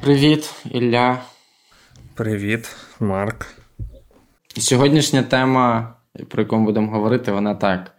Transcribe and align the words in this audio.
Привіт, 0.00 0.54
Ілля. 0.70 1.22
Привіт, 2.14 2.76
Марк. 3.00 3.46
Сьогоднішня 4.58 5.22
тема, 5.22 5.94
про 6.28 6.42
яку 6.42 6.56
ми 6.56 6.64
будемо 6.64 6.90
говорити, 6.92 7.32
вона 7.32 7.54
так. 7.54 7.94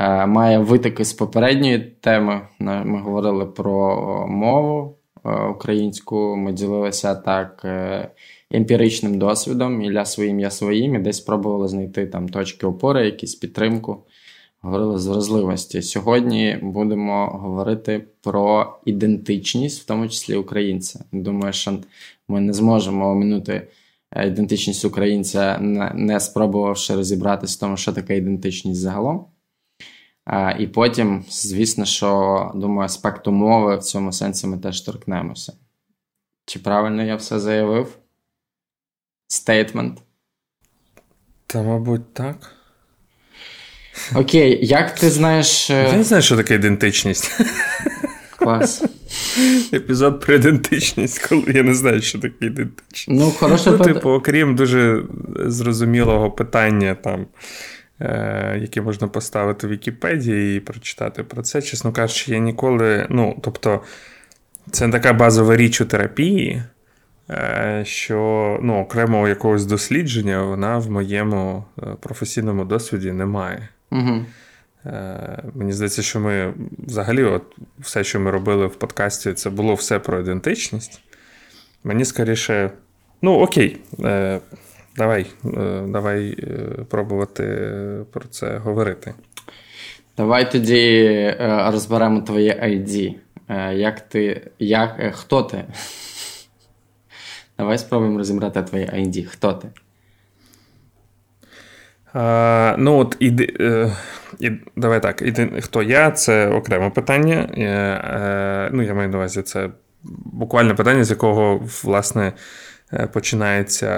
Е, 0.00 0.26
має 0.26 0.58
витоки 0.58 1.04
з 1.04 1.12
попередньої 1.12 1.78
теми. 1.78 2.40
Ми 2.58 3.00
говорили 3.00 3.46
про 3.46 4.26
мову 4.28 4.98
е, 5.24 5.30
українську. 5.44 6.36
Ми 6.36 6.52
ділилися 6.52 7.14
так 7.14 7.62
е, 7.64 8.10
емпіричним 8.50 9.18
досвідом, 9.18 9.82
Ілля 9.82 10.04
своїм, 10.04 10.40
я 10.40 10.50
своїм, 10.50 10.94
і 10.94 10.98
десь 10.98 11.16
спробували 11.16 11.68
знайти 11.68 12.06
там 12.06 12.28
точки 12.28 12.66
опори, 12.66 13.04
якісь 13.04 13.34
підтримку. 13.34 14.04
Говорили 14.62 14.98
з 14.98 15.06
вразливості. 15.06 15.82
Сьогодні 15.82 16.58
будемо 16.62 17.26
говорити 17.26 18.06
про 18.20 18.76
ідентичність, 18.84 19.82
в 19.82 19.84
тому 19.86 20.08
числі 20.08 20.36
українця. 20.36 21.04
Думаю, 21.12 21.52
що 21.52 21.78
ми 22.28 22.40
не 22.40 22.52
зможемо 22.52 23.10
оминути 23.10 23.68
ідентичність 24.26 24.84
українця, 24.84 25.58
не 25.94 26.20
спробувавши 26.20 26.94
розібратися 26.94 27.56
в 27.56 27.60
тому, 27.60 27.76
що 27.76 27.92
таке 27.92 28.16
ідентичність 28.16 28.80
загалом. 28.80 29.26
І 30.58 30.66
потім, 30.66 31.24
звісно, 31.28 31.84
що 31.84 32.52
думаю, 32.54 32.84
аспекту 32.86 33.32
мови 33.32 33.76
в 33.76 33.82
цьому 33.82 34.12
сенсі 34.12 34.46
ми 34.46 34.58
теж 34.58 34.80
торкнемося. 34.80 35.52
Чи 36.46 36.58
правильно 36.58 37.02
я 37.02 37.16
все 37.16 37.40
заявив? 37.40 37.98
Стейтмент? 39.26 40.02
Та, 41.46 41.62
мабуть, 41.62 42.14
так. 42.14 42.59
Окей, 44.14 44.58
як 44.66 44.94
ти 44.94 45.10
знаєш. 45.10 45.70
Е, 45.70 45.88
я 45.90 45.96
не 45.96 46.04
знаю, 46.04 46.22
що 46.22 46.36
таке 46.36 46.54
ідентичність. 46.54 47.40
Клас. 48.38 48.84
Епізод 49.72 50.20
про 50.20 50.34
ідентичність, 50.34 51.28
коли 51.28 51.44
я 51.46 51.62
не 51.62 51.74
знаю, 51.74 52.02
що 52.02 52.18
таке 52.18 52.46
ідентичність. 52.46 53.20
Ну, 53.20 53.30
хороше 53.30 53.70
ну, 53.70 53.78
типу, 53.78 54.10
окрім 54.10 54.56
дуже 54.56 55.02
зрозумілого 55.46 56.30
питання, 56.30 56.94
там, 56.94 57.26
е, 58.00 58.58
яке 58.60 58.80
можна 58.80 59.08
поставити 59.08 59.66
в 59.66 59.70
Вікіпедії 59.70 60.56
і 60.56 60.60
прочитати 60.60 61.22
про 61.22 61.42
це. 61.42 61.62
Чесно 61.62 61.92
кажучи, 61.92 62.32
я 62.32 62.38
ніколи. 62.38 63.06
Ну, 63.10 63.38
тобто, 63.42 63.80
це 64.70 64.88
така 64.88 65.12
базова 65.12 65.56
річ 65.56 65.80
у 65.80 65.84
терапії. 65.84 66.62
Е, 67.30 67.82
що 67.86 68.58
ну, 68.62 68.80
окремого 68.80 69.28
якогось 69.28 69.64
дослідження 69.64 70.42
вона 70.42 70.78
в 70.78 70.90
моєму 70.90 71.64
е, 71.82 71.86
професійному 72.00 72.64
досвіді 72.64 73.12
немає. 73.12 73.68
Угу. 73.90 74.24
Мені 75.54 75.72
здається, 75.72 76.02
що 76.02 76.20
ми 76.20 76.54
взагалі, 76.78 77.24
от 77.24 77.42
все, 77.78 78.04
що 78.04 78.20
ми 78.20 78.30
робили 78.30 78.66
в 78.66 78.74
подкасті, 78.74 79.32
це 79.32 79.50
було 79.50 79.74
все 79.74 79.98
про 79.98 80.20
ідентичність. 80.20 81.00
Мені 81.84 82.04
скоріше, 82.04 82.70
ну 83.22 83.40
окей, 83.40 83.76
давай, 84.96 85.26
давай 85.86 86.36
пробувати 86.88 87.44
про 88.10 88.24
це 88.30 88.58
говорити. 88.58 89.14
Давай 90.16 90.52
тоді 90.52 91.36
розберемо 91.40 92.20
твоє 92.20 92.52
ID. 92.52 93.14
Як 93.72 94.00
ти, 94.00 94.50
як, 94.58 95.14
Хто 95.14 95.42
ти? 95.42 95.64
Давай 97.58 97.78
спробуємо 97.78 98.18
розібрати 98.18 98.62
твоє 98.62 98.86
ID. 98.86 99.24
Хто 99.26 99.52
ти? 99.52 99.68
Ну, 102.78 102.98
от 102.98 103.16
іди, 103.18 103.56
е, 103.60 103.92
і, 104.38 104.50
давай 104.76 105.02
так. 105.02 105.22
Іди, 105.22 105.60
хто 105.60 105.82
я? 105.82 106.10
Це 106.10 106.48
окреме 106.48 106.90
питання. 106.90 107.48
Е, 107.56 107.62
е, 107.64 108.70
ну, 108.72 108.82
я 108.82 108.94
маю 108.94 109.08
на 109.08 109.18
увазі, 109.18 109.42
це 109.42 109.70
буквально 110.24 110.74
питання, 110.74 111.04
з 111.04 111.10
якого, 111.10 111.66
власне, 111.82 112.32
е, 112.92 113.06
починається 113.06 113.88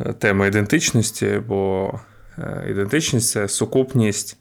е, 0.00 0.12
тема 0.12 0.46
ідентичності, 0.46 1.42
бо 1.48 1.92
е, 2.38 2.66
ідентичність 2.70 3.30
це 3.30 3.48
сукупність. 3.48 4.38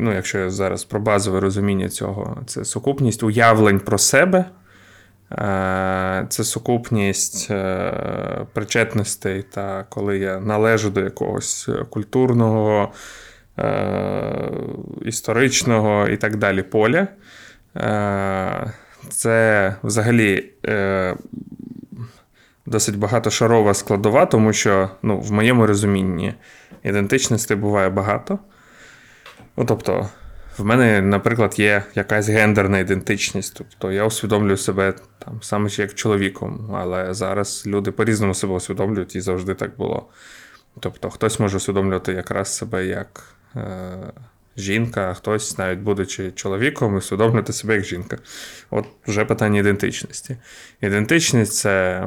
Ну, 0.00 0.14
якщо 0.14 0.38
я 0.38 0.50
зараз 0.50 0.84
про 0.84 1.00
базове 1.00 1.40
розуміння 1.40 1.88
цього, 1.88 2.42
це 2.46 2.64
сукупність 2.64 3.22
уявлень 3.22 3.80
про 3.80 3.98
себе. 3.98 4.44
Е, 5.32 6.26
це 6.28 6.44
сукупність 6.44 7.50
е, 7.50 8.46
причетностей, 8.52 9.42
та 9.42 9.84
коли 9.88 10.18
я 10.18 10.40
належу 10.40 10.90
до 10.90 11.00
якогось 11.00 11.68
культурного, 11.90 12.92
е, 13.58 14.50
історичного 15.02 16.08
і 16.08 16.16
так 16.16 16.36
далі 16.36 16.62
поля. 16.62 17.08
Це 19.08 19.74
взагалі 19.82 20.50
досить 22.66 22.98
багатошарова 22.98 23.74
складова, 23.74 24.26
тому 24.26 24.52
що 24.52 24.90
ну, 25.02 25.20
в 25.20 25.32
моєму 25.32 25.66
розумінні 25.66 26.34
ідентичностей 26.82 27.56
буває 27.56 27.88
багато. 27.88 28.38
Ну, 29.56 29.64
Тобто, 29.64 30.08
в 30.58 30.64
мене, 30.64 31.00
наприклад, 31.00 31.58
є 31.58 31.82
якась 31.94 32.28
гендерна 32.28 32.78
ідентичність. 32.78 33.54
Тобто 33.58 33.92
я 33.92 34.04
усвідомлюю 34.04 34.56
себе 34.56 34.94
там 35.18 35.42
саме 35.42 35.68
як 35.72 35.94
чоловіком, 35.94 36.70
але 36.74 37.14
зараз 37.14 37.64
люди 37.66 37.90
по-різному 37.90 38.34
себе 38.34 38.52
усвідомлюють 38.52 39.16
і 39.16 39.20
завжди 39.20 39.54
так 39.54 39.76
було. 39.76 40.08
Тобто, 40.80 41.10
хтось 41.10 41.40
може 41.40 41.56
усвідомлювати 41.56 42.12
якраз 42.12 42.56
себе 42.56 42.86
як 42.86 43.34
е, 43.56 43.96
жінка, 44.56 45.10
а 45.10 45.14
хтось, 45.14 45.58
навіть 45.58 45.78
будучи 45.78 46.30
чоловіком, 46.32 46.94
усвідомлювати 46.94 47.52
себе 47.52 47.74
як 47.74 47.84
жінка. 47.84 48.18
От 48.70 48.86
вже 49.06 49.24
питання 49.24 49.60
ідентичності. 49.60 50.36
Ідентичність 50.80 51.54
це, 51.54 52.06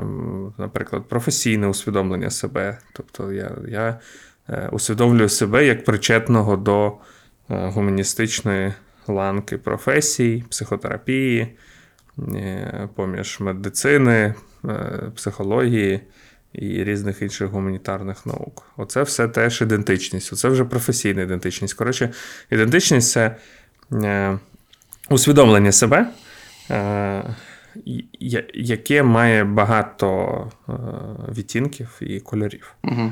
наприклад, 0.58 1.08
професійне 1.08 1.68
усвідомлення 1.68 2.30
себе. 2.30 2.78
Тобто 2.94 3.32
я, 3.32 3.52
я 3.68 4.00
е, 4.50 4.70
усвідомлюю 4.72 5.30
себе 5.30 5.66
як 5.66 5.86
причетного 5.86 6.58
до. 6.58 6.98
Е, 7.52 7.68
гуманістичної 7.70 8.74
ланки 9.08 9.58
професій, 9.58 10.44
психотерапії, 10.50 11.48
е, 12.20 12.90
поміж 12.96 13.40
медицини, 13.40 14.34
е, 14.66 15.02
психології 15.16 16.00
і 16.54 16.84
різних 16.84 17.22
інших 17.22 17.50
гуманітарних 17.50 18.26
наук. 18.26 18.66
Оце 18.78 19.04
все 19.04 19.28
теж 19.28 19.62
ідентичність, 19.62 20.34
оце 20.34 20.50
вже 20.50 20.66
професійна 20.66 21.22
ідентичність. 21.22 21.74
Коротше, 21.74 22.10
ідентичність 22.50 23.12
це 23.12 23.36
усвідомлення 25.10 25.72
себе. 25.72 26.10
Яке 28.54 29.04
має 29.04 29.44
багато 29.44 30.52
відтінків 31.38 31.98
і 32.02 32.20
кольорів. 32.20 32.76
Угу. 32.84 33.12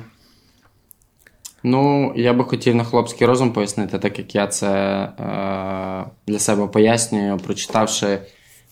Ну, 1.64 2.14
я 2.16 2.34
би 2.34 2.44
хотів 2.44 2.76
на 2.76 2.84
хлопський 2.84 3.28
розум 3.28 3.54
пояснити, 3.54 4.00
так 4.00 4.20
як 4.20 4.36
я 4.36 4.48
це 4.48 4.70
е, 4.70 6.06
для 6.28 6.40
себе 6.40 6.68
пояснюю, 6.68 7.38
прочитавши 7.38 8.20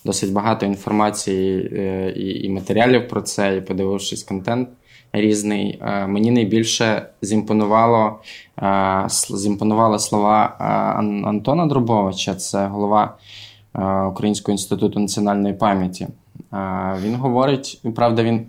досить 0.06 0.34
багато 0.34 0.66
інформації 0.66 1.70
е, 1.74 2.14
і 2.16 2.46
і 2.46 2.50
матеріалів 2.50 3.08
про 3.08 3.22
це, 3.22 3.58
і 3.58 3.62
подивившись 3.62 4.24
контент 4.24 4.70
різний. 5.14 5.80
Е, 5.82 6.08
мені 6.08 6.32
найбільше 6.32 7.10
зімпонувало 7.22 8.20
е, 8.60 9.06
зімпонували 9.30 10.00
слова 10.00 10.56
е, 10.60 10.64
Антона 11.28 11.66
Дробовича, 11.66 12.36
це 12.36 12.68
голова 12.68 13.18
е, 13.76 14.04
Українського 14.04 14.52
інституту 14.54 15.00
національної 15.00 15.54
пам'яті. 15.54 16.08
Він 17.02 17.16
говорить, 17.16 17.82
правда, 17.96 18.24
він 18.24 18.46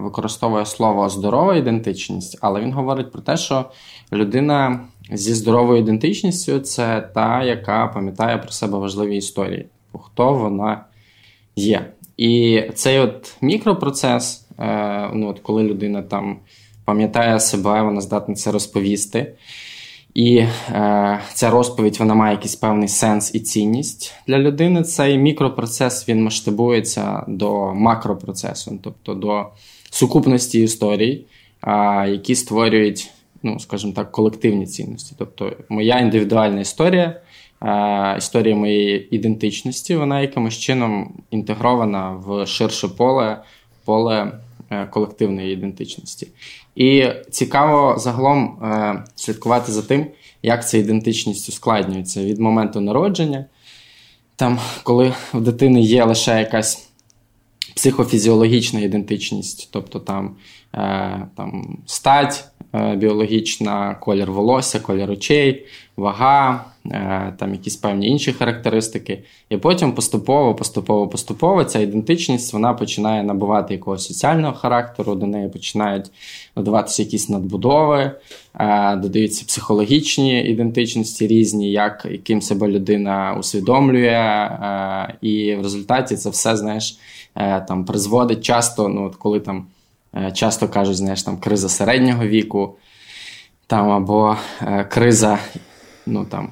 використовує 0.00 0.66
слово 0.66 1.08
здорова 1.08 1.56
ідентичність, 1.56 2.38
але 2.40 2.60
він 2.60 2.72
говорить 2.72 3.12
про 3.12 3.22
те, 3.22 3.36
що 3.36 3.64
людина 4.12 4.80
зі 5.12 5.34
здоровою 5.34 5.80
ідентичністю 5.82 6.58
це 6.58 7.08
та, 7.14 7.42
яка 7.42 7.86
пам'ятає 7.86 8.38
про 8.38 8.50
себе 8.50 8.78
важливі 8.78 9.16
історії, 9.16 9.66
хто 9.92 10.32
вона 10.32 10.84
є. 11.56 11.92
І 12.16 12.62
цей 12.74 12.98
от 12.98 13.36
мікропроцес, 13.40 14.46
е, 14.58 15.10
ну 15.14 15.28
от 15.28 15.40
коли 15.40 15.62
людина 15.62 16.02
там 16.02 16.36
пам'ятає 16.84 17.40
себе, 17.40 17.82
вона 17.82 18.00
здатна 18.00 18.34
це 18.34 18.52
розповісти. 18.52 19.32
І 20.14 20.36
е, 20.36 21.20
ця 21.34 21.50
розповідь 21.50 21.96
вона 21.98 22.14
має 22.14 22.34
якийсь 22.34 22.56
певний 22.56 22.88
сенс 22.88 23.34
і 23.34 23.40
цінність 23.40 24.14
для 24.26 24.38
людини. 24.38 24.82
Цей 24.82 25.18
мікропроцес 25.18 26.08
він 26.08 26.24
масштабується 26.24 27.24
до 27.28 27.74
макропроцесу, 27.74 28.78
тобто 28.82 29.14
до 29.14 29.46
сукупності 29.90 30.60
історій, 30.60 31.24
е, 31.62 32.08
які 32.10 32.34
створюють, 32.34 33.10
ну 33.42 33.58
скажімо 33.58 33.92
так, 33.92 34.12
колективні 34.12 34.66
цінності. 34.66 35.14
Тобто, 35.18 35.52
моя 35.68 35.98
індивідуальна 35.98 36.60
історія, 36.60 37.20
е, 37.62 38.14
історія 38.18 38.56
моєї 38.56 39.16
ідентичності, 39.16 39.96
вона 39.96 40.20
якимось 40.20 40.58
чином 40.58 41.12
інтегрована 41.30 42.10
в 42.10 42.46
ширше 42.46 42.88
поле, 42.88 43.42
поле. 43.84 44.32
Е, 44.70 44.86
колективної 44.86 45.52
ідентичності. 45.52 46.28
І 46.76 47.06
цікаво 47.30 47.98
загалом 47.98 48.64
е, 48.64 49.04
слідкувати 49.14 49.72
за 49.72 49.82
тим, 49.82 50.06
як 50.42 50.68
ця 50.68 50.78
ідентичність 50.78 51.48
ускладнюється 51.48 52.24
від 52.24 52.38
моменту 52.38 52.80
народження. 52.80 53.44
там, 54.36 54.58
коли 54.82 55.14
в 55.32 55.40
дитини 55.40 55.80
є 55.80 56.04
лише 56.04 56.38
якась 56.38 56.88
психофізіологічна 57.76 58.80
ідентичність, 58.80 59.68
тобто 59.72 60.00
там, 60.00 60.36
е, 60.74 61.26
там 61.36 61.78
стать 61.86 62.44
біологічна, 62.96 63.94
колір 63.94 64.32
волосся, 64.32 64.80
колір 64.80 65.10
очей, 65.10 65.66
вага, 65.98 66.64
е, 66.86 67.34
там 67.38 67.52
якісь 67.52 67.76
певні 67.76 68.08
інші 68.08 68.32
характеристики. 68.32 69.22
І 69.50 69.56
потім 69.56 69.92
поступово, 69.92 70.54
поступово, 70.54 71.08
поступово 71.08 71.64
ця 71.64 71.78
ідентичність 71.78 72.52
вона 72.52 72.74
починає 72.74 73.22
набувати 73.22 73.74
якогось 73.74 74.06
соціального 74.06 74.54
характеру, 74.54 75.14
до 75.14 75.26
неї 75.26 75.48
починають 75.48 76.10
додаватися 76.56 77.02
якісь 77.02 77.28
надбудови, 77.28 78.10
е, 78.54 78.96
додаються 78.96 79.44
психологічні 79.46 80.42
ідентичності 80.42 81.26
різні, 81.26 81.70
як 81.70 82.06
яким 82.10 82.42
себе 82.42 82.68
людина 82.68 83.36
усвідомлює. 83.40 84.08
Е, 84.08 85.14
і 85.20 85.54
в 85.54 85.62
результаті 85.62 86.16
це 86.16 86.30
все, 86.30 86.56
знаєш, 86.56 86.98
там 87.68 87.84
призводить 87.84 88.44
часто, 88.44 88.88
ну, 88.88 89.06
от 89.06 89.16
коли 89.16 89.40
там. 89.40 89.66
Часто 90.32 90.68
кажуть, 90.68 90.96
знаєш, 90.96 91.22
там 91.22 91.36
криза 91.36 91.68
середнього 91.68 92.26
віку, 92.26 92.76
там 93.68 93.90
або 93.90 94.36
е, 94.62 94.84
криза 94.84 95.38
ну, 96.08 96.24
там, 96.24 96.50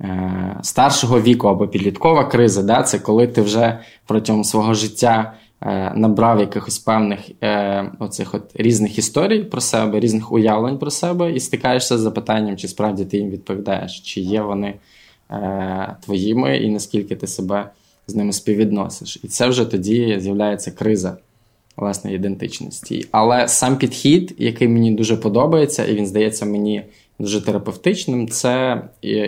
е, 0.00 0.56
старшого 0.62 1.20
віку 1.20 1.48
або 1.48 1.68
підліткова 1.68 2.24
криза. 2.24 2.62
Да? 2.62 2.82
Це 2.82 2.98
коли 2.98 3.26
ти 3.26 3.42
вже 3.42 3.78
протягом 4.06 4.44
свого 4.44 4.74
життя 4.74 5.34
е, 5.62 5.92
набрав 5.96 6.40
якихось 6.40 6.78
певних 6.78 7.20
е, 7.42 7.90
оцих 7.98 8.34
от 8.34 8.50
різних 8.54 8.98
історій 8.98 9.44
про 9.44 9.60
себе, 9.60 10.00
різних 10.00 10.32
уявлень 10.32 10.78
про 10.78 10.90
себе, 10.90 11.32
і 11.32 11.40
стикаєшся 11.40 11.98
з 11.98 12.00
запитанням, 12.00 12.56
чи 12.56 12.68
справді 12.68 13.04
ти 13.04 13.16
їм 13.16 13.30
відповідаєш, 13.30 14.00
чи 14.00 14.20
є 14.20 14.42
вони 14.42 14.74
твоїми, 16.04 16.56
і 16.56 16.70
наскільки 16.70 17.16
ти 17.16 17.26
себе 17.26 17.70
з 18.06 18.14
ними 18.14 18.32
співвідносиш. 18.32 19.18
І 19.24 19.28
це 19.28 19.48
вже 19.48 19.64
тоді 19.64 20.16
з'являється 20.20 20.70
криза. 20.70 21.16
Власне, 21.76 22.14
ідентичності. 22.14 23.06
Але 23.10 23.48
сам 23.48 23.76
підхід, 23.76 24.34
який 24.38 24.68
мені 24.68 24.90
дуже 24.90 25.16
подобається, 25.16 25.84
і 25.84 25.94
він 25.94 26.06
здається 26.06 26.46
мені 26.46 26.82
дуже 27.18 27.40
терапевтичним. 27.40 28.28
Це 28.28 28.82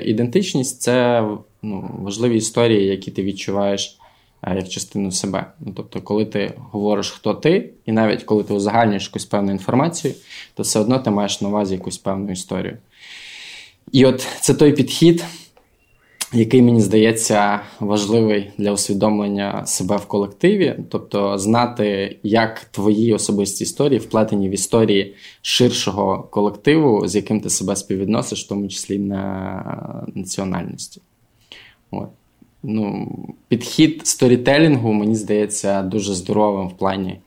ідентичність, 0.04 0.80
це 0.80 1.24
ну, 1.62 1.90
важливі 2.02 2.36
історії, 2.36 2.86
які 2.86 3.10
ти 3.10 3.22
відчуваєш 3.22 3.98
е, 4.42 4.56
як 4.56 4.68
частину 4.68 5.12
себе. 5.12 5.46
Ну, 5.60 5.72
Тобто, 5.76 6.00
коли 6.00 6.24
ти 6.24 6.52
говориш, 6.70 7.10
хто 7.10 7.34
ти, 7.34 7.70
і 7.86 7.92
навіть 7.92 8.22
коли 8.22 8.44
ти 8.44 8.54
узагальнюєш 8.54 9.06
якусь 9.06 9.24
певну 9.24 9.52
інформацію, 9.52 10.14
то 10.54 10.62
все 10.62 10.80
одно 10.80 10.98
ти 10.98 11.10
маєш 11.10 11.40
на 11.40 11.48
увазі 11.48 11.74
якусь 11.74 11.98
певну 11.98 12.32
історію. 12.32 12.78
І 13.92 14.04
от 14.04 14.26
це 14.40 14.54
той 14.54 14.72
підхід 14.72 15.24
який 16.36 16.62
мені 16.62 16.80
здається 16.80 17.60
важливий 17.80 18.50
для 18.58 18.72
усвідомлення 18.72 19.66
себе 19.66 19.96
в 19.96 20.06
колективі, 20.06 20.78
тобто 20.88 21.38
знати, 21.38 22.16
як 22.22 22.64
твої 22.64 23.12
особисті 23.12 23.64
історії 23.64 23.98
вплетені 23.98 24.48
в 24.48 24.52
історії 24.52 25.14
ширшого 25.42 26.22
колективу, 26.22 27.08
з 27.08 27.16
яким 27.16 27.40
ти 27.40 27.50
себе 27.50 27.76
співвідносиш, 27.76 28.44
в 28.44 28.48
тому 28.48 28.68
числі 28.68 28.98
на 28.98 30.06
національності. 30.14 31.00
От. 31.90 32.08
Ну, 32.62 33.08
Підхід 33.48 34.06
сторітелінгу, 34.06 34.92
мені 34.92 35.14
здається, 35.14 35.82
дуже 35.82 36.14
здоровим 36.14 36.68
в 36.68 36.76
плані 36.76 37.18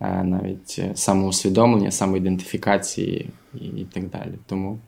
е, 0.00 0.24
навіть 0.24 0.80
самоусвідомлення, 0.94 1.90
самоідентифікації 1.90 3.30
і, 3.54 3.84
так 3.92 4.08
далі. 4.08 4.32
Тому 4.46 4.78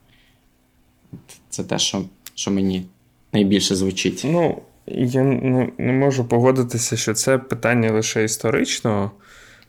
це 1.49 1.63
те, 1.63 1.79
що, 1.79 2.01
що 2.35 2.51
мені 2.51 2.85
найбільше 3.33 3.75
звучить. 3.75 4.21
Ну, 4.25 4.61
я 4.87 5.23
не, 5.23 5.69
можу 5.77 6.25
погодитися, 6.25 6.97
що 6.97 7.13
це 7.13 7.37
питання 7.37 7.91
лише 7.91 8.23
історичного 8.23 9.11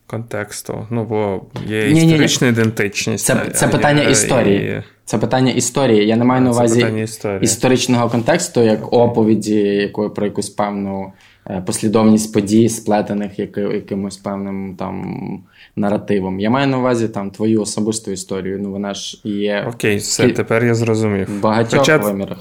контексту. 0.07 0.87
Ну, 0.91 1.05
бо 1.05 1.43
є 1.67 1.93
ні, 1.93 2.05
історична 2.05 2.47
ні, 2.47 2.53
ні. 2.53 2.61
ідентичність. 2.61 3.25
Це 3.25 3.51
це 3.55 3.69
питання 3.69 4.03
історії. 4.03 4.77
І... 4.79 4.83
Це 5.05 5.19
питання 5.19 5.53
історії. 5.53 6.07
Я 6.07 6.17
не 6.17 6.25
маю 6.25 6.43
на 6.43 6.51
увазі 6.51 7.09
історичного 7.41 8.09
контексту, 8.09 8.61
як 8.61 8.93
оповіді, 8.93 9.57
якої 9.59 10.11
про 10.11 10.27
якусь 10.27 10.51
певну 10.51 11.13
е, 11.51 11.63
послідовність 11.67 12.35
подій, 12.35 12.69
сплетених 12.69 13.39
якимось 13.39 14.17
певним 14.17 14.77
там 14.79 15.45
наративом. 15.77 16.41
Я 16.41 16.51
маю 16.51 16.67
на 16.67 16.79
увазі 16.79 17.09
там 17.09 17.31
твою 17.31 17.63
особисту 17.63 18.11
історію. 18.11 18.59
Ну 18.63 18.71
вона 18.71 18.95
ж 18.95 19.21
є. 19.25 19.67
Окей, 19.75 19.97
все, 19.97 20.29
тепер 20.29 20.65
я 20.65 20.75
зрозумів. 20.75 21.39
В 21.39 21.41
багатьох 21.41 21.81
Хоча... 21.81 21.97
вимірах. 21.97 22.39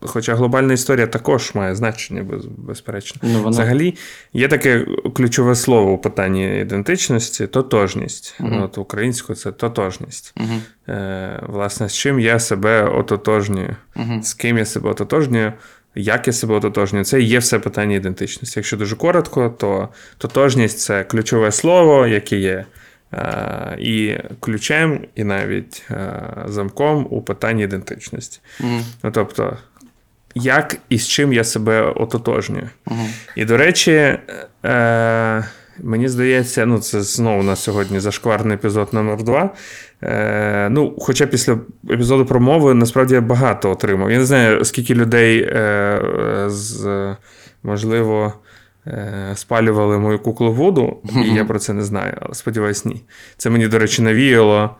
Хоча 0.00 0.34
глобальна 0.34 0.72
історія 0.72 1.06
також 1.06 1.54
має 1.54 1.74
значення, 1.74 2.24
безперечно. 2.56 3.20
Ну, 3.24 3.38
вона... 3.38 3.48
Взагалі, 3.48 3.94
є 4.32 4.48
таке 4.48 4.86
ключове 5.14 5.54
слово 5.54 5.92
у 5.92 5.98
питанні 5.98 6.60
ідентичності 6.60 7.46
тотожність. 7.46 8.36
uh 8.40 8.64
От 8.64 8.78
Українською 8.78 9.36
це 9.36 9.52
тотожність. 9.52 10.34
uh 10.36 10.60
Е, 10.88 11.42
Власне, 11.46 11.88
з 11.88 11.94
чим 11.94 12.20
я 12.20 12.38
себе 12.38 12.84
ототожнюю, 12.84 13.76
uh 13.96 14.22
з 14.22 14.34
ким 14.34 14.58
я 14.58 14.64
себе 14.64 14.90
ототожнюю, 14.90 15.52
як 15.94 16.26
я 16.26 16.32
себе 16.32 16.54
ототожнюю, 16.54 17.04
це 17.04 17.20
є 17.20 17.38
все 17.38 17.58
питання 17.58 17.96
ідентичності. 17.96 18.58
Якщо 18.58 18.76
дуже 18.76 18.96
коротко, 18.96 19.54
то 19.58 19.88
тотожність 20.18 20.78
це 20.78 21.04
ключове 21.04 21.52
слово, 21.52 22.06
яке 22.06 22.36
є. 22.36 22.66
Е, 23.12 23.76
і 23.78 24.16
ключем, 24.40 25.00
і 25.14 25.24
навіть 25.24 25.82
е, 25.90 26.22
замком 26.46 27.06
у 27.10 27.22
питанні 27.22 27.62
ідентичності. 27.62 28.40
Mm. 28.60 28.82
Ну, 29.02 29.10
Тобто, 29.10 29.56
як 30.34 30.76
і 30.88 30.98
з 30.98 31.08
чим 31.08 31.32
я 31.32 31.44
себе 31.44 31.82
ототожнюю. 31.82 32.70
Угу. 32.86 33.06
І, 33.36 33.44
до 33.44 33.56
речі, 33.56 34.18
е, 34.64 35.44
мені 35.78 36.08
здається, 36.08 36.66
ну 36.66 36.78
це 36.78 37.02
знову 37.02 37.42
на 37.42 37.56
сьогодні 37.56 38.00
зашкварний 38.00 38.54
епізод 38.54 38.88
номер 38.92 39.22
2 39.22 39.50
Е, 40.02 40.68
Ну, 40.70 40.96
Хоча 40.98 41.26
після 41.26 41.58
епізоду 41.90 42.26
про 42.26 42.40
мови 42.40 42.74
насправді 42.74 43.14
я 43.14 43.20
багато 43.20 43.70
отримав. 43.70 44.10
Я 44.10 44.18
не 44.18 44.24
знаю, 44.24 44.64
скільки 44.64 44.94
людей, 44.94 45.42
е, 45.42 46.00
з, 46.46 47.14
можливо, 47.62 48.32
е, 48.86 49.32
спалювали 49.34 49.98
мою 49.98 50.18
куклу 50.18 50.52
воду, 50.52 50.96
і 51.24 51.34
я 51.34 51.44
про 51.44 51.58
це 51.58 51.72
не 51.72 51.82
знаю, 51.82 52.16
але 52.20 52.34
сподіваюсь, 52.34 52.84
ні. 52.84 53.02
Це 53.36 53.50
мені, 53.50 53.68
до 53.68 53.78
речі, 53.78 54.02
навіяло. 54.02 54.76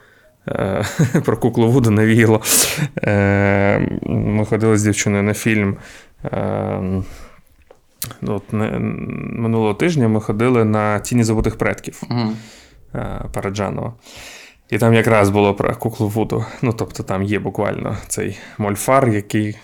Е, 0.49 0.85
про 1.25 1.37
куклу 1.37 1.71
Вуду 1.71 1.91
навіяло. 1.91 2.41
Е, 3.05 3.99
ми 4.07 4.45
ходили 4.45 4.79
з 4.79 4.83
дівчиною 4.83 5.23
на 5.23 5.35
фільм. 5.35 5.77
Е, 6.25 7.03
от 8.23 8.43
Минулого 8.53 9.75
тижня 9.75 10.09
ми 10.09 10.21
ходили 10.21 10.65
на 10.65 10.99
Тіні 10.99 11.25
забутих 11.25 11.59
предків 11.59 12.03
угу. 12.11 12.33
Параджанова. 13.33 13.95
І 14.71 14.79
там 14.79 14.95
якраз 14.95 15.31
було 15.31 15.55
про 15.55 15.77
куклу 15.77 16.09
Вуду. 16.09 16.45
Ну, 16.63 16.73
тобто 16.73 17.03
там 17.03 17.23
є 17.23 17.39
буквально 17.39 17.97
цей 18.09 18.39
мольфар, 18.59 19.09
який 19.09 19.57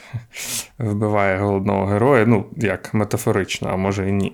вбиває 0.78 1.38
головного 1.38 1.86
героя. 1.86 2.24
Ну, 2.26 2.44
як 2.56 2.94
метафорично, 2.94 3.68
а 3.72 3.76
може 3.76 4.08
і 4.08 4.12
ні. 4.12 4.32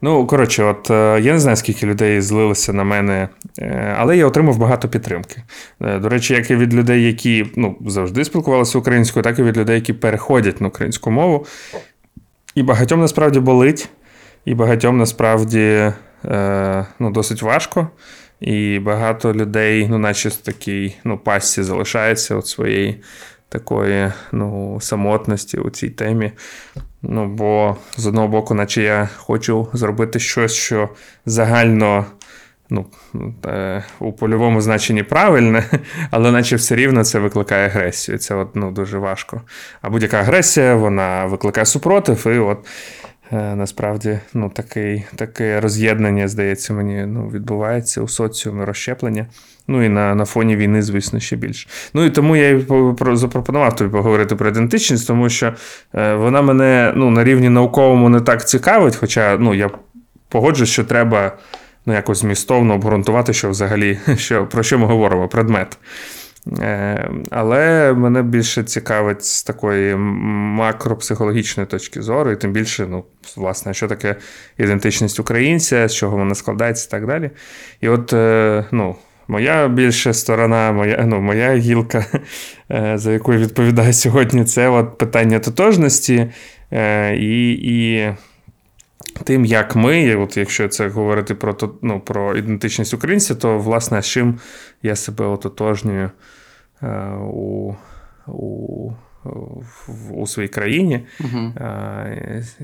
Ну, 0.00 0.26
коротше, 0.26 0.64
от 0.64 0.90
е, 0.90 1.20
я 1.22 1.32
не 1.32 1.38
знаю, 1.38 1.56
скільки 1.56 1.86
людей 1.86 2.20
злилося 2.20 2.72
на 2.72 2.84
мене, 2.84 3.28
е, 3.58 3.94
але 3.98 4.16
я 4.16 4.26
отримав 4.26 4.58
багато 4.58 4.88
підтримки. 4.88 5.42
Е, 5.80 5.98
до 5.98 6.08
речі, 6.08 6.34
як 6.34 6.50
і 6.50 6.56
від 6.56 6.74
людей, 6.74 7.06
які 7.06 7.46
ну, 7.56 7.76
завжди 7.86 8.24
спілкувалися 8.24 8.78
українською, 8.78 9.22
так 9.22 9.38
і 9.38 9.42
від 9.42 9.56
людей, 9.56 9.74
які 9.74 9.92
переходять 9.92 10.60
на 10.60 10.68
українську 10.68 11.10
мову. 11.10 11.46
І 12.54 12.62
багатьом 12.62 13.00
насправді 13.00 13.40
болить, 13.40 13.88
і 14.44 14.54
багатьом 14.54 14.98
насправді 14.98 15.92
ну, 16.98 17.10
досить 17.10 17.42
важко. 17.42 17.88
І 18.40 18.78
багато 18.78 19.34
людей, 19.34 19.88
ну, 19.90 19.98
наче 19.98 20.28
в 20.28 20.36
такій 20.36 20.96
ну, 21.04 21.18
пасті 21.18 21.62
залишається 21.62 22.34
от 22.34 22.46
своєї 22.46 23.02
такої 23.48 24.12
ну, 24.32 24.78
самотності 24.80 25.58
у 25.58 25.70
цій 25.70 25.90
темі. 25.90 26.32
Ну, 27.02 27.26
бо 27.26 27.76
з 27.96 28.06
одного 28.06 28.28
боку, 28.28 28.54
наче 28.54 28.82
я 28.82 29.08
хочу 29.16 29.68
зробити 29.72 30.18
щось, 30.18 30.54
що 30.54 30.88
загально 31.26 32.06
ну, 32.70 32.86
е, 33.46 33.84
у 33.98 34.12
польовому 34.12 34.60
значенні 34.60 35.02
правильне, 35.02 35.64
але 36.10 36.32
наче 36.32 36.56
все 36.56 36.76
рівно 36.76 37.04
це 37.04 37.18
викликає 37.18 37.66
агресію. 37.66 38.18
Це 38.18 38.34
от, 38.34 38.56
ну, 38.56 38.70
дуже 38.70 38.98
важко. 38.98 39.40
А 39.82 39.90
будь-яка 39.90 40.16
агресія, 40.16 40.74
вона 40.74 41.26
викликає 41.26 41.66
супротив, 41.66 42.26
і 42.26 42.38
от. 42.38 42.66
Е, 43.32 43.54
насправді, 43.54 44.18
ну, 44.34 44.50
такий, 44.50 45.04
таке 45.16 45.60
роз'єднання, 45.60 46.28
здається, 46.28 46.72
мені 46.72 47.06
ну, 47.06 47.28
відбувається 47.28 48.00
у 48.00 48.08
соціумі 48.08 48.64
розщеплення. 48.64 49.26
Ну 49.68 49.84
і 49.84 49.88
на 49.88 50.14
на 50.14 50.24
фоні 50.24 50.56
війни, 50.56 50.82
звісно, 50.82 51.20
ще 51.20 51.36
більше. 51.36 51.68
Ну 51.94 52.04
і 52.04 52.10
тому 52.10 52.36
я 52.36 52.50
і 52.50 52.66
запропонував 53.12 53.76
тобі 53.76 53.90
поговорити 53.90 54.36
про 54.36 54.48
ідентичність, 54.48 55.06
тому 55.06 55.28
що 55.28 55.52
е, 55.94 56.14
вона 56.14 56.42
мене 56.42 56.92
ну, 56.96 57.10
на 57.10 57.24
рівні 57.24 57.48
науковому 57.48 58.08
не 58.08 58.20
так 58.20 58.48
цікавить, 58.48 58.96
хоча 58.96 59.36
ну, 59.40 59.54
я 59.54 59.70
погоджуюсь, 60.28 60.70
що 60.70 60.84
треба 60.84 61.32
ну, 61.86 61.94
якось 61.94 62.18
змістовно 62.18 62.74
обґрунтувати, 62.74 63.32
що 63.32 63.50
взагалі 63.50 63.98
що, 64.16 64.46
про 64.46 64.62
що 64.62 64.78
ми 64.78 64.86
говоримо, 64.86 65.28
предмет. 65.28 65.78
Е, 66.60 67.10
але 67.30 67.92
мене 67.92 68.22
більше 68.22 68.62
цікавить 68.62 69.24
з 69.24 69.42
такої 69.42 69.96
макропсихологічної 69.96 71.66
точки 71.66 72.02
зору, 72.02 72.30
і 72.30 72.36
тим 72.36 72.52
більше, 72.52 72.86
ну, 72.90 73.04
власне, 73.36 73.74
що 73.74 73.88
таке 73.88 74.16
ідентичність 74.58 75.20
українця, 75.20 75.88
з 75.88 75.94
чого 75.94 76.16
вона 76.16 76.34
складається 76.34 76.86
і 76.88 76.90
так 76.90 77.06
далі. 77.06 77.30
І 77.80 77.88
от, 77.88 78.12
е, 78.12 78.64
ну. 78.72 78.96
Моя 79.28 79.68
більша 79.68 80.12
сторона, 80.12 80.72
моя 80.72 81.04
ну, 81.06 81.20
моя 81.20 81.56
гілка, 81.56 82.06
е, 82.70 82.92
за 82.98 83.12
яку 83.12 83.32
я 83.32 83.38
відповідаю 83.38 83.92
сьогодні, 83.92 84.44
це 84.44 84.68
от 84.68 84.98
питання 84.98 85.38
тотожності. 85.38 86.26
І 87.14 87.50
і 87.52 88.12
тим, 89.24 89.44
як 89.44 89.76
ми, 89.76 90.16
от 90.16 90.36
якщо 90.36 90.68
це 90.68 90.88
говорити 90.88 91.34
про 91.34 91.56
ну, 91.82 92.00
про 92.00 92.36
ідентичність 92.36 92.94
українця, 92.94 93.34
то 93.34 93.58
власне 93.58 94.02
з 94.02 94.06
чим 94.06 94.38
я 94.82 94.96
себе 94.96 95.26
ототожнюю 95.26 96.10
е, 96.82 96.88
у 97.32 97.74
у, 98.26 98.92
у 100.10 100.26
своїй 100.26 100.48
країні, 100.48 101.06
угу. 101.20 101.52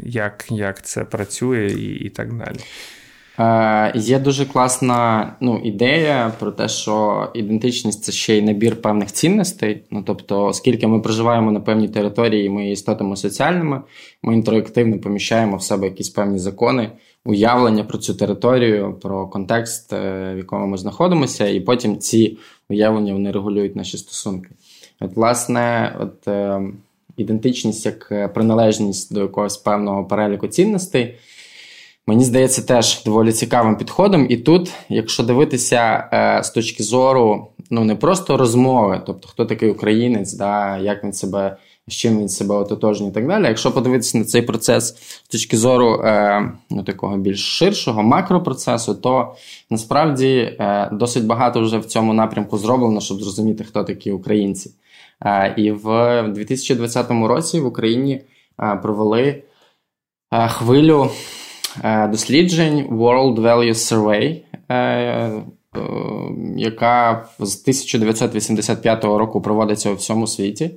як 0.03 0.45
як 0.51 0.83
це 0.83 1.05
працює 1.05 1.67
і, 1.67 1.95
і 1.95 2.09
так 2.09 2.33
далі. 2.33 2.59
Е, 3.39 3.93
Є 3.95 4.19
дуже 4.19 4.47
класна 4.47 5.33
ну, 5.41 5.61
ідея 5.65 6.33
про 6.39 6.53
те, 6.53 6.69
що 6.69 7.27
ідентичність 7.35 8.05
це 8.05 8.13
ще 8.13 8.39
й 8.39 8.43
набір 8.43 8.83
певних 8.83 9.13
цінностей. 9.13 9.83
Ну 9.91 10.03
тобто, 10.07 10.45
оскільки 10.45 10.87
ми 10.87 11.01
проживаємо 11.01 11.53
на 11.53 11.61
певній 11.61 11.89
території, 11.89 12.51
ми 12.51 12.67
є 12.67 12.73
істотами 12.73 13.17
соціальними, 13.17 13.83
ми 14.23 14.35
інтерактивно 14.35 14.99
поміщаємо 14.99 15.57
в 15.57 15.63
себе 15.63 15.87
якісь 15.87 16.09
певні 16.09 16.39
закони, 16.39 16.91
уявлення 17.25 17.85
про 17.85 17.99
цю 17.99 18.15
територію, 18.15 18.99
про 19.03 19.27
контекст, 19.29 19.93
е, 19.93 20.33
в 20.35 20.39
якому 20.39 20.67
ми 20.67 20.77
знаходимося, 20.77 21.49
і 21.49 21.61
потім 21.61 21.99
ці 21.99 22.39
уявлення 22.71 23.13
вони 23.13 23.31
регулюють 23.31 23.77
наші 23.77 23.99
стосунки. 23.99 24.51
От, 25.01 25.17
власне, 25.17 25.97
от 26.01 26.29
е, 26.29 26.63
ідентичність 27.17 27.87
як 27.87 28.33
приналежність 28.35 29.15
до 29.15 29.21
якогось 29.21 29.57
певного 29.57 30.05
переліку 30.05 30.49
цінностей. 30.49 31.15
Мені 32.07 32.25
здається, 32.25 32.63
теж 32.63 33.05
доволі 33.05 33.33
цікавим 33.33 33.77
підходом. 33.77 34.27
І 34.31 34.37
тут, 34.37 34.73
якщо 34.89 35.23
дивитися 35.23 36.09
е, 36.13 36.43
з 36.45 36.51
точки 36.51 36.83
зору, 36.83 37.49
ну 37.71 37.85
не 37.85 37.95
просто 37.95 38.37
розмови, 38.37 39.03
тобто 39.07 39.29
хто 39.29 39.45
такий 39.45 39.71
українець, 39.71 40.33
да, 40.33 40.79
як 40.79 41.05
він 41.05 41.13
себе, 41.13 41.57
з 41.89 41.93
чим 41.93 42.19
він 42.19 42.29
себе 42.29 42.55
ототожнює 42.55 43.11
і 43.11 43.13
так 43.13 43.29
далі. 43.29 43.45
Якщо 43.45 43.73
подивитися 43.73 44.19
на 44.19 44.25
цей 44.25 44.43
процес 44.43 44.97
з 45.25 45.29
точки 45.29 45.57
зору 45.57 45.95
е, 46.05 46.53
ну, 46.71 46.83
такого 46.83 47.17
більш 47.17 47.59
ширшого 47.59 48.03
макропроцесу, 48.03 48.95
то 48.95 49.35
насправді 49.71 50.37
е, 50.37 50.89
досить 50.93 51.27
багато 51.27 51.61
вже 51.61 51.79
в 51.79 51.85
цьому 51.85 52.13
напрямку 52.13 52.59
зроблено, 52.59 53.01
щоб 53.01 53.23
зрозуміти, 53.23 53.65
хто 53.65 53.85
такі 53.85 54.13
українці. 54.13 54.71
Е, 55.25 55.55
і 55.57 55.71
в 55.71 56.23
2020 56.29 57.11
році 57.11 57.61
в 57.61 57.67
Україні 57.67 58.23
е, 58.63 58.77
провели 58.83 59.43
е, 60.33 60.49
хвилю. 60.49 61.11
Е, 61.83 62.09
досліджень 62.09 62.87
World 62.91 63.41
Value 63.41 63.75
Survey, 63.75 64.41
е, 64.69 64.75
е, 64.75 65.43
яка 66.57 67.27
з 67.39 67.63
1985 67.63 69.05
року 69.19 69.41
проводиться 69.41 69.91
у 69.91 69.95
всьому 69.95 70.27
світі, 70.27 70.71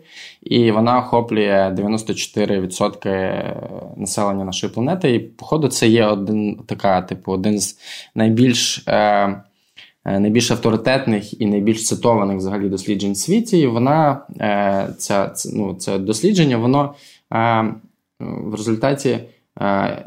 і 0.44 0.72
вона 0.72 1.00
охоплює 1.00 1.74
94% 1.76 3.56
населення 3.98 4.46
нашої 4.46 4.74
планети. 4.74 5.16
І, 5.16 5.20
походу, 5.20 5.68
це 5.68 5.88
є 5.88 6.06
один 6.06 6.60
така, 6.66 7.02
типу, 7.02 7.32
один 7.32 7.60
з 7.60 7.78
найбільш. 8.16 8.86
Найбільш 10.06 10.52
авторитетних 10.52 11.42
і 11.42 11.46
найбільш 11.46 11.86
цитованих 11.86 12.38
взагалі 12.38 12.70
досліджень 12.70 13.12
в 13.12 13.18
світі, 13.18 13.60
і 13.60 13.68
вона 13.68 14.22
ця, 14.98 15.34
ну, 15.54 15.76
це 15.76 15.98
дослідження, 15.98 16.58
воно 16.58 16.94
в 18.20 18.52
результаті 18.56 19.20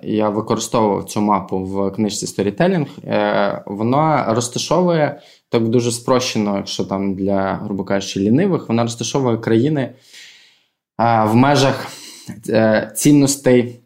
я 0.02 0.28
використовував 0.28 1.04
цю 1.04 1.20
мапу 1.20 1.58
в 1.58 1.90
книжці 1.90 2.26
Storytelling, 2.26 2.86
е, 3.06 3.62
Вона 3.66 4.34
розташовує 4.34 5.20
так 5.48 5.68
дуже 5.68 5.92
спрощено, 5.92 6.56
якщо 6.56 6.84
там 6.84 7.14
для, 7.14 7.54
грубо 7.54 7.84
кажучи, 7.84 8.20
лінивих, 8.20 8.68
вона 8.68 8.82
розташовує 8.82 9.38
країни 9.38 9.82
е, 9.82 9.94
в 11.24 11.34
межах 11.34 11.86
цінностей 12.94 13.80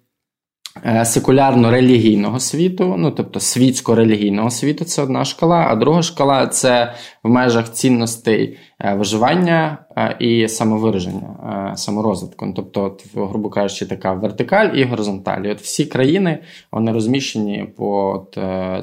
Е, 0.82 1.04
секулярно-релігійного 1.04 2.40
світу, 2.40 2.94
ну 2.98 3.10
тобто 3.10 3.40
світсько-релігійного 3.40 4.50
світу, 4.50 4.84
це 4.84 5.02
одна 5.02 5.24
шкала, 5.24 5.66
а 5.68 5.76
друга 5.76 6.02
шкала 6.02 6.46
це 6.46 6.94
в 7.22 7.28
межах 7.28 7.72
цінностей 7.72 8.44
е, 8.44 8.58
виживання 8.78 9.78
е, 9.96 10.16
і 10.18 10.48
самовираження, 10.48 11.72
саморозвитку. 11.76 12.46
Ну, 12.46 12.52
тобто, 12.56 12.84
от, 12.84 13.06
грубо 13.14 13.48
кажучи, 13.48 13.86
така 13.86 14.12
вертикаль 14.12 14.68
і 14.74 14.84
горизонталь. 14.84 15.42
І 15.42 15.50
От 15.50 15.60
всі 15.60 15.86
країни 15.86 16.38
вони 16.72 16.92
розміщені 16.92 17.68
по 17.76 18.12
от, 18.12 18.38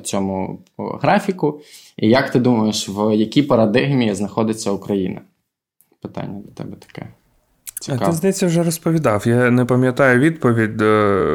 цьому 0.05 0.59
графіку. 0.77 1.61
І 1.97 2.09
як 2.09 2.29
ти 2.29 2.39
думаєш, 2.39 2.89
в 2.89 3.15
якій 3.15 3.43
парадигмі 3.43 4.13
знаходиться 4.13 4.71
Україна? 4.71 5.21
Питання 6.01 6.41
до 6.45 6.51
тебе 6.51 6.75
таке. 6.75 7.07
Цікаво. 7.81 8.05
Ти, 8.05 8.11
здається, 8.11 8.47
вже 8.47 8.63
розповідав. 8.63 9.23
Я 9.27 9.51
не 9.51 9.65
пам'ятаю 9.65 10.19
відповідь 10.19 10.81
е, 10.81 11.33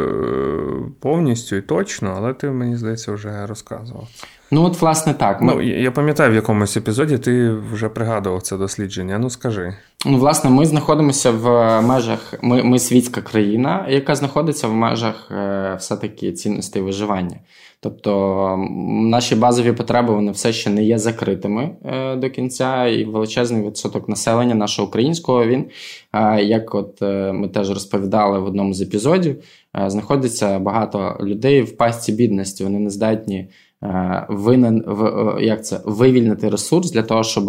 повністю 1.00 1.56
і 1.56 1.62
точно, 1.62 2.14
але 2.16 2.34
ти 2.34 2.50
мені 2.50 2.76
здається 2.76 3.12
вже 3.12 3.46
розказував. 3.46 4.08
Ну, 4.50 4.64
от, 4.64 4.80
власне, 4.80 5.14
так. 5.14 5.40
Ми... 5.40 5.54
Ну, 5.54 5.62
Я 5.62 5.90
пам'ятаю, 5.90 6.32
в 6.32 6.34
якомусь 6.34 6.76
епізоді 6.76 7.18
ти 7.18 7.50
вже 7.72 7.88
пригадував 7.88 8.42
це 8.42 8.56
дослідження. 8.56 9.18
Ну, 9.18 9.30
скажи. 9.30 9.74
Ну, 10.06 10.18
власне, 10.18 10.50
ми 10.50 10.66
знаходимося 10.66 11.30
в 11.30 11.80
межах. 11.82 12.34
Ми 12.42 12.62
ми 12.62 12.78
світська 12.78 13.20
країна, 13.20 13.86
яка 13.88 14.14
знаходиться 14.14 14.68
в 14.68 14.74
межах 14.74 15.28
е, 15.30 15.76
все-таки 15.78 16.32
цінностей 16.32 16.82
виживання. 16.82 17.36
Тобто 17.80 18.56
наші 18.86 19.34
базові 19.34 19.72
потреби 19.72 20.14
вони 20.14 20.32
все 20.32 20.52
ще 20.52 20.70
не 20.70 20.84
є 20.84 20.98
закритими 20.98 21.70
е, 21.84 22.16
до 22.16 22.30
кінця, 22.30 22.86
і 22.86 23.04
величезний 23.04 23.66
відсоток 23.66 24.08
населення 24.08 24.54
нашого 24.54 24.88
українського 24.88 25.46
він, 25.46 25.64
е, 26.12 26.42
як 26.42 26.74
от 26.74 27.02
е, 27.02 27.32
ми 27.32 27.48
теж 27.48 27.70
розповідали 27.70 28.38
в 28.38 28.44
одному 28.44 28.74
з 28.74 28.80
епізодів, 28.80 29.36
е, 29.78 29.90
знаходиться 29.90 30.58
багато 30.58 31.18
людей 31.22 31.62
в 31.62 31.76
пастці 31.76 32.12
бідності. 32.12 32.64
Вони 32.64 32.78
не 32.78 32.90
здатні 32.90 33.38
е, 33.38 33.48
винен, 34.28 34.84
в, 34.86 35.04
е, 35.04 35.44
як 35.44 35.66
це, 35.66 35.80
вивільнити 35.84 36.48
ресурс 36.48 36.90
для 36.90 37.02
того, 37.02 37.24
щоб 37.24 37.48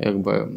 якби 0.00 0.48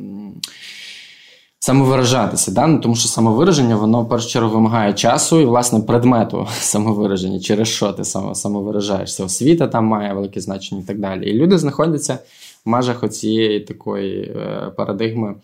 самовиражатися, 1.64 2.52
да? 2.52 2.68
ну, 2.68 2.80
тому 2.80 2.96
що 2.96 3.08
самовираження, 3.08 3.76
воно 3.76 4.02
в 4.02 4.10
першу 4.10 4.30
чергу 4.30 4.50
вимагає 4.50 4.94
часу 4.94 5.40
і, 5.40 5.46
власне, 5.46 5.80
предмету 5.80 6.48
самовираження, 6.60 7.40
через 7.40 7.68
що 7.68 7.94
ти 7.94 8.04
самовиражаєшся. 8.34 9.26
Освіта 9.26 9.68
там 9.68 9.86
має 9.86 10.14
велике 10.14 10.42
значення 10.42 10.82
і 10.82 10.84
так 10.84 11.00
далі. 11.00 11.30
І 11.30 11.34
люди 11.34 11.58
знаходяться 11.58 12.20
в 12.66 12.70
межах 12.70 13.04
оцієї 13.04 13.60
такої 13.60 14.22
е, 14.22 14.72
парадигми. 14.78 15.36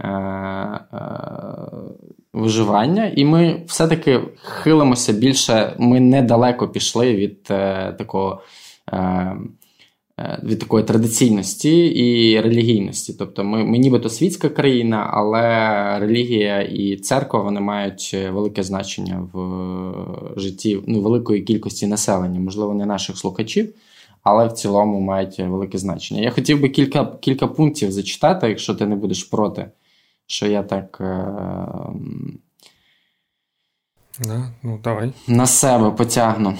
Е, 0.00 0.08
е, 0.08 0.80
виживання, 2.32 3.12
і 3.16 3.24
ми 3.24 3.62
все-таки 3.66 4.20
хилимося 4.42 5.12
більше. 5.12 5.74
Ми 5.78 6.00
недалеко 6.00 6.68
пішли 6.68 7.16
від 7.16 7.42
такого 7.98 8.40
Е, 8.40 8.42
від 10.42 10.58
такої 10.58 10.84
традиційності 10.84 11.86
і 11.86 12.40
релігійності. 12.40 13.14
Тобто 13.18 13.44
ми, 13.44 13.64
ми 13.64 13.78
нібито 13.78 14.08
світська 14.08 14.48
країна, 14.48 15.10
але 15.12 15.98
релігія 15.98 16.62
і 16.62 16.96
церква 16.96 17.42
вони 17.42 17.60
мають 17.60 18.16
велике 18.32 18.62
значення 18.62 19.28
в 19.32 20.40
житті 20.40 20.80
ну, 20.86 21.00
великої 21.00 21.42
кількості 21.42 21.86
населення, 21.86 22.40
можливо, 22.40 22.74
не 22.74 22.86
наших 22.86 23.18
слухачів, 23.18 23.74
але 24.22 24.46
в 24.46 24.52
цілому 24.52 25.00
мають 25.00 25.38
велике 25.38 25.78
значення. 25.78 26.20
Я 26.20 26.30
хотів 26.30 26.60
би 26.60 26.68
кілька 26.68 27.06
кілька 27.20 27.46
пунктів 27.46 27.92
зачитати, 27.92 28.48
якщо 28.48 28.74
ти 28.74 28.86
не 28.86 28.96
будеш 28.96 29.24
проти, 29.24 29.70
що 30.26 30.46
я 30.46 30.62
так. 30.62 30.98
Е, 31.00 31.26
да, 34.20 34.52
ну, 34.62 34.80
давай. 34.84 35.12
На 35.28 35.46
себе 35.46 35.90
потягну. 35.90 36.54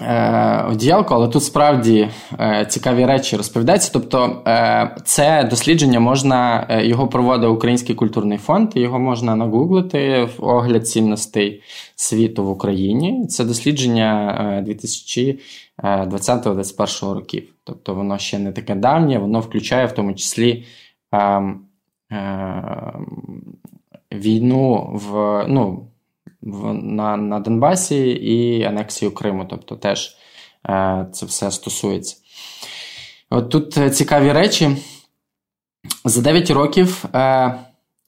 Е, 0.00 0.62
одіялко, 0.62 1.14
але 1.14 1.28
тут 1.28 1.44
справді 1.44 2.08
е, 2.40 2.66
цікаві 2.68 3.06
речі 3.06 3.36
розповідаються. 3.36 3.90
Тобто, 3.92 4.42
е, 4.46 4.96
це 5.04 5.44
дослідження 5.44 6.00
можна, 6.00 6.66
його 6.82 7.08
проводить 7.08 7.50
Український 7.50 7.94
культурний 7.94 8.38
фонд, 8.38 8.70
його 8.74 8.98
можна 8.98 9.36
нагуглити 9.36 10.24
в 10.24 10.44
огляд 10.44 10.88
цінностей 10.88 11.62
світу 11.96 12.44
в 12.44 12.50
Україні. 12.50 13.26
Це 13.26 13.44
дослідження 13.44 14.64
2020-2021 14.66 17.14
років. 17.14 17.54
Тобто, 17.64 17.94
воно 17.94 18.18
ще 18.18 18.38
не 18.38 18.52
таке 18.52 18.74
давнє, 18.74 19.18
воно 19.18 19.40
включає 19.40 19.86
в 19.86 19.92
тому 19.92 20.14
числі. 20.14 20.64
Війну 24.12 24.90
в 24.92 25.44
ну, 25.48 25.86
на 26.42 27.16
на 27.16 27.40
Донбасі 27.40 28.10
і 28.10 28.62
анексію 28.62 29.14
Криму. 29.14 29.46
Тобто 29.50 29.76
теж 29.76 30.16
е, 30.68 31.06
це 31.12 31.26
все 31.26 31.50
стосується. 31.50 32.16
От 33.30 33.50
тут 33.50 33.78
е, 33.78 33.90
цікаві 33.90 34.32
речі. 34.32 34.70
За 36.04 36.22
9 36.22 36.50
років, 36.50 37.04
е, 37.14 37.54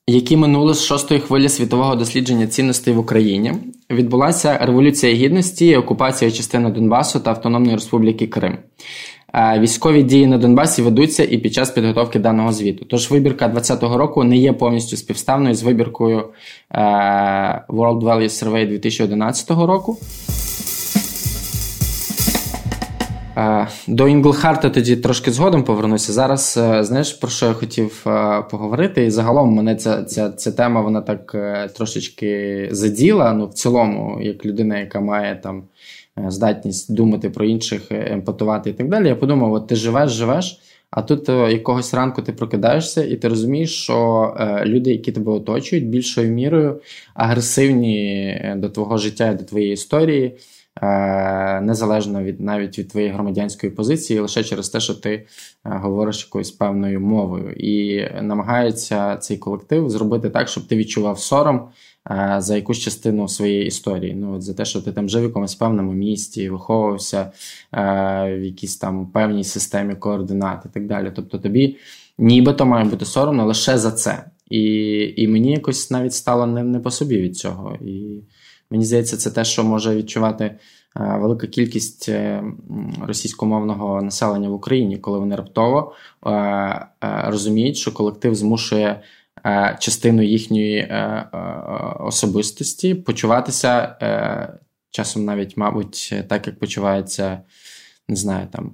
які 0.07 0.37
минули 0.37 0.75
з 0.75 0.85
шостої 0.85 1.21
хвилі 1.21 1.49
світового 1.49 1.97
дослідження 1.97 2.47
цінностей 2.47 2.95
в 2.95 2.99
Україні, 2.99 3.53
відбулася 3.91 4.59
Революція 4.59 5.15
Гідності, 5.15 5.77
окупація 5.77 6.31
частини 6.31 6.71
Донбасу 6.71 7.21
та 7.21 7.31
Автономної 7.31 7.75
Республіки 7.75 8.27
Крим. 8.27 8.59
Військові 9.35 10.03
дії 10.03 10.27
на 10.27 10.39
Донбасі 10.39 10.83
ведуться 10.83 11.25
і 11.25 11.39
під 11.39 11.55
час 11.55 11.71
підготовки 11.71 12.19
даного 12.19 12.53
звіту. 12.53 12.85
Тож 12.85 13.11
вибірка 13.11 13.49
2020 13.49 13.99
року 13.99 14.25
не 14.25 14.37
є 14.37 14.53
повністю 14.53 14.97
співставною 14.97 15.55
з 15.55 15.63
вибіркою 15.63 16.29
е, 16.71 16.81
World 17.69 18.01
Value 18.01 18.29
Survey 18.29 18.69
2011 18.69 19.51
року. 19.51 19.99
Е, 23.37 23.69
до 23.89 24.09
Інглхарта 24.09 24.71
тоді 24.71 24.97
трошки 24.97 25.31
згодом 25.31 25.65
повернуся. 25.65 26.13
Зараз 26.13 26.61
знаєш, 26.81 27.13
про 27.13 27.31
що 27.31 27.47
я 27.47 27.53
хотів 27.53 28.07
поговорити? 28.51 29.05
І 29.05 29.11
загалом 29.11 29.51
мене 29.53 29.77
ця 29.77 30.05
ця, 30.05 30.31
ця 30.31 30.53
тема 30.53 30.81
вона 30.81 31.01
так 31.01 31.37
трошечки 31.77 32.69
заділа. 32.71 33.33
Ну, 33.33 33.47
в 33.47 33.55
цілому, 33.55 34.19
як 34.23 34.47
людина, 34.47 34.79
яка 34.79 35.01
має 35.01 35.37
там 35.37 35.63
Е, 36.19 36.31
здатність 36.31 36.95
думати 36.95 37.31
про 37.31 37.45
інших, 37.45 37.93
е, 37.93 38.09
емпатувати 38.11 38.71
і 38.71 38.73
так 38.73 38.89
далі. 38.89 39.09
Я 39.09 39.17
подумав: 39.17 39.53
от 39.53 39.67
ти 39.67 39.77
живеш, 39.77 40.11
живеш, 40.11 40.61
а 40.91 41.03
тут 41.03 41.29
е, 41.29 41.53
якогось 41.53 41.95
ранку 41.95 42.23
ти 42.23 42.33
прокидаєшся, 42.33 43.05
і 43.05 43.17
ти 43.17 43.29
розумієш, 43.29 43.83
що 43.83 44.37
люди, 44.67 44.91
які 44.91 45.13
тебе 45.13 45.33
оточують, 45.33 45.89
більшою 45.89 46.31
мірою 46.31 46.81
агресивні 47.15 48.55
до 48.57 48.69
твого 48.69 48.99
життя 48.99 49.31
і 49.31 49.35
до 49.35 49.45
твоєї 49.45 49.73
історії. 49.73 50.37
Незалежно 51.63 52.23
від 52.23 52.41
навіть 52.41 52.79
від 52.79 52.89
твоєї 52.89 53.13
громадянської 53.13 53.73
позиції, 53.73 54.21
лише 54.21 54.45
через 54.45 54.69
те, 54.69 54.81
що 54.81 54.95
ти 54.95 55.27
говориш 55.65 56.25
якоюсь 56.25 56.51
певною 56.51 57.01
мовою, 57.01 57.53
і 57.53 58.09
намагається 58.23 59.17
цей 59.17 59.39
колектив 59.39 59.91
зробити 59.91 60.31
так, 60.31 60.49
щоб 60.49 60.67
ти 60.67 60.77
відчував 60.77 61.19
сором 61.19 61.69
Е, 62.11 62.37
за 62.39 62.57
якусь 62.57 62.79
частину 62.79 63.29
своєї 63.29 63.67
історії. 63.67 64.15
Ну, 64.15 64.35
от 64.35 64.43
За 64.43 64.55
те, 64.55 64.65
що 64.65 64.81
ти 64.83 64.93
там 64.93 65.09
жив 65.09 65.23
в 65.23 65.25
якомусь 65.25 65.55
певному 65.55 65.93
місті, 65.93 66.51
виховувався 66.51 67.33
е, 67.73 68.37
в 68.39 68.45
якійсь 68.45 68.77
там 68.77 69.07
певній 69.07 69.45
системі 69.45 69.95
координат 69.95 70.63
і 70.67 70.69
так 70.75 70.87
далі. 70.87 71.13
Тобто 71.17 71.39
тобі 71.39 71.77
нібито 72.19 72.67
має 72.67 72.85
бути 72.85 73.05
соромно 73.05 73.47
лише 73.47 73.79
за 73.79 73.93
це. 73.93 74.25
І 74.51 74.65
і 75.17 75.29
мені 75.29 75.51
якось 75.51 75.91
навіть 75.91 76.13
стало 76.13 76.47
не, 76.47 76.63
не 76.63 76.81
по 76.81 76.91
собі 76.91 77.21
від 77.21 77.37
цього. 77.37 77.79
І 77.85 78.21
мені 78.71 78.85
здається, 78.85 79.17
це 79.17 79.31
те, 79.31 79.45
що 79.45 79.65
може 79.65 79.97
відчувати. 79.97 80.45
Е, 80.45 81.19
велика 81.21 81.47
кількість 81.47 82.11
російськомовного 83.03 84.03
населення 84.03 84.49
в 84.49 84.53
Україні, 84.53 84.99
коли 84.99 85.19
вони 85.19 85.37
раптово 85.37 85.95
розуміють, 87.01 87.77
що 87.77 87.93
колектив 87.93 88.35
змушує 88.35 89.01
Е, 89.47 89.77
частину 89.81 90.23
їхньої 90.23 90.77
е, 90.77 90.87
е, 90.87 91.39
особистості, 92.01 92.95
почуватися 92.95 93.97
часом 94.91 95.25
навіть, 95.25 95.57
мабуть, 95.57 96.15
так 96.29 96.47
як 96.47 96.59
почувається, 96.59 97.41
не 98.09 98.17
знаю, 98.17 98.49
там. 98.53 98.73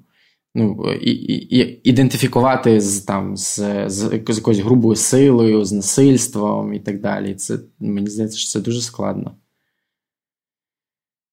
Ну, 0.54 0.92
і, 1.00 1.10
і, 1.10 1.80
Ідентифікувати 1.84 2.80
з 2.80 3.00
там 3.00 3.36
з, 3.36 3.58
з, 3.86 4.20
з 4.28 4.36
якоюсь 4.36 4.58
грубою 4.58 4.96
силою, 4.96 5.64
з 5.64 5.72
насильством 5.72 6.74
і 6.74 6.78
так 6.78 7.00
далі. 7.00 7.34
Це 7.34 7.58
мені 7.80 8.10
здається, 8.10 8.38
що 8.38 8.50
це 8.50 8.60
дуже 8.60 8.80
складно. 8.80 9.36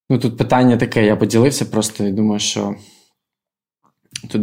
Ну, 0.09 0.19
тут 0.19 0.37
питання 0.37 0.77
таке, 0.77 1.05
я 1.05 1.15
поділився 1.15 1.65
просто 1.65 2.03
і 2.03 2.11
думаю, 2.11 2.39
що 2.39 2.75
тут 4.29 4.41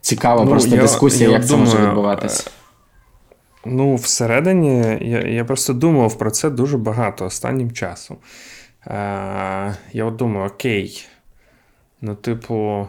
цікава 0.00 0.44
ну, 0.44 0.50
просто 0.50 0.76
я, 0.76 0.82
дискусія, 0.82 1.30
я 1.30 1.38
як 1.38 1.46
думаю, 1.46 1.66
це 1.66 1.76
може 1.76 1.88
відбуватися. 1.88 2.50
Ну, 3.64 3.94
всередині 3.94 4.98
я 5.00 5.20
я 5.20 5.44
просто 5.44 5.72
думав 5.72 6.18
про 6.18 6.30
це 6.30 6.50
дуже 6.50 6.78
багато 6.78 7.24
останнім 7.24 7.70
часом. 7.70 8.16
Е, 8.86 9.76
Я 9.92 10.04
от 10.04 10.16
думаю, 10.16 10.46
окей. 10.46 11.06
Ну, 12.00 12.14
типу, 12.14 12.88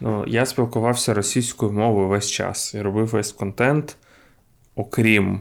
ну, 0.00 0.24
я 0.26 0.46
спілкувався 0.46 1.14
російською 1.14 1.72
мовою 1.72 2.08
весь 2.08 2.30
час 2.30 2.74
і 2.74 2.80
робив 2.80 3.06
весь 3.06 3.32
контент, 3.32 3.96
окрім 4.74 5.40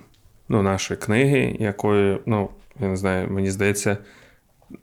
ну, 0.50 0.62
нашої 0.62 1.00
книги, 1.00 1.56
якої, 1.60 2.20
ну, 2.26 2.50
я 2.80 2.88
не 2.88 2.98
знаю, 2.98 3.28
мені 3.32 3.52
здається, 3.52 3.98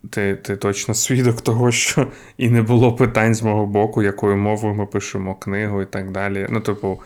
ти 0.09 0.35
ти 0.35 0.57
точно 0.57 0.93
свідок 0.93 1.41
того, 1.41 1.71
що 1.71 2.07
і 2.37 2.49
не 2.49 2.61
було 2.61 2.95
питань 2.95 3.35
з 3.35 3.41
мого 3.41 3.65
боку, 3.65 4.03
якою 4.03 4.37
мовою 4.37 4.75
ми 4.75 4.85
пишемо 4.85 5.35
книгу 5.35 5.81
і 5.81 5.85
так 5.85 6.11
далі. 6.11 6.47
Ну, 6.49 6.59
типу, 6.59 7.01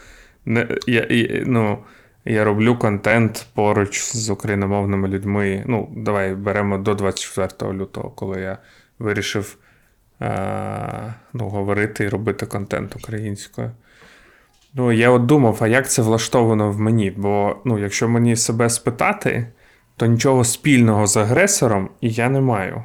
не, 0.45 0.67
я, 0.87 1.01
і, 1.01 1.43
ну, 1.45 1.77
я 2.25 2.43
роблю 2.43 2.75
контент 2.75 3.47
поруч 3.53 4.15
з 4.15 4.29
україномовними 4.29 5.07
людьми. 5.07 5.63
Ну, 5.67 5.89
давай 5.95 6.35
беремо 6.35 6.77
до 6.77 6.95
24 6.95 7.73
лютого, 7.73 8.09
коли 8.09 8.41
я 8.41 8.57
вирішив 8.99 9.57
е- 10.21 11.13
ну, 11.33 11.49
говорити 11.49 12.03
і 12.03 12.09
робити 12.09 12.45
контент 12.45 12.95
українською. 12.95 13.71
Ну, 14.73 14.91
я 14.91 15.09
от 15.09 15.25
думав, 15.25 15.57
а 15.61 15.67
як 15.67 15.89
це 15.89 16.01
влаштовано 16.01 16.71
в 16.71 16.79
мені? 16.79 17.11
Бо 17.11 17.55
ну, 17.65 17.79
якщо 17.79 18.09
мені 18.09 18.35
себе 18.35 18.69
спитати, 18.69 19.47
то 19.97 20.05
нічого 20.05 20.43
спільного 20.43 21.07
з 21.07 21.17
агресором 21.17 21.89
я 22.01 22.29
не 22.29 22.41
маю. 22.41 22.83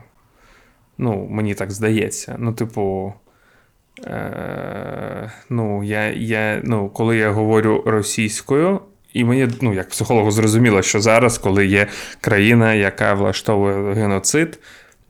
Ну, 0.98 1.27
мені 1.31 1.55
так 1.55 1.70
здається. 1.70 2.37
Ну, 2.38 2.53
типу. 2.53 3.14
Е, 4.05 5.33
ну, 5.51 5.85
я, 5.85 6.11
я, 6.11 6.61
ну, 6.64 6.88
Коли 6.88 7.16
я 7.16 7.31
говорю 7.31 7.83
російською, 7.87 8.81
і 9.12 9.25
мені, 9.25 9.48
ну, 9.61 9.75
як 9.75 9.88
психологу, 9.88 10.31
зрозуміло, 10.31 10.83
що 10.83 11.01
зараз, 11.01 11.38
коли 11.38 11.66
є 11.66 11.87
країна, 12.20 12.75
яка 12.75 13.14
влаштовує 13.14 13.94
геноцид, 13.94 14.59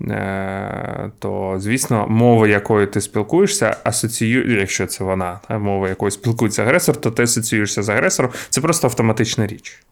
е, 0.01 1.11
то, 1.19 1.55
звісно, 1.59 2.07
мова, 2.09 2.49
якою 2.49 2.87
ти 2.87 3.01
спілкуєшся, 3.01 3.77
асоціює, 3.85 4.61
якщо 4.61 4.87
це 4.87 5.05
вона, 5.05 5.41
мова, 5.49 5.89
якою 5.89 6.11
спілкується 6.11 6.63
агресор, 6.63 6.97
то 6.97 7.11
ти 7.11 7.23
асоціюєшся 7.23 7.83
з 7.83 7.89
агресором. 7.89 8.33
Це 8.51 8.61
просто 8.61 8.87
автоматична 8.87 9.47
річ. 9.47 9.83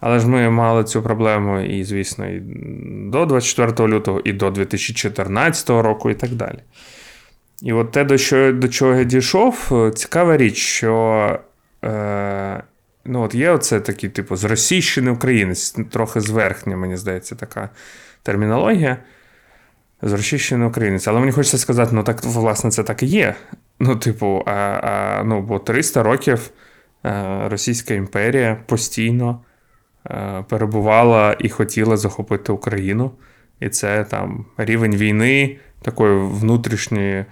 Але 0.00 0.18
ж 0.18 0.28
ми 0.28 0.50
мали 0.50 0.84
цю 0.84 1.02
проблему, 1.02 1.60
і, 1.60 1.84
звісно, 1.84 2.28
і 2.28 2.42
до 3.10 3.26
24 3.26 3.88
лютого, 3.88 4.20
і 4.24 4.32
до 4.32 4.50
2014 4.50 5.70
року, 5.70 6.10
і 6.10 6.14
так 6.14 6.30
далі. 6.30 6.58
І 7.62 7.72
от 7.72 7.90
те, 7.90 8.04
до 8.04 8.18
що, 8.18 8.52
до 8.52 8.68
чого 8.68 8.94
я 8.94 9.04
дійшов, 9.04 9.72
цікава 9.94 10.36
річ, 10.36 10.56
що 10.56 11.38
е, 11.84 12.62
Ну, 13.10 13.22
от 13.22 13.34
є 13.34 13.50
оце 13.50 13.80
такий, 13.80 14.10
типу, 14.10 14.36
зросійщений 14.36 15.12
українець, 15.12 15.76
трохи 15.90 16.20
зверхня, 16.20 16.76
мені 16.76 16.96
здається, 16.96 17.34
така 17.34 17.68
термінологія. 18.22 18.96
Зросійщений 20.02 20.68
українець. 20.68 21.08
Але 21.08 21.20
мені 21.20 21.32
хочеться 21.32 21.58
сказати, 21.58 21.90
ну 21.94 22.02
так, 22.02 22.24
власне, 22.24 22.70
це 22.70 22.82
так 22.82 23.02
і 23.02 23.06
є. 23.06 23.34
Ну, 23.80 23.96
типу, 23.96 24.42
а, 24.46 24.52
а, 24.52 25.22
ну, 25.24 25.42
бо 25.42 25.58
300 25.58 26.02
років 26.02 26.50
е, 27.04 27.48
Російська 27.48 27.94
імперія 27.94 28.56
постійно 28.66 29.40
е, 29.44 29.47
перебувала 30.48 31.36
і 31.38 31.48
хотіла 31.48 31.96
захопити 31.96 32.52
Україну. 32.52 33.10
І 33.60 33.68
це 33.68 34.04
там 34.04 34.44
рівень 34.56 34.96
війни, 34.96 35.56
такої 35.82 36.18
внутрішньої, 36.18 37.24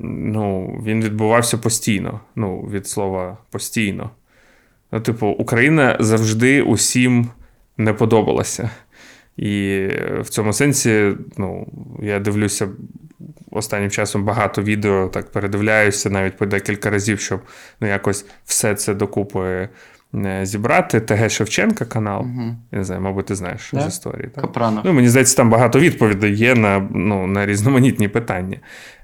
ну, 0.00 0.66
він 0.84 1.04
відбувався 1.04 1.58
постійно. 1.58 2.20
Ну, 2.36 2.60
від 2.60 2.86
слова 2.86 3.38
постійно. 3.50 4.10
Ну, 4.92 5.00
типу, 5.00 5.26
Україна 5.26 5.96
завжди 6.00 6.62
усім 6.62 7.28
не 7.76 7.92
подобалася. 7.92 8.70
І 9.36 9.86
в 10.20 10.28
цьому 10.28 10.52
сенсі, 10.52 11.12
ну, 11.36 11.66
я 12.02 12.20
дивлюся 12.20 12.68
останнім 13.50 13.90
часом 13.90 14.24
багато 14.24 14.62
відео, 14.62 15.08
так 15.08 15.32
передивляюся 15.32 16.10
навіть 16.10 16.36
по 16.36 16.46
декілька 16.46 16.90
разів, 16.90 17.20
щоб 17.20 17.40
ну, 17.80 17.88
якось 17.88 18.26
все 18.44 18.74
це 18.74 18.94
докупи 18.94 19.40
е, 19.40 19.68
зібрати. 20.42 21.00
ТГ 21.00 21.30
Шевченка 21.30 21.84
канал. 21.84 22.20
Угу. 22.20 22.56
Я 22.72 22.78
не 22.78 22.84
знаю, 22.84 23.00
мабуть, 23.02 23.26
ти 23.26 23.34
знаєш 23.34 23.74
yeah. 23.74 23.84
з 23.84 23.88
історії. 23.88 24.28
Так? 24.34 24.44
Ну, 24.84 24.92
Мені 24.92 25.08
здається, 25.08 25.36
там 25.36 25.50
багато 25.50 25.78
відповідей 25.78 26.34
є 26.34 26.54
на 26.54 26.88
ну, 26.90 27.26
на 27.26 27.46
різноманітні 27.46 28.08
питання. 28.08 28.58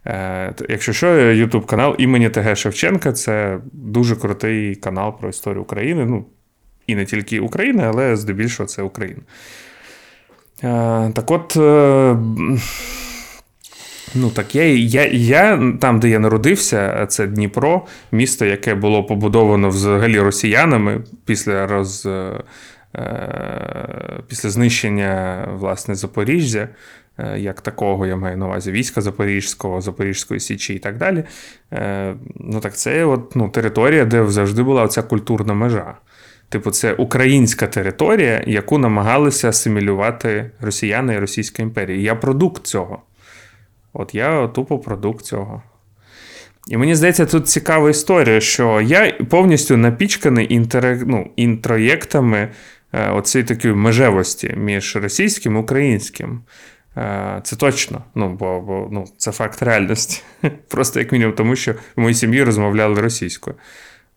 Е, 0.07 0.55
Якщо 0.69 0.93
що, 0.93 1.07
YouTube 1.07 1.67
канал 1.67 1.95
імені 1.99 2.31
ТГ 2.31 2.57
Шевченка 2.57 3.13
це 3.13 3.59
дуже 3.73 4.17
крутий 4.17 4.75
канал 4.75 5.19
про 5.21 5.29
історію 5.29 5.63
України. 5.63 6.05
Ну, 6.05 6.25
І 6.87 6.95
не 6.95 7.05
тільки 7.05 7.41
України, 7.41 7.83
але 7.87 8.17
здебільшого 8.17 8.67
це 8.67 8.83
Україна. 8.83 9.21
Е, 10.65 11.11
Так 11.15 11.31
от. 11.31 11.57
Е, 11.57 12.17
Ну 14.15 14.31
так, 14.31 14.55
я 14.55 14.65
я, 14.65 15.07
я 15.07 15.75
там, 15.81 16.01
де 16.01 16.09
я 16.09 16.19
народився, 16.19 17.07
це 17.07 17.27
Дніпро, 17.27 17.87
місто, 18.13 18.45
яке 18.45 18.75
було 18.75 19.05
побудовано 19.05 19.69
взагалі 19.69 20.21
росіянами 20.21 21.05
після 21.25 21.67
роз, 21.67 22.07
е, 22.07 22.45
після 24.29 24.51
знищення 24.51 25.45
власне 25.59 25.95
Запоріжжя. 25.95 26.69
е, 27.19 27.39
як 27.39 27.61
такого, 27.61 28.07
я 28.07 28.17
маю 28.17 28.37
на 28.37 28.47
увазі 28.47 28.73
війська 28.73 29.01
Запорізького, 29.01 29.81
Запорізької 29.81 30.41
Січі 30.41 30.75
і 30.75 30.79
так 30.79 30.99
далі. 30.99 31.25
Е, 31.73 32.15
ну 32.37 32.61
так 32.61 32.77
це 32.77 33.05
от, 33.05 33.37
ну, 33.37 33.49
територія, 33.49 34.05
де 34.05 34.27
завжди 34.27 34.63
була 34.63 34.83
оця 34.83 35.03
культурна 35.03 35.55
межа. 35.55 35.95
Типу, 36.49 36.71
це 36.71 36.93
українська 36.93 37.67
територія, 37.67 38.45
яку 38.47 38.79
намагалися 38.79 39.49
асимілювати 39.49 40.51
росіяни 40.61 41.15
і 41.15 41.19
Російська 41.19 41.63
імперія. 41.63 42.01
Я 42.01 42.15
продукт 42.15 42.67
цього. 42.67 43.03
От 43.95 44.15
я 44.15 44.49
тупо 44.49 44.79
продукт 44.79 45.25
цього. 45.25 45.63
І 46.69 46.77
мені 46.77 46.95
здається, 46.95 47.27
тут 47.27 47.49
цікава 47.49 47.91
історія, 47.91 48.41
що 48.41 48.81
я 48.81 49.13
повністю 49.13 49.77
напічканий 49.77 50.55
інтер... 50.55 50.99
ну, 51.07 51.31
інтроєктами 51.37 52.49
е, 52.93 53.11
оцієї 53.11 53.49
такої 53.49 53.75
межевості 53.75 54.55
між 54.57 54.97
російським 54.97 55.57
і 55.57 55.59
українським. 55.59 56.43
Е, 56.97 57.41
це 57.45 57.57
точно, 57.57 58.05
ну, 58.15 58.35
бо 58.35 58.61
бо 58.61 58.89
ну, 58.93 59.05
це 59.17 59.33
факт 59.33 59.63
реальності. 59.63 60.23
Просто 60.69 61.01
як 61.01 61.13
мінімум, 61.13 61.35
тому 61.35 61.57
що 61.57 61.73
в 61.97 62.01
моїй 62.01 62.15
сім'ї 62.15 62.45
розмовляли 62.45 63.01
російською. 63.01 63.57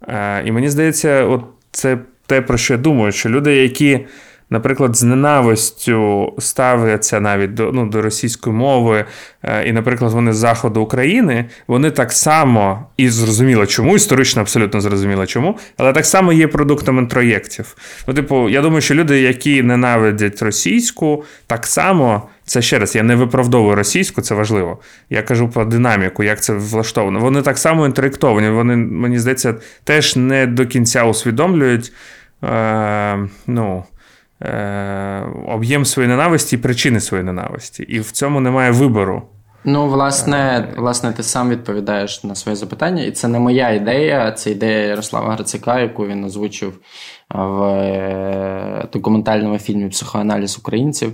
Е, 0.07 0.43
і 0.45 0.51
мені 0.51 0.69
здається, 0.69 1.23
от 1.23 1.43
це 1.71 1.97
те, 2.25 2.41
про 2.41 2.57
що 2.57 2.73
я 2.73 2.77
думаю, 2.77 3.11
що 3.11 3.29
люди, 3.29 3.55
які 3.55 4.05
наприклад, 4.49 4.95
з 4.95 5.03
ненавистю 5.03 6.33
ставляться 6.39 7.19
навіть 7.19 7.53
до 7.53 7.71
ну, 7.71 7.85
до 7.85 8.01
російської 8.01 8.55
мови, 8.55 9.05
е, 9.43 9.67
і, 9.67 9.71
наприклад, 9.71 10.11
вони 10.11 10.33
з 10.33 10.35
заходу 10.35 10.81
України, 10.81 11.45
вони 11.67 11.91
так 11.91 12.11
само 12.11 12.85
і 12.97 13.09
зрозуміло 13.09 13.65
чому, 13.65 13.95
історично 13.95 14.41
абсолютно 14.41 14.81
зрозуміло 14.81 15.25
чому, 15.25 15.57
але 15.77 15.93
так 15.93 16.05
само 16.05 16.33
є 16.33 16.47
продуктом 16.47 16.97
інтроєктів. 16.97 17.75
Ну, 18.07 18.13
типу, 18.13 18.49
я 18.49 18.61
думаю, 18.61 18.81
що 18.81 18.95
люди, 18.95 19.21
які 19.21 19.63
ненавидять 19.63 20.41
російську, 20.41 21.23
так 21.47 21.67
само. 21.67 22.29
Це 22.45 22.61
ще 22.61 22.79
раз, 22.79 22.95
я 22.95 23.03
не 23.03 23.15
виправдовую 23.15 23.75
російську, 23.75 24.21
це 24.21 24.35
важливо. 24.35 24.79
Я 25.09 25.21
кажу 25.21 25.49
про 25.49 25.65
динаміку, 25.65 26.23
як 26.23 26.41
це 26.41 26.53
влаштовано. 26.53 27.19
Вони 27.19 27.41
так 27.41 27.57
само 27.57 27.85
інтеректовані, 27.85 28.49
вони, 28.49 28.75
мені 28.75 29.19
здається, 29.19 29.55
теж 29.83 30.15
не 30.15 30.47
до 30.47 30.65
кінця 30.65 31.03
усвідомлюють. 31.03 31.93
Е, 32.43 33.17
ну, 33.47 33.83
об'єм 35.47 35.85
своєї 35.85 36.15
ненависті 36.15 36.55
і 36.55 36.59
причини 36.59 36.99
своєї 36.99 37.25
ненависті. 37.25 37.83
І 37.83 37.99
в 37.99 38.11
цьому 38.11 38.39
немає 38.39 38.71
вибору. 38.71 39.23
Ну, 39.69 39.87
власне, 39.87 40.73
власне, 40.77 41.13
ти 41.13 41.23
сам 41.23 41.49
відповідаєш 41.49 42.23
на 42.23 42.35
своє 42.35 42.55
запитання, 42.55 43.03
і 43.03 43.11
це 43.11 43.27
не 43.27 43.39
моя 43.39 43.69
ідея, 43.69 44.31
це 44.31 44.51
ідея 44.51 44.87
Ярослава 44.87 45.33
Грицака, 45.33 45.79
яку 45.79 46.07
він 46.07 46.23
озвучив 46.23 46.79
в 47.29 47.63
е, 47.63 48.87
документальному 48.93 49.57
фільмі 49.57 49.89
Психоаналіз 49.89 50.57
українців. 50.57 51.13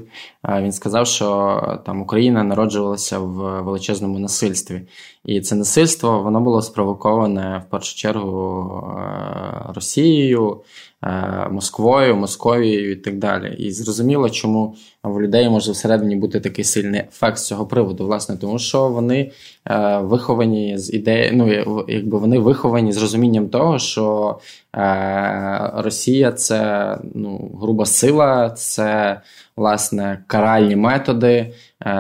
Він 0.60 0.72
сказав, 0.72 1.08
що 1.08 1.62
там 1.86 2.02
Україна 2.02 2.44
народжувалася 2.44 3.20
в 3.20 3.62
величезному 3.62 4.20
насильстві, 4.20 4.82
і 5.26 5.42
це 5.42 5.56
насильство 5.56 6.24
воно 6.24 6.42
було 6.42 6.62
спровоковане 6.62 7.64
в 7.68 7.72
першу 7.72 7.96
чергу 7.96 8.94
е, 8.98 9.74
Росією. 9.76 10.62
Е, 11.04 11.48
Москвою, 11.52 12.16
Московією 12.16 12.92
і 12.92 12.96
так 12.96 13.18
далі. 13.18 13.56
І 13.58 13.72
зрозуміло, 13.72 14.30
чому 14.30 14.76
в 15.04 15.22
людей 15.22 15.50
може 15.50 15.72
всередині 15.72 16.16
бути 16.16 16.39
такий 16.39 16.66
сильний 16.66 17.00
ефект 17.00 17.38
з 17.38 17.48
цього 17.48 17.66
приводу, 17.66 18.06
власне, 18.06 18.38
тому 18.38 18.60
що 18.60 18.89
вони 18.89 19.32
е, 19.66 19.98
виховані 19.98 20.78
з 20.78 20.94
ідеї, 20.94 21.32
ну 21.34 21.54
якби 21.88 22.18
вони 22.18 22.39
виховані 22.39 22.92
з 22.92 22.98
розумінням 22.98 23.50
того, 23.50 23.80
що 23.80 24.39
е, 24.76 25.72
Росія 25.76 26.32
це 26.32 26.98
ну, 27.13 27.52
груба 27.62 27.86
сила, 27.86 28.50
це 28.50 29.22
власне 29.58 30.24
каральні 30.28 30.76
методи, 30.76 31.54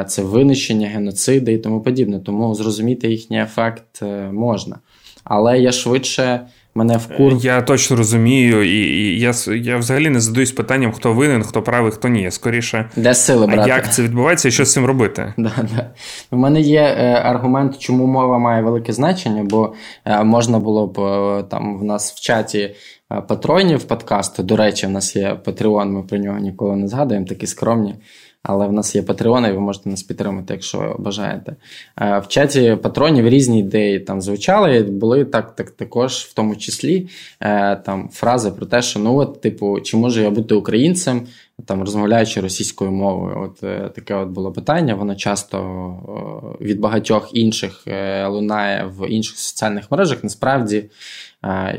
це 0.07 0.21
винищення, 0.21 0.87
геноциди 0.87 1.53
і 1.53 1.57
тому 1.57 1.81
подібне. 1.81 2.19
Тому 2.19 2.55
зрозуміти 2.55 3.11
їхній 3.11 3.41
ефект 3.41 4.01
можна. 4.31 4.79
Але 5.23 5.59
я 5.59 5.71
швидше 5.71 6.47
мене 6.75 6.97
в 6.97 7.17
кур. 7.17 7.33
Я 7.33 7.61
точно 7.61 7.97
розумію, 7.97 8.63
і, 8.63 8.77
і 8.77 9.19
я 9.19 9.33
я 9.55 9.77
взагалі 9.77 10.09
не 10.09 10.19
задаюсь 10.19 10.51
питанням, 10.51 10.91
хто 10.91 11.13
винен, 11.13 11.43
хто 11.43 11.61
правий, 11.61 11.91
хто 11.91 12.07
ні. 12.07 12.31
Скоріше, 12.31 12.89
де 12.95 13.13
сили 13.13 13.47
брати? 13.47 13.69
як 13.69 13.93
це 13.93 14.03
відбувається 14.03 14.47
і 14.47 14.51
що 14.51 14.65
з 14.65 14.73
цим 14.73 14.85
робити? 14.85 15.33
Да, 15.43 15.51
да. 15.75 15.89
У 16.31 16.37
мене 16.37 16.61
є 16.61 16.81
е, 16.81 17.21
аргумент, 17.23 17.79
чому 17.79 18.05
мова 18.05 18.39
має 18.39 18.61
велике 18.61 18.93
значення, 18.93 19.43
бо 19.43 19.73
е, 20.05 20.23
можна 20.23 20.59
було 20.59 20.87
б 20.87 20.99
е, 20.99 21.43
там 21.43 21.79
в 21.79 21.83
нас 21.83 22.13
в 22.13 22.19
чаті. 22.19 22.75
Е, 23.13 23.21
патронів 23.21 23.83
подкасту. 23.83 24.43
До 24.43 24.55
речі, 24.55 24.87
в 24.87 24.89
нас 24.89 25.15
є 25.15 25.39
Patreon, 25.45 25.85
ми 25.85 26.03
про 26.03 26.17
нього 26.17 26.39
ніколи 26.39 26.75
не 26.75 26.87
згадуємо, 26.87 27.25
такі 27.25 27.47
скромні. 27.47 27.95
Але 28.43 28.67
в 28.67 28.73
нас 28.73 28.95
є 28.95 29.01
патреони, 29.01 29.51
ви 29.51 29.59
можете 29.59 29.89
нас 29.89 30.03
підтримати, 30.03 30.53
якщо 30.53 30.95
бажаєте. 30.99 31.55
Е, 32.01 32.19
в 32.19 32.27
чаті 32.27 32.77
патронів 32.83 33.27
різні 33.27 33.59
ідеї 33.59 33.99
там 33.99 34.21
звучали. 34.21 34.83
Були 34.83 35.25
так, 35.25 35.55
так 35.55 35.71
також, 35.71 36.13
в 36.13 36.33
тому 36.33 36.55
числі 36.55 37.09
е, 37.39 37.75
там 37.75 38.09
фрази 38.13 38.51
про 38.51 38.65
те, 38.65 38.81
що 38.81 38.99
ну 38.99 39.17
от, 39.17 39.41
типу, 39.41 39.79
чи 39.81 39.97
можу 39.97 40.21
я 40.21 40.29
бути 40.29 40.55
українцем, 40.55 41.27
там 41.65 41.81
розмовляючи 41.81 42.41
російською 42.41 42.91
мовою. 42.91 43.41
От 43.41 43.63
е, 43.63 43.89
таке 43.95 44.15
от 44.15 44.29
було 44.29 44.51
питання. 44.51 44.95
Воно 44.95 45.15
часто 45.15 46.57
від 46.61 46.79
багатьох 46.79 47.29
інших 47.33 47.87
лунає 48.27 48.91
в 48.97 49.09
інших 49.09 49.37
соціальних 49.37 49.91
мережах. 49.91 50.23
Насправді 50.23 50.85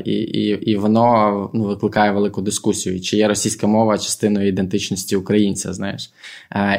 і 0.05 0.13
і, 0.13 0.71
і 0.71 0.75
воно 0.75 1.49
ну, 1.53 1.63
викликає 1.63 2.11
велику 2.11 2.41
дискусію, 2.41 3.01
чи 3.01 3.17
є 3.17 3.27
російська 3.27 3.67
мова 3.67 3.97
частиною 3.97 4.47
ідентичності 4.47 5.15
українця. 5.15 5.73
знаєш. 5.73 6.11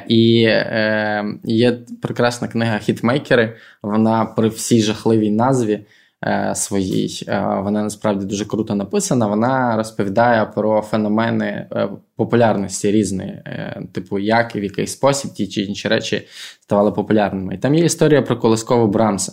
І 0.08 0.42
е, 0.48 1.24
є 1.44 1.78
прекрасна 2.02 2.48
книга 2.48 2.78
Хітмейкери. 2.78 3.56
Вона 3.82 4.24
при 4.24 4.48
всій 4.48 4.82
жахливій 4.82 5.30
назві 5.30 5.80
е, 6.24 6.52
своїй, 6.54 7.26
вона 7.62 7.82
насправді 7.82 8.26
дуже 8.26 8.44
круто 8.44 8.74
написана. 8.74 9.26
Вона 9.26 9.76
розповідає 9.76 10.46
про 10.46 10.82
феномени 10.82 11.46
е, 11.46 11.88
популярності 12.16 12.90
різної, 12.90 13.30
е, 13.30 13.82
типу, 13.92 14.18
як 14.18 14.56
і 14.56 14.60
в 14.60 14.64
який 14.64 14.86
спосіб 14.86 15.32
ті 15.32 15.46
чи 15.46 15.62
інші 15.62 15.88
речі 15.88 16.22
ставали 16.60 16.92
популярними. 16.92 17.54
І 17.54 17.58
там 17.58 17.74
є 17.74 17.84
історія 17.84 18.22
про 18.22 18.36
колискову 18.36 18.86
Брамса. 18.86 19.32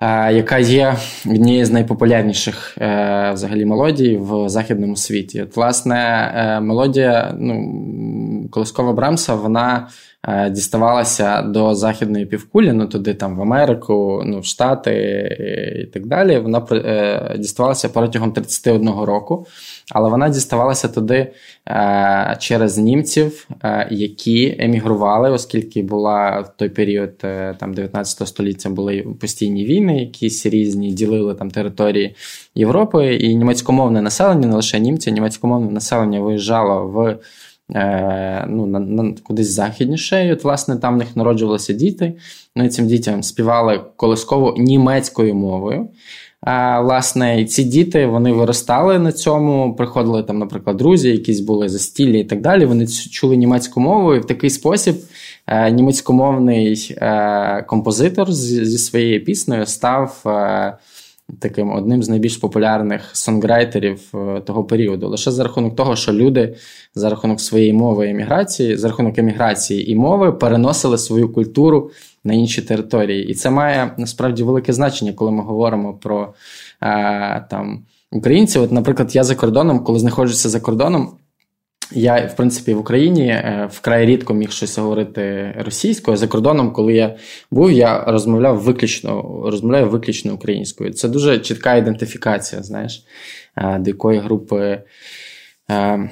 Е, 0.00 0.32
яка 0.32 0.58
є 0.58 0.96
однією 1.26 1.66
з 1.66 1.70
найпопулярніших 1.70 2.78
е, 2.80 3.30
взагалі 3.34 3.64
мелодій 3.64 4.16
в 4.16 4.48
західному 4.48 4.96
світі. 4.96 5.42
От, 5.42 5.56
Власне, 5.56 6.32
е, 6.36 6.60
мелодія 6.60 7.34
ну, 7.38 8.48
Колоскова 8.50 8.92
Брамса, 8.92 9.34
вона 9.34 9.88
діставалася 10.50 11.42
до 11.42 11.74
західної 11.74 12.26
півкулі, 12.26 12.72
ну 12.72 12.86
туди 12.86 13.14
там 13.14 13.36
в 13.36 13.42
Америку, 13.42 14.22
ну, 14.26 14.40
в 14.40 14.44
Штати 14.44 14.92
і 15.82 15.86
так 15.86 16.06
далі. 16.06 16.38
Вона 16.38 16.66
діставалася 17.38 17.88
протягом 17.88 18.32
31 18.32 18.88
року 18.88 19.46
але 19.90 20.10
вона 20.10 20.28
діставалася 20.28 20.88
туди 20.88 21.32
е, 21.68 22.36
через 22.40 22.78
німців, 22.78 23.48
е, 23.64 23.88
які 23.90 24.56
емігрували, 24.58 25.30
оскільки 25.30 25.82
була 25.82 26.40
в 26.40 26.56
той 26.56 26.68
період 26.68 27.12
е, 27.24 27.54
там 27.58 27.74
19 27.74 28.28
століття 28.28 28.70
були 28.70 29.06
постійні 29.20 29.64
війни, 29.64 30.00
якісь 30.00 30.46
різні 30.46 30.92
ділили 30.92 31.34
там 31.34 31.50
території 31.50 32.14
Європи, 32.54 33.14
і 33.14 33.36
німецькомовне 33.36 34.02
населення, 34.02 34.48
не 34.48 34.56
лише 34.56 34.80
німці, 34.80 35.12
німецькомовне 35.12 35.70
населення 35.70 36.20
виїжджало 36.20 36.88
в. 36.88 37.18
Ну, 38.48 38.66
на, 38.66 38.78
на 38.78 39.14
кудись 39.22 39.50
західніше, 39.50 40.26
і 40.26 40.32
от, 40.32 40.44
власне, 40.44 40.76
там 40.76 40.94
в 40.94 40.96
них 40.96 41.16
народжувалися 41.16 41.72
діти. 41.72 42.12
Ну 42.56 42.64
і 42.64 42.68
цим 42.68 42.86
дітям 42.86 43.22
співали 43.22 43.80
колисково 43.96 44.54
німецькою 44.58 45.34
мовою. 45.34 45.88
Власне, 46.46 47.40
і 47.40 47.44
ці 47.44 47.64
діти 47.64 48.06
вони 48.06 48.32
виростали 48.32 48.98
на 48.98 49.12
цьому, 49.12 49.74
приходили 49.74 50.22
там, 50.22 50.38
наприклад, 50.38 50.76
друзі, 50.76 51.08
якісь 51.08 51.40
були 51.40 51.68
застіллі 51.68 52.20
і 52.20 52.24
так 52.24 52.40
далі. 52.40 52.64
Вони 52.64 52.86
чули 52.86 53.36
німецьку 53.36 53.80
мову, 53.80 54.14
і 54.14 54.18
в 54.18 54.24
такий 54.24 54.50
спосіб 54.50 54.96
е, 55.46 55.70
німецькомовний 55.70 56.96
е, 56.98 57.64
композитор 57.68 58.32
зі 58.32 58.78
своєю 58.78 59.24
піснею 59.24 59.66
став. 59.66 60.22
Е, 60.26 60.78
таким 61.40 61.72
одним 61.72 62.02
з 62.02 62.08
найбільш 62.08 62.36
популярних 62.36 63.16
сонграйтерів 63.16 64.00
того 64.46 64.64
періоду, 64.64 65.08
лише 65.08 65.30
за 65.30 65.42
рахунок 65.42 65.76
того, 65.76 65.96
що 65.96 66.12
люди 66.12 66.54
за 66.94 67.10
рахунок 67.10 67.40
своєї 67.40 67.72
мови 67.72 68.08
еміграції, 68.08 68.76
за 68.76 68.88
рахунок 68.88 69.18
еміграції 69.18 69.90
і 69.90 69.94
мови 69.94 70.32
переносили 70.32 70.98
свою 70.98 71.32
культуру 71.32 71.90
на 72.28 72.34
інші 72.34 72.62
території. 72.62 73.28
І 73.28 73.34
це 73.34 73.50
має 73.50 73.94
насправді 73.98 74.42
велике 74.42 74.72
значення, 74.72 75.12
коли 75.12 75.30
ми 75.30 75.42
говоримо 75.42 75.94
про 75.94 76.34
е, 76.82 77.46
там 77.50 77.84
українців. 78.10 78.62
От, 78.62 78.72
наприклад, 78.72 79.16
я 79.16 79.24
за 79.24 79.34
кордоном, 79.34 79.84
коли 79.84 79.98
знаходжуся 79.98 80.48
за 80.48 80.60
кордоном. 80.60 81.10
Я, 81.92 82.26
в 82.26 82.36
принципі, 82.36 82.74
в 82.74 82.78
Україні 82.78 83.26
е, 83.28 83.68
вкрай 83.72 84.06
рідко 84.06 84.34
міг 84.34 84.50
щось 84.50 84.78
говорити 84.78 85.54
російською. 85.58 86.16
За 86.16 86.28
кордоном, 86.28 86.72
коли 86.72 86.94
я 86.94 87.16
був, 87.50 87.72
я 87.72 88.04
розмовляв 88.04 88.60
виключно 88.60 89.42
розмовляю 89.44 89.88
виключно 89.88 90.34
українською. 90.34 90.92
Це 90.92 91.08
дуже 91.08 91.38
чітка 91.38 91.76
ідентифікація, 91.76 92.62
знаєш, 92.62 93.04
е, 93.56 93.78
до 93.78 93.90
якої 93.90 94.18
групи 94.18 94.82
е, 95.70 96.10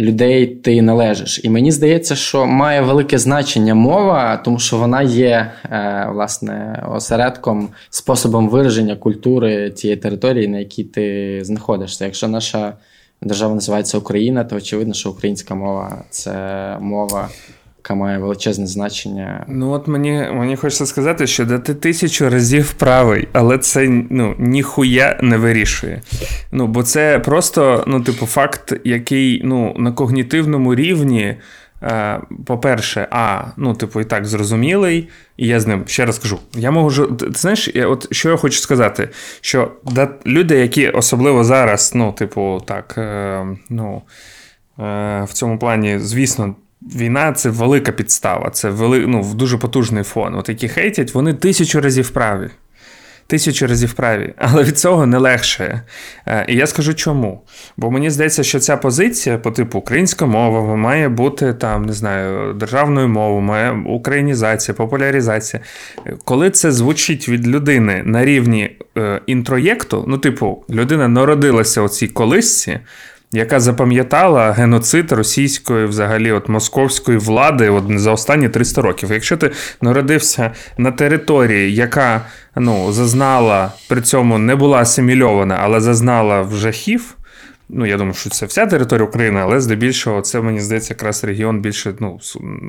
людей 0.00 0.46
ти 0.46 0.82
належиш. 0.82 1.40
І 1.44 1.50
мені 1.50 1.72
здається, 1.72 2.16
що 2.16 2.46
має 2.46 2.80
велике 2.80 3.18
значення 3.18 3.74
мова, 3.74 4.36
тому 4.36 4.58
що 4.58 4.76
вона 4.76 5.02
є 5.02 5.52
е, 5.64 6.08
власне 6.12 6.84
осередком, 6.92 7.68
способом 7.90 8.48
вираження 8.48 8.96
культури 8.96 9.70
тієї 9.70 9.96
території, 9.96 10.48
на 10.48 10.58
якій 10.58 10.84
ти 10.84 11.38
знаходишся. 11.42 12.04
Якщо 12.04 12.28
наша 12.28 12.72
держава 13.22 13.54
називається 13.54 13.98
Україна, 13.98 14.44
то 14.44 14.56
очевидно, 14.56 14.94
що 14.94 15.10
українська 15.10 15.54
мова 15.54 16.04
це 16.10 16.32
мова 16.80 17.28
яка 17.88 17.94
має 17.94 18.18
величезне 18.18 18.66
значення. 18.66 19.44
Ну 19.48 19.70
от 19.70 19.88
мені 19.88 20.28
мені 20.32 20.56
хочеться 20.56 20.86
сказати, 20.86 21.26
що 21.26 21.44
да 21.44 21.58
ти 21.58 21.74
тисячу 21.74 22.30
разів 22.30 22.72
правий, 22.72 23.28
але 23.32 23.58
це 23.58 23.88
ну, 24.10 24.34
ніхуя 24.38 25.18
не 25.22 25.36
вирішує. 25.36 26.02
Ну, 26.52 26.66
Бо 26.66 26.82
це 26.82 27.18
просто, 27.18 27.84
ну, 27.86 28.00
типу, 28.00 28.26
факт, 28.26 28.80
який 28.84 29.42
ну, 29.44 29.74
на 29.78 29.92
когнітивному 29.92 30.74
рівні. 30.74 31.36
Е, 31.82 32.20
по-перше, 32.46 33.08
а, 33.10 33.44
ну, 33.56 33.74
типу, 33.74 34.00
і 34.00 34.04
так 34.04 34.26
зрозумілий, 34.26 35.08
і 35.36 35.46
я 35.46 35.60
з 35.60 35.66
ним 35.66 35.84
ще 35.86 36.06
раз 36.06 36.18
кажу: 36.18 36.38
я 36.54 36.70
можу. 36.70 37.06
Ти 37.06 37.26
знаєш, 37.32 37.70
я, 37.74 37.86
от 37.86 38.14
що 38.14 38.30
я 38.30 38.36
хочу 38.36 38.58
сказати, 38.58 39.08
що 39.40 39.70
да, 39.84 40.08
люди, 40.26 40.58
які 40.58 40.88
особливо 40.88 41.44
зараз, 41.44 41.92
ну, 41.94 42.12
типу, 42.12 42.62
так, 42.66 42.94
е, 42.98 43.46
ну, 43.70 44.02
е, 44.78 45.24
в 45.28 45.32
цьому 45.32 45.58
плані, 45.58 45.98
звісно, 45.98 46.54
Війна 46.82 47.32
це 47.32 47.50
велика 47.50 47.92
підстава, 47.92 48.50
це 48.50 48.70
вели, 48.70 49.06
ну, 49.06 49.34
дуже 49.34 49.58
потужний 49.58 50.04
фон. 50.04 50.34
От 50.34 50.48
які 50.48 50.68
хейтять, 50.68 51.14
вони 51.14 51.34
тисячу 51.34 51.80
разів 51.80 52.10
праві. 52.10 52.50
Тисячу 53.26 53.66
разів 53.66 53.92
праві, 53.92 54.34
але 54.36 54.62
від 54.62 54.78
цього 54.78 55.06
не 55.06 55.18
легше. 55.18 55.82
І 56.48 56.56
я 56.56 56.66
скажу 56.66 56.94
чому. 56.94 57.42
Бо 57.76 57.90
мені 57.90 58.10
здається, 58.10 58.42
що 58.42 58.60
ця 58.60 58.76
позиція 58.76 59.38
по 59.38 59.50
типу 59.50 59.78
українська 59.78 60.26
мова 60.26 60.76
має 60.76 61.08
бути 61.08 61.54
там, 61.54 61.86
не 61.86 61.92
знаю, 61.92 62.52
державною 62.52 63.08
мовою, 63.08 63.40
має 63.40 63.70
українізація, 63.86 64.74
популяризація. 64.74 65.62
Коли 66.24 66.50
це 66.50 66.72
звучить 66.72 67.28
від 67.28 67.48
людини 67.48 68.02
на 68.04 68.24
рівні 68.24 68.76
е, 68.98 69.20
інтроєкту, 69.26 70.04
ну, 70.08 70.18
типу, 70.18 70.64
людина 70.70 71.08
народилася 71.08 71.82
у 71.82 71.88
цій 71.88 72.08
колисці 72.08 72.78
яка 73.32 73.60
запам'ятала 73.60 74.52
геноцид 74.52 75.12
російської, 75.12 75.86
взагалі, 75.86 76.32
от 76.32 76.48
московської 76.48 77.18
влади 77.18 77.70
от 77.70 77.84
за 77.98 78.12
останні 78.12 78.48
300 78.48 78.82
років. 78.82 79.12
Якщо 79.12 79.36
ти 79.36 79.50
народився 79.82 80.50
на 80.78 80.90
території, 80.90 81.74
яка 81.74 82.20
ну, 82.56 82.92
зазнала 82.92 83.72
при 83.88 84.00
цьому 84.00 84.38
не 84.38 84.56
була 84.56 84.78
асимільована, 84.78 85.58
але 85.62 85.80
зазнала 85.80 86.42
в 86.42 86.54
жахів, 86.54 87.14
Ну, 87.70 87.86
я 87.86 87.96
думаю, 87.96 88.14
що 88.14 88.30
це 88.30 88.46
вся 88.46 88.66
територія 88.66 89.08
України, 89.08 89.40
але 89.42 89.60
здебільшого 89.60 90.20
це 90.20 90.40
мені 90.40 90.60
здається 90.60 90.94
якраз 90.94 91.24
регіон 91.24 91.60
більше 91.60 91.94
ну, 92.00 92.18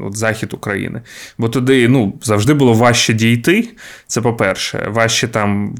от 0.05 0.17
захід 0.17 0.53
України. 0.53 1.01
Бо 1.37 1.49
туди 1.49 1.87
ну, 1.87 2.19
завжди 2.21 2.53
було 2.53 2.73
важче 2.73 3.13
дійти. 3.13 3.69
Це 4.07 4.21
по-перше, 4.21 4.87
важче 4.89 5.27
там 5.27 5.75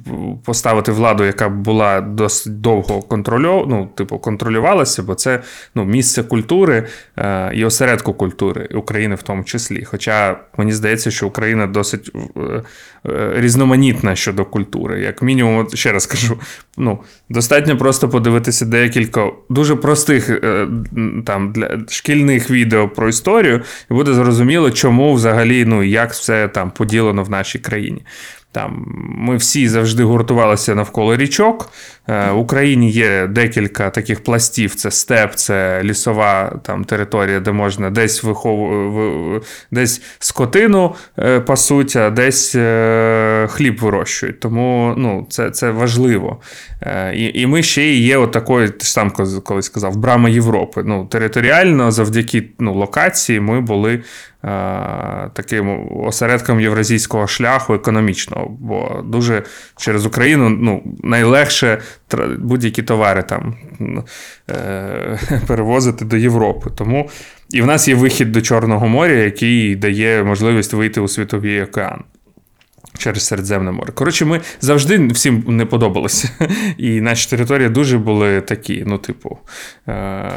поставити 0.46 0.92
владу, 0.92 1.24
яка 1.24 1.50
була 1.50 2.02
досить 2.02 2.62
довго 2.62 3.02
контрольов... 3.02 3.66
ну, 3.70 3.90
типу, 3.96 4.20
контролювалася, 4.20 5.04
бо 5.04 5.16
це 5.16 5.42
ну, 5.76 5.86
місце 5.86 6.24
культури 6.24 6.88
е, 7.18 7.52
і 7.54 7.66
осередку 7.66 8.14
культури 8.14 8.70
України 8.76 9.16
в 9.16 9.22
тому 9.22 9.44
числі. 9.44 9.84
Хоча 9.84 10.40
мені 10.58 10.72
здається, 10.72 11.12
що 11.12 11.28
Україна 11.28 11.68
досить 11.68 12.12
е, 12.16 12.64
е, 13.06 13.34
різноманітна 13.36 14.16
щодо 14.16 14.46
культури. 14.46 15.02
Як 15.02 15.22
мінімум, 15.22 15.68
ще 15.74 15.92
раз 15.92 16.06
кажу, 16.06 16.40
ну, 16.78 17.00
достатньо 17.30 17.78
просто 17.78 18.10
подивитися 18.10 18.66
деякі 18.66 19.09
декілька 19.10 19.32
дуже 19.50 19.76
простих 19.76 20.30
е, 20.30 20.68
там 21.26 21.52
для 21.52 21.80
шкільних 21.90 22.52
відео 22.52 22.90
про 22.90 23.10
історію, 23.10 23.62
і 23.92 23.94
буде 23.94 24.14
зрозуміло, 24.14 24.72
чому 24.72 25.14
взагалі 25.14 25.66
ну 25.66 25.84
як 25.84 26.12
все 26.12 26.48
там 26.48 26.72
поділено 26.72 27.24
в 27.24 27.30
нашій 27.30 27.60
країні. 27.60 28.02
Там 28.52 28.86
Ми 29.18 29.38
всі 29.38 29.68
завжди 29.68 30.04
гуртувалися 30.04 30.76
навколо 30.76 31.18
річок. 31.18 31.70
Е, 32.10 32.32
в 32.32 32.38
Україні 32.38 32.92
є 32.92 33.28
декілька 33.28 33.90
таких 33.90 34.24
пластів: 34.24 34.76
це 34.76 34.92
степ, 34.92 35.36
це 35.36 35.84
лісова 35.84 36.60
там 36.64 36.84
територія, 36.84 37.40
де 37.40 37.52
можна 37.52 37.90
десь 37.90 38.24
вихов... 38.24 39.42
десь 39.72 40.02
скотину 40.20 40.96
е, 41.20 41.40
пасуть, 41.40 41.96
а 41.96 42.10
десь 42.10 42.56
е, 42.56 43.48
хліб 43.50 43.80
вирощують. 43.80 44.40
Тому 44.40 44.94
ну, 44.98 45.28
це 45.30 45.52
це 45.52 45.72
важливо. 45.72 46.42
І 47.14 47.32
і 47.34 47.48
ми 47.48 47.64
ще 47.64 47.94
є 47.94 48.18
отакою, 48.18 48.70
ти 48.70 48.86
ж 48.86 48.92
сам 48.92 49.12
колись 49.44 49.66
сказав, 49.66 49.96
брама 49.96 50.30
Європи. 50.30 50.84
Ну, 50.86 51.06
Територіально, 51.06 51.92
завдяки 51.92 52.50
ну, 52.60 52.74
локації, 52.74 53.40
ми 53.40 53.62
були 53.62 54.04
таким 55.34 55.88
осередком 56.04 56.62
євразійського 56.62 57.28
шляху 57.28 57.74
економічного, 57.74 58.58
бо 58.60 59.04
дуже 59.06 59.44
через 59.78 60.06
Україну 60.06 60.50
ну, 60.50 60.84
найлегше 61.04 61.82
будь-які 62.38 62.84
товари 62.84 63.24
там 63.24 63.56
е, 64.50 65.20
перевозити 65.48 66.06
до 66.06 66.18
Європи. 66.18 66.70
Тому 66.76 67.10
і 67.50 67.62
в 67.62 67.66
нас 67.66 67.88
є 67.88 67.96
вихід 67.96 68.32
до 68.32 68.42
Чорного 68.42 68.88
моря, 68.88 69.14
який 69.14 69.76
дає 69.76 70.24
можливість 70.24 70.74
вийти 70.74 71.02
у 71.02 71.08
світовий 71.08 71.62
океан. 71.62 72.04
Через 72.98 73.26
Середземне 73.26 73.72
море. 73.72 73.92
Коротше, 73.92 74.26
ми 74.26 74.42
завжди 74.62 75.08
всім 75.08 75.44
не 75.48 75.66
подобалися. 75.66 76.30
І 76.78 77.02
наші 77.02 77.30
території 77.30 77.70
дуже 77.70 77.98
були 77.98 78.42
такі, 78.42 78.84
ну, 78.88 78.98
типу, 78.98 79.38
е, 79.88 80.32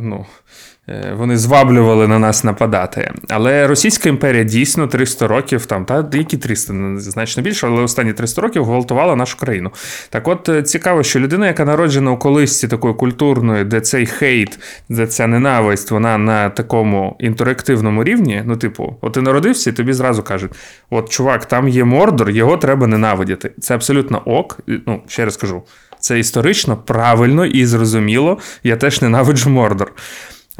ну, 0.00 0.26
Е, 0.26 0.71
вони 1.16 1.36
зваблювали 1.36 2.08
на 2.08 2.18
нас 2.18 2.44
нападати. 2.44 3.10
Але 3.28 3.66
Російська 3.66 4.08
імперія 4.08 4.44
дійсно 4.44 4.86
300 4.86 5.26
років, 5.26 5.66
там, 5.66 5.84
та 5.84 6.08
які 6.12 6.36
300, 6.36 6.74
значно 6.96 7.42
більше, 7.42 7.66
але 7.66 7.82
останні 7.82 8.12
300 8.12 8.42
років 8.42 8.64
гвалтувала 8.64 9.16
нашу 9.16 9.38
країну. 9.38 9.70
Так 10.10 10.28
от 10.28 10.48
е, 10.48 10.62
цікаво, 10.62 11.02
що 11.02 11.20
людина, 11.20 11.46
яка 11.46 11.64
народжена 11.64 12.10
у 12.10 12.18
колисці 12.18 12.68
такої 12.68 12.94
культурної, 12.94 13.64
де 13.64 13.80
цей 13.80 14.06
хейт, 14.06 14.58
де 14.88 15.06
ця 15.06 15.26
ненависть, 15.26 15.90
вона 15.90 16.18
на 16.18 16.50
такому 16.50 17.16
інтерактивному 17.20 18.04
рівні, 18.04 18.42
ну, 18.46 18.56
типу, 18.56 18.96
от 19.00 19.12
ти 19.12 19.20
народився, 19.20 19.70
і 19.70 19.72
тобі 19.72 19.92
зразу 19.92 20.22
кажуть: 20.22 20.52
от, 20.90 21.08
чувак, 21.08 21.44
там 21.44 21.68
є 21.68 21.84
мордор, 21.84 22.30
його 22.30 22.56
треба 22.56 22.86
ненавидіти. 22.86 23.50
Це 23.60 23.74
абсолютно 23.74 24.22
ок. 24.24 24.60
Ну, 24.66 25.02
ще 25.06 25.24
раз 25.24 25.36
кажу. 25.36 25.62
Це 26.02 26.18
історично 26.18 26.76
правильно 26.76 27.46
і 27.46 27.66
зрозуміло. 27.66 28.38
Я 28.62 28.76
теж 28.76 29.02
ненавиджу 29.02 29.50
Мордор. 29.50 29.92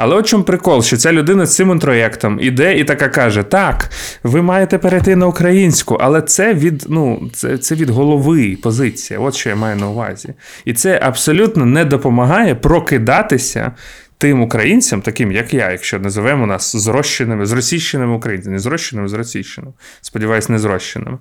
Але 0.02 0.16
от 0.16 0.26
чому 0.26 0.44
прикол, 0.44 0.82
що 0.82 0.96
ця 0.96 1.12
людина 1.12 1.46
з 1.46 1.54
цим 1.54 1.70
інтроєктом 1.70 2.38
іде 2.40 2.78
і 2.78 2.84
така 2.84 3.08
каже: 3.08 3.42
Так, 3.42 3.90
ви 4.22 4.42
маєте 4.42 4.78
перейти 4.78 5.16
на 5.16 5.26
українську, 5.26 5.98
але 6.00 6.22
це 6.22 6.54
від 6.54 6.86
ну, 6.88 7.30
це, 7.34 7.58
це 7.58 7.74
від 7.74 7.90
голови 7.90 8.58
позиція. 8.62 9.20
От 9.20 9.34
що 9.34 9.48
я 9.48 9.56
маю 9.56 9.76
на 9.76 9.88
увазі. 9.88 10.34
І 10.64 10.74
це 10.74 11.00
абсолютно 11.02 11.66
не 11.66 11.84
допомагає 11.84 12.54
прокидатися. 12.54 13.72
Тим 14.18 14.42
українцям, 14.42 15.02
таким 15.02 15.32
як 15.32 15.54
я, 15.54 15.70
якщо 15.70 15.98
називемо 15.98 16.46
нас 16.46 16.76
зрощеними, 16.76 17.46
зросійщеними 17.46 18.14
українцями, 18.14 18.52
не 18.52 18.58
зрощеними, 18.58 19.08
зросійщеними. 19.08 19.72
Сподіваюсь, 20.00 20.48
не 20.48 20.58
зрощеними. 20.58 21.18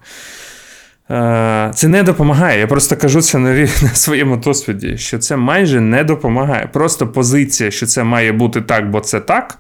Е, 1.12 1.72
це 1.76 1.88
не 1.88 2.04
допомагає. 2.04 2.60
Я 2.60 2.68
просто 2.68 2.98
кажу 2.98 3.22
це 3.22 3.38
на, 3.40 3.68
своєму 3.94 4.38
досвіді, 4.38 4.98
що 4.98 5.18
це 5.20 5.36
майже 5.36 5.82
не 5.82 6.04
допомагає. 6.04 6.70
Просто 6.74 7.08
позиція, 7.08 7.72
що 7.72 7.86
це 7.86 8.04
має 8.04 8.32
бути 8.32 8.62
так, 8.62 8.90
бо 8.90 9.00
це 9.00 9.20
так. 9.20 9.60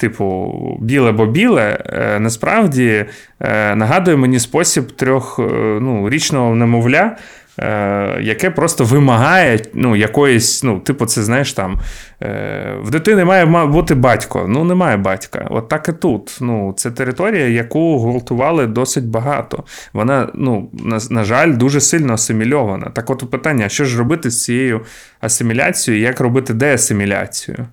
Типу, 0.00 0.78
біле 0.80 1.12
бо 1.12 1.26
біле, 1.26 1.78
е, 1.86 2.20
насправді 2.20 3.04
е, 3.40 3.74
нагадує 3.74 4.16
мені 4.16 4.38
спосіб 4.38 4.92
трьох 4.92 5.38
ну, 5.80 6.10
річного 6.10 6.54
немовля, 6.54 7.16
Е, 7.62 8.18
яке 8.20 8.50
просто 8.50 8.84
вимагає 8.84 9.60
ну, 9.74 9.96
якоїсь, 9.96 10.62
ну, 10.62 10.78
типу, 10.80 11.06
це 11.06 11.22
знаєш 11.22 11.52
там, 11.52 11.80
е, 12.22 12.76
в 12.82 12.90
дитини 12.90 13.24
має 13.24 13.46
бути 13.66 13.94
батько. 13.94 14.46
Ну, 14.48 14.64
немає 14.64 14.96
батька. 14.96 15.46
От 15.50 15.68
так 15.68 15.88
і 15.88 15.92
тут. 15.92 16.38
Ну, 16.40 16.74
Це 16.76 16.90
територія, 16.90 17.48
яку 17.48 17.98
гвалтували 17.98 18.66
досить 18.66 19.06
багато. 19.06 19.64
Вона, 19.92 20.28
ну, 20.34 20.70
на, 20.72 20.98
на 21.10 21.24
жаль, 21.24 21.52
дуже 21.52 21.80
сильно 21.80 22.14
асимільована. 22.14 22.86
Так 22.86 23.10
от 23.10 23.30
питання: 23.30 23.68
що 23.68 23.84
ж 23.84 23.98
робити 23.98 24.30
з 24.30 24.44
цією 24.44 24.80
асиміляцією, 25.20 26.02
як 26.02 26.20
робити 26.20 26.54
деасиміляцію? 26.54 27.66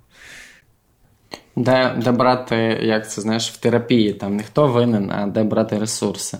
Де 1.57 1.95
де 2.03 2.11
брати, 2.11 2.55
як 2.81 3.09
це 3.09 3.21
знаєш, 3.21 3.51
в 3.51 3.57
терапії 3.57 4.13
там 4.13 4.35
не 4.35 4.43
хто 4.43 4.67
винен, 4.67 5.11
а 5.11 5.27
де 5.27 5.43
брати 5.43 5.77
ресурси. 5.77 6.37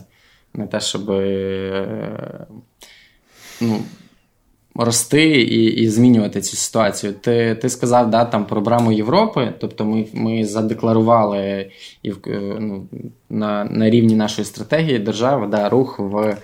Не 0.54 0.66
те, 0.66 0.80
щоб 0.80 1.10
е, 1.10 2.46
ну, 3.60 3.80
рости 4.74 5.42
і 5.42 5.64
і 5.64 5.88
змінювати 5.88 6.40
цю 6.40 6.56
ситуацію. 6.56 7.12
Ти 7.12 7.54
ти 7.54 7.68
сказав 7.68 8.10
да, 8.10 8.24
там 8.24 8.46
про 8.46 8.60
браму 8.60 8.92
Європи, 8.92 9.54
тобто 9.60 9.84
ми 9.84 10.06
ми 10.12 10.44
задекларували 10.44 11.70
і 12.02 12.12
ну, 12.60 12.86
на 13.30 13.64
на 13.64 13.90
рівні 13.90 14.14
нашої 14.14 14.44
стратегії 14.44 14.98
держави 14.98 15.46
да, 15.46 15.68
рух 15.68 15.98
в 15.98 16.36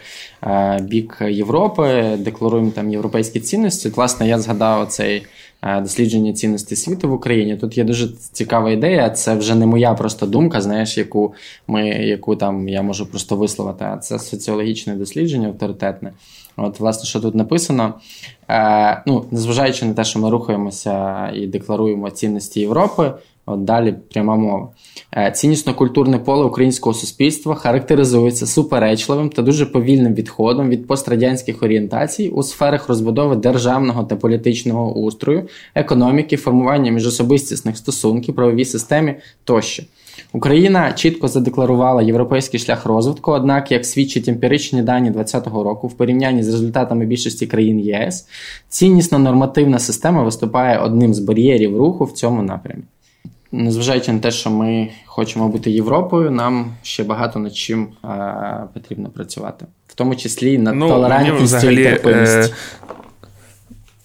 е, 0.42 0.80
бік 0.82 1.18
Європи, 1.28 2.16
декларуємо 2.18 2.70
там 2.70 2.90
європейські 2.90 3.40
цінності. 3.40 3.88
От, 3.88 3.96
власне, 3.96 4.28
я 4.28 4.38
згадав 4.38 4.86
цей. 4.88 5.26
Е, 5.66 5.80
дослідження 5.80 6.32
цінності 6.32 6.76
світу 6.76 7.08
в 7.08 7.12
Україні. 7.12 7.56
Тут 7.56 7.78
є 7.78 7.84
дуже 7.84 8.08
цікава 8.32 8.70
ідея. 8.70 9.10
Це 9.10 9.34
вже 9.34 9.54
не 9.54 9.66
моя 9.66 9.94
просто 9.94 10.26
думка, 10.26 10.60
знаєш, 10.60 10.98
яку 10.98 11.34
ми, 11.66 11.88
яку 11.88 12.36
там 12.36 12.68
я 12.68 12.82
можу 12.82 13.06
просто 13.06 13.36
висловити. 13.36 13.84
А 13.84 13.96
це 13.96 14.18
соціологічне 14.18 14.94
дослідження 14.94 15.48
авторитетне. 15.48 16.12
От, 16.56 16.80
власне, 16.80 17.04
що 17.04 17.20
тут 17.20 17.34
написано. 17.34 17.94
Е, 18.48 19.02
ну, 19.06 19.24
Незважаючи 19.30 19.86
на 19.86 19.94
те, 19.94 20.04
що 20.04 20.18
ми 20.18 20.30
рухаємося 20.30 21.28
і 21.34 21.46
декларуємо 21.46 22.10
цінності 22.10 22.60
Європи, 22.60 23.12
от 23.46 23.64
далі 23.64 23.94
пряма 24.12 24.36
мова. 24.36 24.68
Е, 25.16 25.30
ціннісно-культурне 25.30 26.18
поле 26.18 26.44
українського 26.44 26.94
суспільства 26.94 27.54
характеризується 27.54 28.46
суперечливим 28.46 29.30
та 29.30 29.42
дуже 29.42 29.66
повільним 29.66 30.14
відходом 30.14 30.68
від 30.68 30.86
пострадянських 30.86 31.62
орієнтацій 31.62 32.28
у 32.28 32.42
сферах 32.42 32.88
розбудови 32.88 33.36
державного 33.36 34.04
та 34.04 34.16
політичного 34.16 34.92
устрою, 34.94 35.48
економіки, 35.74 36.36
формування 36.36 36.92
міжособистісних 36.92 37.76
стосунків, 37.76 38.34
правовій 38.34 38.64
системі 38.64 39.14
тощо. 39.44 39.82
Україна 40.32 40.92
чітко 40.92 41.28
задекларувала 41.28 42.02
європейський 42.02 42.60
шлях 42.60 42.86
розвитку, 42.86 43.32
однак, 43.32 43.72
як 43.72 43.86
свідчать 43.86 44.28
емпіричні 44.28 44.82
дані 44.82 45.10
2020 45.10 45.64
року, 45.64 45.86
в 45.86 45.92
порівнянні 45.92 46.42
з 46.42 46.48
результатами 46.48 47.06
більшості 47.06 47.46
країн 47.46 47.80
ЄС, 47.80 48.28
ціннісно 48.68 49.18
нормативна 49.18 49.78
система 49.78 50.22
виступає 50.22 50.78
одним 50.78 51.14
з 51.14 51.18
бар'єрів 51.18 51.78
руху 51.78 52.04
в 52.04 52.12
цьому 52.12 52.42
напрямі. 52.42 52.82
Незважаючи 53.54 54.12
на 54.12 54.18
те, 54.18 54.30
що 54.30 54.50
ми 54.50 54.90
хочемо 55.06 55.48
бути 55.48 55.70
Європою, 55.70 56.30
нам 56.30 56.74
ще 56.82 57.04
багато 57.04 57.38
над 57.38 57.56
чим 57.56 57.88
а, 58.02 58.66
потрібно 58.74 59.08
працювати, 59.08 59.66
в 59.88 59.94
тому 59.94 60.16
числі 60.16 60.58
над 60.58 60.74
ну, 60.74 60.88
толерантністю 60.88 61.70
і 61.70 61.84
терпимістю. 61.84 62.54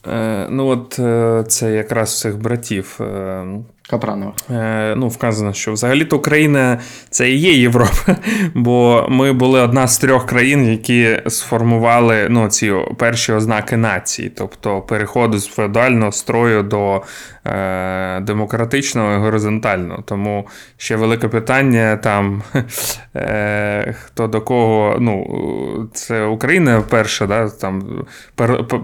Е, 0.07 0.11
е, 0.11 0.47
ну, 0.49 0.67
от 0.67 0.99
е, 0.99 1.43
це 1.47 1.71
якраз 1.71 2.19
цих 2.19 2.41
братів. 2.41 2.97
Е, 3.01 3.45
Капранова. 3.89 4.33
Е, 4.51 4.95
ну, 4.97 5.07
Вказано, 5.07 5.53
що 5.53 5.73
взагалі-то 5.73 6.17
Україна 6.17 6.79
це 7.09 7.31
і 7.31 7.37
є 7.37 7.53
Європа, 7.53 8.15
бо 8.53 9.05
ми 9.09 9.33
були 9.33 9.61
одна 9.61 9.87
з 9.87 9.97
трьох 9.97 10.25
країн, 10.25 10.71
які 10.71 11.21
сформували 11.27 12.27
ну, 12.29 12.47
ці 12.47 12.73
перші 12.97 13.33
ознаки 13.33 13.77
нації, 13.77 14.31
тобто 14.37 14.81
переходу 14.81 15.37
з 15.37 15.47
феодального 15.47 16.11
строю 16.11 16.63
до 16.63 17.01
е, 17.49 18.19
демократичного 18.19 19.13
і 19.13 19.17
горизонтального. 19.17 20.01
Тому 20.01 20.47
ще 20.77 20.95
велике 20.95 21.27
питання 21.27 21.97
там, 21.97 22.43
е, 23.15 23.95
хто 24.05 24.27
до 24.27 24.41
кого. 24.41 24.97
ну, 24.99 25.89
Це 25.93 26.25
Україна 26.25 26.83
перша, 26.89 27.27
да, 27.27 27.49
там 27.49 28.05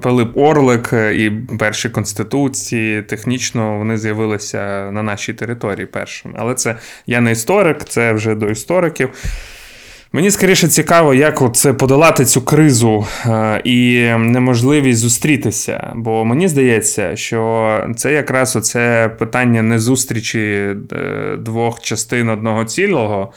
Пилип 0.02 0.38
Орлик 0.38 0.94
і 0.94 1.32
перші 1.60 1.90
конституції, 1.90 3.02
технічно 3.02 3.78
вони 3.78 3.98
з'явилися 3.98 4.92
на 4.92 5.04
нашій 5.04 5.34
території 5.34 5.86
першими. 5.86 6.36
Але 6.38 6.54
це 6.54 6.76
я 7.08 7.22
не 7.22 7.32
історик, 7.32 7.84
це 7.84 8.14
вже 8.14 8.36
до 8.36 8.50
істориків. 8.50 9.10
Мені 10.16 10.32
скоріше 10.32 10.68
цікаво, 10.68 11.14
як 11.14 11.56
це 11.56 11.74
подолати 11.74 12.26
цю 12.26 12.42
кризу 12.42 13.06
е, 13.26 13.62
і 13.64 14.10
неможливість 14.18 15.00
зустрітися. 15.00 15.94
Бо 15.96 16.26
мені 16.26 16.48
здається, 16.48 17.16
що 17.16 17.80
це 17.96 18.14
якраз 18.14 18.56
оце 18.56 19.10
питання 19.20 19.62
не 19.62 19.80
зустрічі 19.80 20.40
е, 20.40 20.76
двох 21.40 21.82
частин 21.82 22.30
одного 22.30 22.66
цілого, 22.66 23.34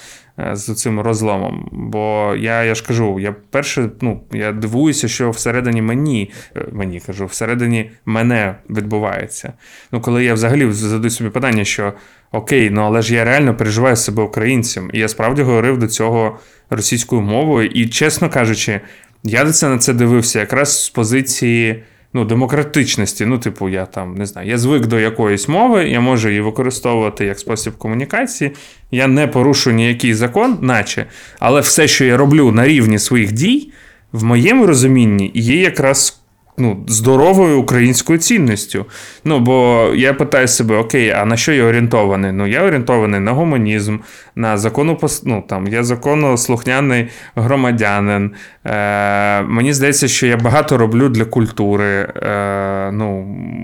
з 0.52 0.74
цим 0.74 1.00
розломом. 1.00 1.68
Бо 1.72 2.34
я 2.38 2.64
я 2.64 2.74
ж 2.74 2.84
кажу, 2.86 3.20
я 3.20 3.34
перше, 3.50 3.90
ну, 4.00 4.20
я 4.32 4.52
дивуюся, 4.52 5.08
що 5.08 5.30
всередині 5.30 5.82
мені, 5.82 6.30
е, 6.56 6.66
мені 6.72 7.00
кажу, 7.00 7.26
всередині 7.26 7.90
мене 8.06 8.54
відбувається. 8.70 9.52
Ну, 9.92 10.00
коли 10.00 10.24
я 10.24 10.34
взагалі 10.34 10.72
задаю 10.72 11.10
собі 11.10 11.30
питання, 11.30 11.64
що 11.64 11.92
окей, 12.32 12.70
ну 12.70 12.80
але 12.82 13.02
ж 13.02 13.14
я 13.14 13.24
реально 13.24 13.54
переживаю 13.54 13.96
себе 13.96 14.22
українцем. 14.22 14.90
І 14.92 14.98
я 14.98 15.08
справді 15.08 15.42
говорив 15.42 15.78
до 15.78 15.88
цього 15.88 16.38
російською 16.70 17.22
мовою. 17.22 17.68
І, 17.68 17.88
чесно 17.88 18.30
кажучи, 18.30 18.80
я 19.22 19.52
це 19.52 19.68
на 19.68 19.78
це 19.78 19.92
дивився 19.92 20.40
якраз 20.40 20.84
з 20.84 20.90
позиції 20.90 21.82
ну, 22.12 22.24
демократичності. 22.24 23.26
Ну, 23.26 23.38
типу, 23.38 23.68
я 23.68 23.86
там 23.86 24.14
не 24.14 24.26
знаю, 24.26 24.48
я 24.48 24.58
звик 24.58 24.86
до 24.86 25.00
якоїсь 25.00 25.48
мови, 25.48 25.88
я 25.88 26.00
можу 26.00 26.28
її 26.28 26.40
використовувати 26.40 27.24
як 27.24 27.38
спосіб 27.38 27.76
комунікації. 27.76 28.52
Я 28.90 29.06
не 29.06 29.26
порушую 29.26 29.76
ніякий 29.76 30.14
закон, 30.14 30.58
наче, 30.60 31.06
але 31.38 31.60
все, 31.60 31.88
що 31.88 32.04
я 32.04 32.16
роблю 32.16 32.52
на 32.52 32.68
рівні 32.68 32.98
своїх 32.98 33.32
дій, 33.32 33.72
в 34.12 34.24
моєму 34.24 34.66
розумінні 34.66 35.30
є 35.34 35.60
якраз 35.60 36.20
ну, 36.58 36.84
здоровою 36.88 37.60
українською 37.60 38.18
цінністю. 38.18 38.86
Ну, 39.24 39.40
бо 39.40 39.88
я 39.94 40.14
питаю 40.14 40.48
себе, 40.48 40.76
окей, 40.76 41.10
а 41.10 41.24
на 41.24 41.36
що 41.36 41.52
я 41.52 41.64
орієнтований? 41.64 42.32
Ну, 42.32 42.46
я 42.46 42.62
орієнтований 42.62 43.20
на 43.20 43.32
гуманізм, 43.32 43.98
на 44.34 44.56
закону 44.56 44.98
ну, 45.24 45.44
там, 45.48 45.66
я 45.68 45.84
законослухняний 45.84 47.08
громадянин. 47.36 48.30
Е, 48.64 49.42
Мені 49.42 49.72
здається, 49.72 50.08
що 50.08 50.26
я 50.26 50.36
багато 50.36 50.78
роблю 50.78 51.08
для 51.08 51.24
культури, 51.24 52.08
Е, 52.22 52.90
ну, 52.92 53.22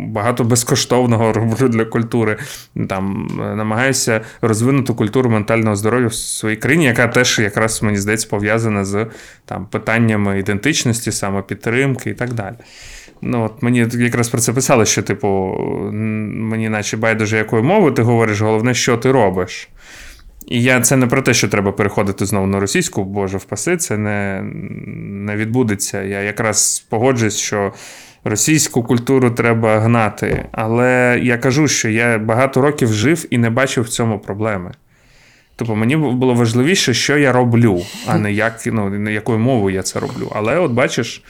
багато 0.09 0.45
безкоштовного 0.45 1.33
роблю 1.33 1.69
для 1.69 1.85
культури. 1.85 2.37
Там, 2.89 3.31
Намагаюся 3.57 4.21
розвинути 4.43 4.93
культуру 4.93 5.31
ментального 5.31 5.77
здоров'я 5.77 6.07
в 6.07 6.15
своїй 6.15 6.57
країні, 6.57 6.85
яка 6.85 7.09
теж 7.09 7.39
якраз 7.39 7.83
мені 7.83 7.97
здається 7.97 8.29
пов'язана 8.31 8.85
з 8.85 9.07
там, 9.45 9.67
питаннями 9.67 10.39
ідентичності, 10.39 11.13
самопідтримки 11.13 12.11
і 12.11 12.15
так 12.15 12.33
далі. 12.33 12.55
Ну, 13.25 13.45
от 13.45 13.63
Мені 13.63 13.87
якраз 13.93 14.29
про 14.29 14.41
це 14.41 14.53
писали, 14.53 14.87
що, 14.87 15.03
типу, 15.03 15.29
мені 15.93 16.69
наче 16.69 16.97
байдуже 16.97 17.37
якою 17.37 17.65
мовою 17.65 17.93
ти 17.93 18.03
говориш, 18.03 18.41
головне, 18.41 18.75
що 18.75 18.97
ти 18.97 19.13
робиш. 19.13 19.69
І 20.47 20.63
я 20.63 20.81
це 20.81 20.97
не 20.97 21.07
про 21.07 21.23
те, 21.23 21.35
що 21.35 21.49
треба 21.49 21.73
переходити 21.73 22.27
знову 22.27 22.47
на 22.47 22.61
російську, 22.61 23.05
боже 23.05 23.39
впаси, 23.39 23.77
це 23.77 23.99
не 23.99 24.43
не 25.27 25.37
відбудеться. 25.37 26.03
Я 26.03 26.21
якраз 26.21 26.87
погоджуюсь, 26.91 27.39
що 27.39 27.73
російську 28.25 28.83
культуру 28.83 29.31
треба 29.31 29.81
гнати. 29.81 30.45
Але 30.53 31.21
я 31.23 31.39
кажу, 31.39 31.69
що 31.69 31.89
я 31.89 32.19
багато 32.19 32.61
років 32.61 32.93
жив 32.93 33.27
і 33.31 33.39
не 33.39 33.51
бачив 33.51 33.85
в 33.85 33.89
цьому 33.89 34.19
проблеми. 34.19 34.73
Тобто 35.57 35.77
мені 35.77 35.97
було 35.97 36.35
важливіше, 36.35 36.95
що 36.95 37.19
я 37.19 37.33
роблю, 37.33 37.83
а 38.07 38.19
не 38.19 38.33
як, 38.33 38.61
ну, 38.67 39.11
якою 39.11 39.39
мовою 39.39 39.77
я 39.77 39.83
це 39.83 40.01
роблю. 40.01 40.33
Але 40.35 40.59
от 40.59 40.73
бачиш. 40.73 41.23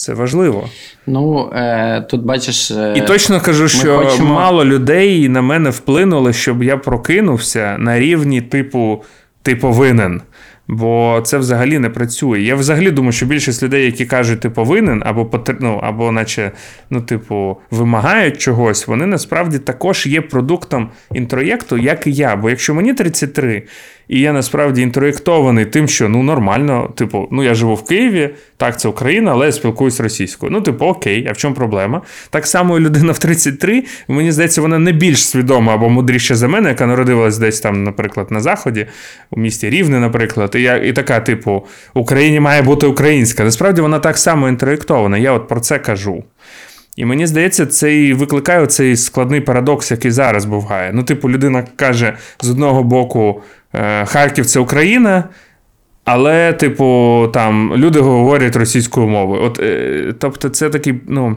Це 0.00 0.14
важливо. 0.14 0.68
Ну 1.06 1.50
е, 1.54 2.00
тут 2.00 2.22
бачиш. 2.22 2.70
Е, 2.70 2.94
І 2.96 3.00
точно 3.00 3.40
кажу, 3.40 3.68
що 3.68 3.98
хочемо... 3.98 4.34
мало 4.34 4.64
людей 4.64 5.28
на 5.28 5.42
мене 5.42 5.70
вплинули, 5.70 6.32
щоб 6.32 6.62
я 6.62 6.76
прокинувся 6.76 7.76
на 7.78 8.00
рівні 8.00 8.40
типу 8.40 9.04
ти 9.42 9.56
повинен. 9.56 10.22
Бо 10.68 11.20
це 11.24 11.38
взагалі 11.38 11.78
не 11.78 11.90
працює. 11.90 12.40
Я 12.40 12.54
взагалі 12.54 12.90
думаю, 12.90 13.12
що 13.12 13.26
більшість 13.26 13.62
людей, 13.62 13.84
які 13.84 14.06
кажуть, 14.06 14.40
ти 14.40 14.50
повинен, 14.50 15.02
або 15.06 15.30
ну, 15.60 15.80
або 15.82 16.12
наче, 16.12 16.52
ну, 16.90 17.00
типу, 17.00 17.56
вимагають 17.70 18.38
чогось, 18.38 18.86
вони 18.86 19.06
насправді 19.06 19.58
також 19.58 20.06
є 20.06 20.20
продуктом 20.20 20.90
інтроєкту, 21.12 21.78
як 21.78 22.06
і 22.06 22.12
я. 22.12 22.36
Бо 22.36 22.50
якщо 22.50 22.74
мені 22.74 22.94
33, 22.94 23.62
і 24.10 24.20
я 24.20 24.32
насправді 24.32 24.82
інтроєктований 24.82 25.64
тим, 25.64 25.88
що 25.88 26.08
ну 26.08 26.22
нормально, 26.22 26.92
типу, 26.96 27.28
ну 27.30 27.42
я 27.42 27.54
живу 27.54 27.74
в 27.74 27.84
Києві, 27.84 28.30
так, 28.56 28.80
це 28.80 28.88
Україна, 28.88 29.32
але 29.32 29.46
я 29.46 29.52
спілкуюсь 29.52 30.00
російською. 30.00 30.52
Ну, 30.52 30.60
типу, 30.60 30.84
окей, 30.84 31.26
а 31.28 31.32
в 31.32 31.36
чому 31.36 31.54
проблема? 31.54 32.02
Так 32.30 32.46
само 32.46 32.80
людина 32.80 33.12
в 33.12 33.18
33, 33.18 33.84
мені 34.08 34.32
здається, 34.32 34.60
вона 34.60 34.78
не 34.78 34.92
більш 34.92 35.24
свідома 35.24 35.74
або 35.74 35.88
мудріша 35.88 36.34
за 36.34 36.48
мене, 36.48 36.68
яка 36.68 36.86
народилась 36.86 37.38
десь 37.38 37.60
там, 37.60 37.84
наприклад, 37.84 38.26
на 38.30 38.40
Заході, 38.40 38.86
у 39.30 39.40
місті 39.40 39.70
Рівне, 39.70 40.00
наприклад, 40.00 40.52
і 40.54 40.62
я 40.62 40.76
і 40.76 40.92
така, 40.92 41.20
типу, 41.20 41.66
Україні 41.94 42.40
має 42.40 42.62
бути 42.62 42.86
українська. 42.86 43.44
Насправді 43.44 43.80
вона 43.80 43.98
так 43.98 44.18
само 44.18 44.48
інтроєктована. 44.48 45.18
Я 45.18 45.32
от 45.32 45.48
про 45.48 45.60
це 45.60 45.78
кажу. 45.78 46.24
І 46.96 47.04
мені 47.04 47.26
здається, 47.26 47.66
це 47.66 47.96
і 47.96 48.12
викликає 48.12 48.66
цей 48.66 48.96
складний 48.96 49.40
парадокс, 49.40 49.90
який 49.90 50.10
зараз 50.10 50.44
буває. 50.44 50.90
Ну, 50.94 51.02
типу, 51.02 51.30
людина 51.30 51.64
каже 51.76 52.16
з 52.40 52.50
одного 52.50 52.82
боку. 52.82 53.42
Е, 53.74 54.06
Харків 54.06 54.46
це 54.46 54.60
Україна, 54.60 55.24
але, 56.04 56.52
типу, 56.52 57.28
там 57.32 57.76
люди 57.76 58.00
говорять 58.00 58.56
російською 58.56 59.06
мовою. 59.06 59.42
От, 59.42 59.60
е, 59.60 60.14
Тобто, 60.18 60.48
це 60.48 60.70
такий, 60.70 60.94
ну. 61.06 61.36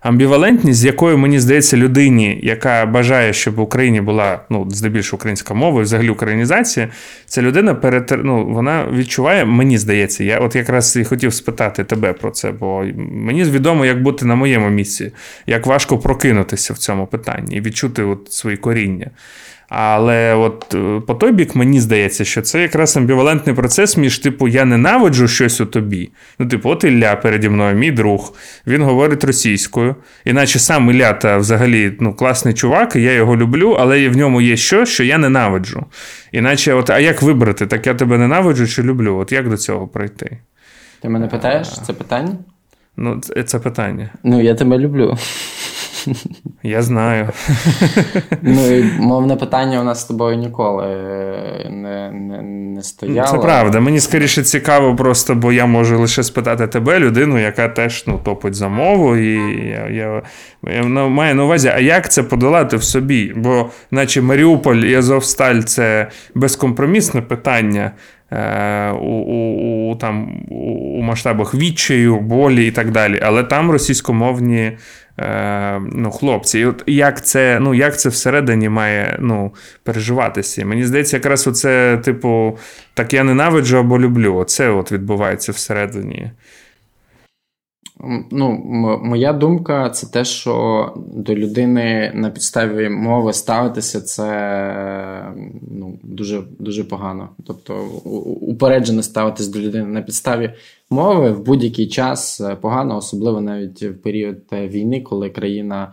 амбівалентність, 0.00 0.78
з 0.78 0.84
якою 0.84 1.18
мені 1.18 1.40
здається, 1.40 1.76
людині, 1.76 2.40
яка 2.42 2.86
бажає, 2.86 3.32
щоб 3.32 3.54
в 3.54 3.60
Україні 3.60 4.00
була 4.00 4.40
ну, 4.50 4.66
здебільшого 4.70 5.16
українська 5.16 5.54
мова, 5.54 5.80
і 5.80 5.84
взагалі 5.84 6.08
українізація, 6.08 6.88
ця 7.26 7.42
людина 7.42 7.74
перетер... 7.74 8.24
ну, 8.24 8.46
вона 8.46 8.86
відчуває, 8.92 9.44
мені 9.44 9.78
здається, 9.78 10.24
я 10.24 10.38
от 10.38 10.56
якраз 10.56 10.96
і 10.96 11.04
хотів 11.04 11.34
спитати 11.34 11.84
тебе 11.84 12.12
про 12.12 12.30
це, 12.30 12.50
бо 12.50 12.84
мені 12.96 13.44
відомо, 13.44 13.86
як 13.86 14.02
бути 14.02 14.26
на 14.26 14.34
моєму 14.34 14.68
місці, 14.68 15.12
як 15.46 15.66
важко 15.66 15.98
прокинутися 15.98 16.74
в 16.74 16.78
цьому 16.78 17.06
питанні 17.06 17.56
і 17.56 17.60
відчути 17.60 18.02
от 18.02 18.32
свої 18.32 18.56
коріння. 18.56 19.10
Але 19.76 20.34
от 20.34 20.74
е, 20.74 21.00
по 21.06 21.14
той 21.14 21.32
бік 21.32 21.56
мені 21.56 21.80
здається, 21.80 22.24
що 22.24 22.42
це 22.42 22.62
якраз 22.62 22.96
амбівалентний 22.96 23.54
процес 23.54 23.96
між, 23.96 24.18
типу, 24.18 24.48
я 24.48 24.64
ненавиджу 24.64 25.28
щось 25.28 25.60
у 25.60 25.66
тобі. 25.66 26.10
Ну, 26.38 26.46
типу, 26.46 26.70
от 26.70 26.84
Ілля 26.84 27.16
переді 27.16 27.48
мною, 27.48 27.76
мій 27.76 27.90
друг, 27.90 28.34
він 28.66 28.82
говорить 28.82 29.24
російською. 29.24 29.96
Іначе 30.24 30.58
сам 30.58 30.90
Ілля 30.90 31.12
та 31.12 31.36
взагалі 31.36 31.92
ну, 32.00 32.14
класний 32.14 32.54
чувак, 32.54 32.96
і 32.96 33.02
я 33.02 33.12
його 33.12 33.36
люблю, 33.36 33.76
але 33.80 34.08
в 34.08 34.16
ньому 34.16 34.40
є 34.40 34.56
щось, 34.56 34.88
що 34.88 35.04
я 35.04 35.18
ненавиджу. 35.18 35.86
Іначе, 36.32 36.74
от, 36.74 36.90
а 36.90 36.98
як 36.98 37.22
вибрати? 37.22 37.66
Так 37.66 37.86
я 37.86 37.94
тебе 37.94 38.18
ненавиджу 38.18 38.66
чи 38.66 38.82
люблю? 38.82 39.16
От 39.16 39.32
як 39.32 39.48
до 39.48 39.56
цього 39.56 39.88
пройти? 39.88 40.38
Ти 41.02 41.08
мене 41.08 41.26
питаєш 41.26 41.68
це 41.86 41.92
питання? 41.92 42.36
Ну, 42.96 43.20
це 43.46 43.58
питання. 43.58 44.10
Ну, 44.24 44.42
я 44.42 44.54
тебе 44.54 44.78
люблю. 44.78 45.18
Я 46.62 46.82
знаю. 46.82 47.28
Ну, 48.42 48.76
і 48.76 48.82
мовне 48.98 49.36
питання 49.36 49.80
у 49.80 49.84
нас 49.84 50.00
з 50.00 50.04
тобою 50.04 50.36
ніколи 50.36 50.86
не 51.70 52.10
не, 52.12 52.42
не 52.42 52.82
стояло. 52.82 53.28
Це 53.30 53.38
правда. 53.38 53.80
Мені 53.80 54.00
скоріше 54.00 54.42
цікаво, 54.42 54.96
просто, 54.96 55.34
бо 55.34 55.52
я 55.52 55.66
можу 55.66 56.00
лише 56.00 56.22
спитати 56.22 56.66
тебе, 56.66 56.98
людину, 56.98 57.38
яка 57.38 57.68
теж 57.68 58.04
ну, 58.06 58.20
топить 58.24 58.54
за 58.54 58.68
мову, 58.68 59.16
і 59.16 59.34
я 59.68 59.88
я, 59.88 60.22
я 60.74 60.82
маю 61.08 61.34
на 61.34 61.44
увазі, 61.44 61.72
а 61.74 61.78
як 61.78 62.12
це 62.12 62.22
подолати 62.22 62.76
в 62.76 62.82
собі? 62.82 63.32
Бо, 63.36 63.70
наче 63.90 64.22
Маріуполь 64.22 64.76
і 64.76 64.94
Азовсталь 64.94 65.60
це 65.60 66.08
безкомпромісне 66.34 67.22
питання. 67.22 67.92
Е, 68.32 68.90
у 68.90 69.06
у, 69.06 69.90
у, 69.92 69.96
там, 69.96 70.42
у 70.50 71.02
масштабах 71.02 71.54
відчаю, 71.54 72.20
болі 72.20 72.66
і 72.66 72.70
так 72.70 72.90
далі. 72.90 73.20
Але 73.22 73.42
там 73.42 73.70
російськомовні 73.70 74.76
е, 75.18 75.80
ну, 75.92 76.10
хлопці. 76.10 76.58
І 76.58 76.64
от 76.64 76.82
як 76.86 77.24
це 77.24 77.58
ну, 77.60 77.74
як 77.74 77.98
це 78.00 78.08
всередині 78.08 78.68
має 78.68 79.16
ну, 79.20 79.54
переживатися? 79.82 80.66
Мені 80.66 80.84
здається, 80.84 81.16
якраз 81.16 81.46
оце, 81.46 82.00
типу, 82.04 82.58
так 82.94 83.12
я 83.12 83.24
ненавиджу 83.24 83.78
або 83.78 83.98
люблю. 83.98 84.36
Оце 84.36 84.70
от 84.70 84.92
відбувається 84.92 85.52
всередині. 85.52 86.30
Ну, 88.30 88.62
Моя 89.02 89.32
думка 89.32 89.90
це 89.90 90.06
те, 90.06 90.24
що 90.24 90.92
до 90.96 91.34
людини 91.34 92.12
на 92.14 92.30
підставі 92.30 92.88
мови 92.88 93.32
ставитися 93.32 94.00
це 94.00 95.32
ну, 95.70 95.98
дуже 96.02 96.42
дуже 96.58 96.84
погано. 96.84 97.28
Тобто 97.46 97.84
упереджено 98.40 99.02
ставитись 99.02 99.48
до 99.48 99.58
людини 99.58 99.86
на 99.86 100.02
підставі 100.02 100.52
мови 100.90 101.30
в 101.30 101.44
будь-який 101.44 101.88
час 101.88 102.42
погано, 102.60 102.96
особливо 102.96 103.40
навіть 103.40 103.82
в 103.82 103.94
період 103.94 104.38
війни, 104.52 105.00
коли 105.00 105.30
країна 105.30 105.92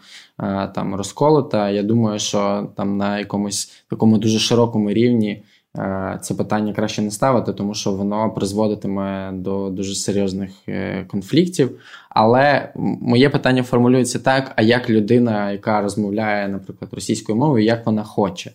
там 0.75 0.95
розколота. 0.95 1.69
Я 1.69 1.83
думаю, 1.83 2.19
що 2.19 2.69
там 2.77 2.97
на 2.97 3.19
якомусь 3.19 3.83
такому 3.89 4.17
дуже 4.17 4.39
широкому 4.39 4.91
рівні. 4.91 5.43
Е, 5.77 6.19
це 6.21 6.33
питання 6.33 6.73
краще 6.73 7.01
не 7.01 7.11
ставити, 7.11 7.53
тому 7.53 7.73
що 7.73 7.91
воно 7.91 8.29
призводитиме 8.29 9.31
до 9.33 9.69
дуже 9.69 9.95
серйозних 9.95 10.51
е, 10.69 11.05
конфліктів. 11.07 11.79
Але 12.09 12.73
моє 13.01 13.29
питання 13.29 13.63
формулюється 13.63 14.19
так: 14.19 14.51
а 14.55 14.61
як 14.61 14.89
людина, 14.89 15.51
яка 15.51 15.81
розмовляє, 15.81 16.47
наприклад, 16.47 16.93
російською 16.93 17.37
мовою, 17.37 17.65
як 17.65 17.85
вона 17.85 18.03
хоче? 18.03 18.51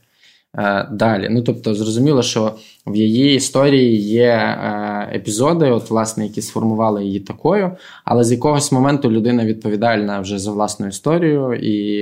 Е, 0.59 0.89
далі. 0.93 1.29
Ну 1.31 1.43
тобто, 1.43 1.75
зрозуміло, 1.75 2.23
що 2.23 2.53
в 2.87 2.97
її 2.97 3.35
історії 3.35 4.01
є 4.01 4.29
е, 4.29 5.11
епізоди, 5.15 5.71
от, 5.71 5.91
власне, 5.91 6.25
які 6.25 6.43
сформували 6.43 7.05
її 7.05 7.21
такою, 7.21 7.71
але 8.05 8.25
з 8.25 8.33
якогось 8.33 8.73
моменту 8.73 9.11
людина 9.11 9.45
відповідальна 9.45 10.21
вже 10.21 10.39
за 10.39 10.53
власну 10.53 10.87
історію, 10.87 11.55
і 11.55 12.01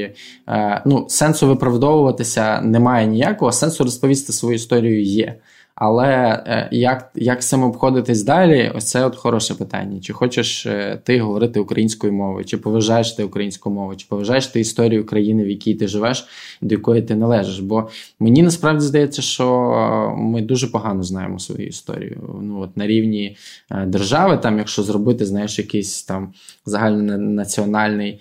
е, 0.48 0.82
ну, 0.86 1.06
сенсу 1.08 1.46
виправдовуватися 1.46 2.60
немає 2.60 3.06
ніякого, 3.06 3.52
сенсу 3.52 3.84
розповісти 3.84 4.32
свою 4.32 4.54
історію 4.54 5.02
є. 5.02 5.34
Але 5.74 6.42
е, 6.46 6.68
як 6.72 7.10
як 7.14 7.42
з 7.42 7.48
цим 7.48 7.62
обходитись 7.62 8.22
далі? 8.22 8.72
Ось 8.74 8.84
це 8.84 9.06
от 9.06 9.16
хороше 9.16 9.54
питання. 9.54 10.00
Чи 10.00 10.12
хочеш 10.12 10.66
е, 10.66 11.00
ти 11.04 11.20
говорити 11.20 11.60
українською 11.60 12.12
мовою, 12.12 12.44
чи 12.44 12.58
поважаєш 12.58 13.12
ти 13.12 13.24
українську 13.24 13.70
мову, 13.70 13.96
чи 13.96 14.06
поважаєш 14.08 14.46
ти 14.46 14.60
історію 14.60 15.06
країни, 15.06 15.44
в 15.44 15.48
якій 15.48 15.74
ти 15.74 15.88
живеш, 15.88 16.26
до 16.60 16.74
якої 16.74 17.02
ти 17.02 17.14
належиш? 17.14 17.58
Бо 17.58 17.88
мені 18.20 18.42
насправді 18.42 18.84
здається, 18.84 19.22
що 19.22 20.14
ми 20.18 20.42
дуже 20.42 20.66
погано 20.66 21.02
знаємо 21.02 21.38
свою 21.38 21.66
історію. 21.66 22.40
Ну 22.42 22.60
от 22.60 22.76
на 22.76 22.86
рівні 22.86 23.36
е, 23.70 23.86
держави, 23.86 24.36
там, 24.36 24.58
якщо 24.58 24.82
зробити, 24.82 25.26
знаєш, 25.26 25.58
якийсь 25.58 26.02
там 26.02 26.32
загальнонаціональний 26.66 28.20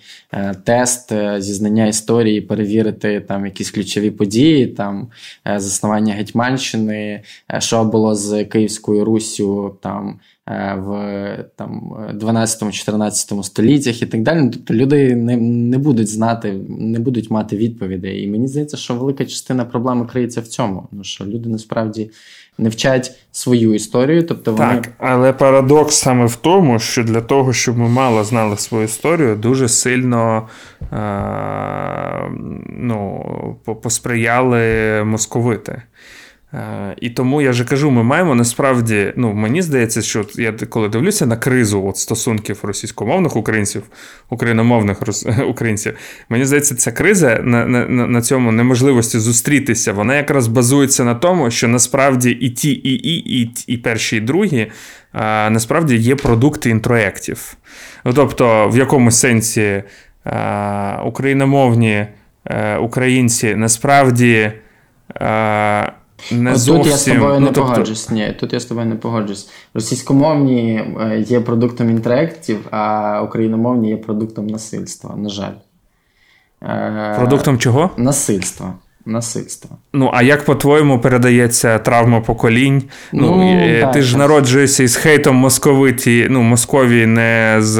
тест 0.64 1.12
зі 1.38 1.54
знання 1.54 1.86
історії, 1.86 2.40
перевірити 2.40 3.20
там 3.20 3.44
якісь 3.44 3.70
ключові 3.70 4.10
події, 4.10 4.66
там 4.66 5.08
заснування 5.56 6.14
Гетьманщини. 6.14 7.22
Е, 7.52 7.60
що 7.60 7.84
було 7.84 8.14
з 8.14 8.44
Київською 8.44 9.04
Руссю 9.04 9.76
там 9.80 10.18
е, 10.48 10.74
в 10.74 11.44
там, 11.56 11.96
12-14 12.14 13.42
століттях 13.42 14.02
і 14.02 14.06
так 14.06 14.22
далі. 14.22 14.40
Ну, 14.40 14.50
тобто 14.50 14.74
люди 14.74 15.16
не 15.16 15.36
не 15.36 15.78
будуть 15.78 16.08
знати, 16.08 16.52
не 16.68 16.98
будуть 16.98 17.30
мати 17.30 17.56
відповідей. 17.56 18.22
І 18.22 18.26
мені 18.26 18.48
здається, 18.48 18.76
що 18.76 18.94
велика 18.94 19.24
частина 19.24 19.64
проблеми 19.64 20.06
криється 20.06 20.40
в 20.40 20.46
цьому. 20.46 20.88
Ну, 20.92 21.04
що 21.04 21.24
люди 21.24 21.48
насправді 21.48 22.10
не 22.58 22.68
вчать 22.68 23.12
свою 23.32 23.74
історію. 23.74 24.26
Тобто 24.26 24.52
вони... 24.52 24.74
Так, 24.74 24.88
але 24.98 25.32
парадокс 25.32 25.96
саме 25.96 26.26
в 26.26 26.36
тому, 26.36 26.78
що 26.78 27.04
для 27.04 27.20
того, 27.20 27.52
щоб 27.52 27.78
ми 27.78 27.88
мало 27.88 28.24
знали 28.24 28.56
свою 28.56 28.84
історію, 28.84 29.36
дуже 29.36 29.68
сильно 29.68 30.48
е- 30.92 32.30
ну, 32.68 33.56
посприяли 33.82 35.02
московити. 35.04 35.82
Е, 36.54 36.96
і 37.00 37.10
тому 37.10 37.42
я 37.42 37.52
же 37.52 37.64
кажу, 37.64 37.90
ми 37.90 38.02
маємо 38.02 38.34
насправді, 38.34 39.12
ну 39.16 39.32
мені 39.32 39.62
здається, 39.62 40.02
що 40.02 40.24
я 40.34 40.52
коли 40.52 40.88
дивлюся 40.88 41.26
на 41.26 41.36
кризу 41.36 41.86
от 41.86 41.96
стосунків 41.96 42.58
російськомовних 42.62 43.36
українців, 43.36 43.82
україномовних 44.30 45.02
рос... 45.02 45.26
українців, 45.48 45.94
мені 46.28 46.44
здається, 46.44 46.74
ця 46.74 46.92
криза 46.92 47.40
на 47.42 47.66
на, 47.66 47.86
на 47.86 48.22
цьому 48.22 48.52
неможливості 48.52 49.18
зустрітися, 49.18 49.92
вона 49.92 50.16
якраз 50.16 50.46
базується 50.46 51.04
на 51.04 51.14
тому, 51.14 51.50
що 51.50 51.68
насправді 51.68 52.30
і 52.30 52.50
ті, 52.50 52.70
і 52.70 52.94
і, 52.94 53.42
і, 53.42 53.50
і 53.66 53.76
перші, 53.76 54.16
і 54.16 54.20
другі 54.20 54.70
а, 55.12 55.50
насправді 55.50 55.96
є 55.96 56.16
продукти 56.16 56.70
інтроєктів. 56.70 57.56
Ну, 58.04 58.12
Тобто, 58.12 58.68
в 58.68 58.78
якомусь 58.78 59.20
сенсі 59.20 59.82
а, 60.24 61.02
україномовні 61.06 62.06
а, 62.44 62.54
е, 62.54 62.76
українці 62.78 63.54
насправді. 63.54 64.52
А, 65.14 65.92
не 66.30 66.56
зовсім... 66.56 66.82
Тут 66.82 66.92
я 66.92 66.96
з 66.96 67.04
тобою 67.04 67.34
ну, 67.34 67.40
не 67.40 67.46
тобто... 67.46 67.70
погоджусь. 67.72 68.10
Ні, 68.10 68.36
тут 68.40 68.52
я 68.52 68.60
з 68.60 68.64
тобою 68.64 68.86
не 68.86 68.94
погоджусь. 68.94 69.48
Російськомовні 69.74 70.84
е, 71.00 71.20
є 71.20 71.40
продуктом 71.40 71.90
інтерактів, 71.90 72.66
а 72.70 73.22
україномовні 73.22 73.88
є 73.88 73.96
продуктом 73.96 74.46
насильства, 74.46 75.16
на 75.16 75.28
жаль. 75.28 75.54
Е, 76.62 77.14
продуктом 77.18 77.58
чого? 77.58 77.90
Насильства 77.96 78.74
насильства. 79.06 79.70
Ну, 79.92 80.10
а 80.14 80.22
як 80.22 80.44
по-твоєму 80.44 81.00
передається 81.00 81.78
травма 81.78 82.20
поколінь? 82.20 82.82
Ну, 83.12 83.36
ну 83.36 83.80
так, 83.80 83.92
Ти 83.92 84.02
ж 84.02 84.10
так. 84.10 84.18
народжуєшся 84.18 84.82
із 84.82 84.96
хейтом 84.96 85.36
московиті, 85.36 86.26
ну, 86.30 86.42
Московії 86.42 87.06
не 87.06 87.56
з 87.58 87.78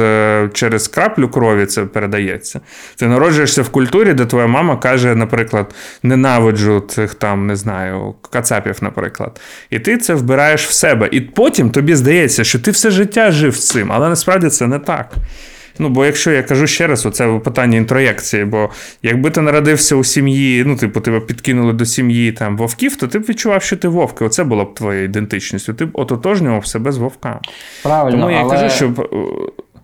через 0.53 0.87
краплю 0.87 1.29
крові 1.29 1.65
це 1.65 1.81
передається. 1.81 2.59
Ти 2.95 3.07
народжуєшся 3.07 3.61
в 3.61 3.69
культурі, 3.69 4.13
де 4.13 4.25
твоя 4.25 4.47
мама 4.47 4.77
каже, 4.77 5.15
наприклад, 5.15 5.75
ненавиджу 6.03 6.83
цих 6.87 7.13
там, 7.13 7.47
не 7.47 7.55
знаю, 7.55 8.15
кацапів, 8.31 8.77
наприклад. 8.81 9.41
І 9.69 9.79
ти 9.79 9.97
це 9.97 10.13
вбираєш 10.13 10.67
в 10.67 10.71
себе. 10.71 11.09
І 11.11 11.21
потім 11.21 11.69
тобі 11.69 11.95
здається, 11.95 12.43
що 12.43 12.59
ти 12.59 12.71
все 12.71 12.91
життя 12.91 13.31
жив 13.31 13.55
з 13.55 13.67
цим, 13.67 13.91
але 13.91 14.09
насправді 14.09 14.49
це 14.49 14.67
не 14.67 14.79
так. 14.79 15.13
Ну, 15.79 15.89
бо 15.89 16.05
якщо 16.05 16.31
я 16.31 16.43
кажу 16.43 16.67
ще 16.67 16.87
раз, 16.87 17.05
оце 17.05 17.39
питання 17.43 17.77
інтроєкції, 17.77 18.45
бо 18.45 18.69
якби 19.03 19.29
ти 19.29 19.41
народився 19.41 19.95
у 19.95 20.03
сім'ї, 20.03 20.63
ну, 20.67 20.75
типу, 20.75 21.01
тебе 21.01 21.19
підкинули 21.19 21.73
до 21.73 21.85
сім'ї 21.85 22.31
там 22.31 22.57
вовків, 22.57 22.95
то 22.95 23.07
ти 23.07 23.19
б 23.19 23.25
відчував, 23.29 23.63
що 23.63 23.77
ти 23.77 23.87
вовки. 23.87 24.25
Оце 24.25 24.43
була 24.43 24.63
б 24.63 24.73
твоя 24.73 25.01
ідентичність. 25.01 25.77
Ти 25.77 25.85
б 25.85 25.89
ототожнював 25.93 26.65
себе 26.65 26.91
з 26.91 26.97
вовками. 26.97 27.39
Правильно, 27.83 28.17
Тому 28.17 28.31
я 28.31 28.41
але... 28.41 28.55
кажу, 28.55 28.75
що 28.75 28.93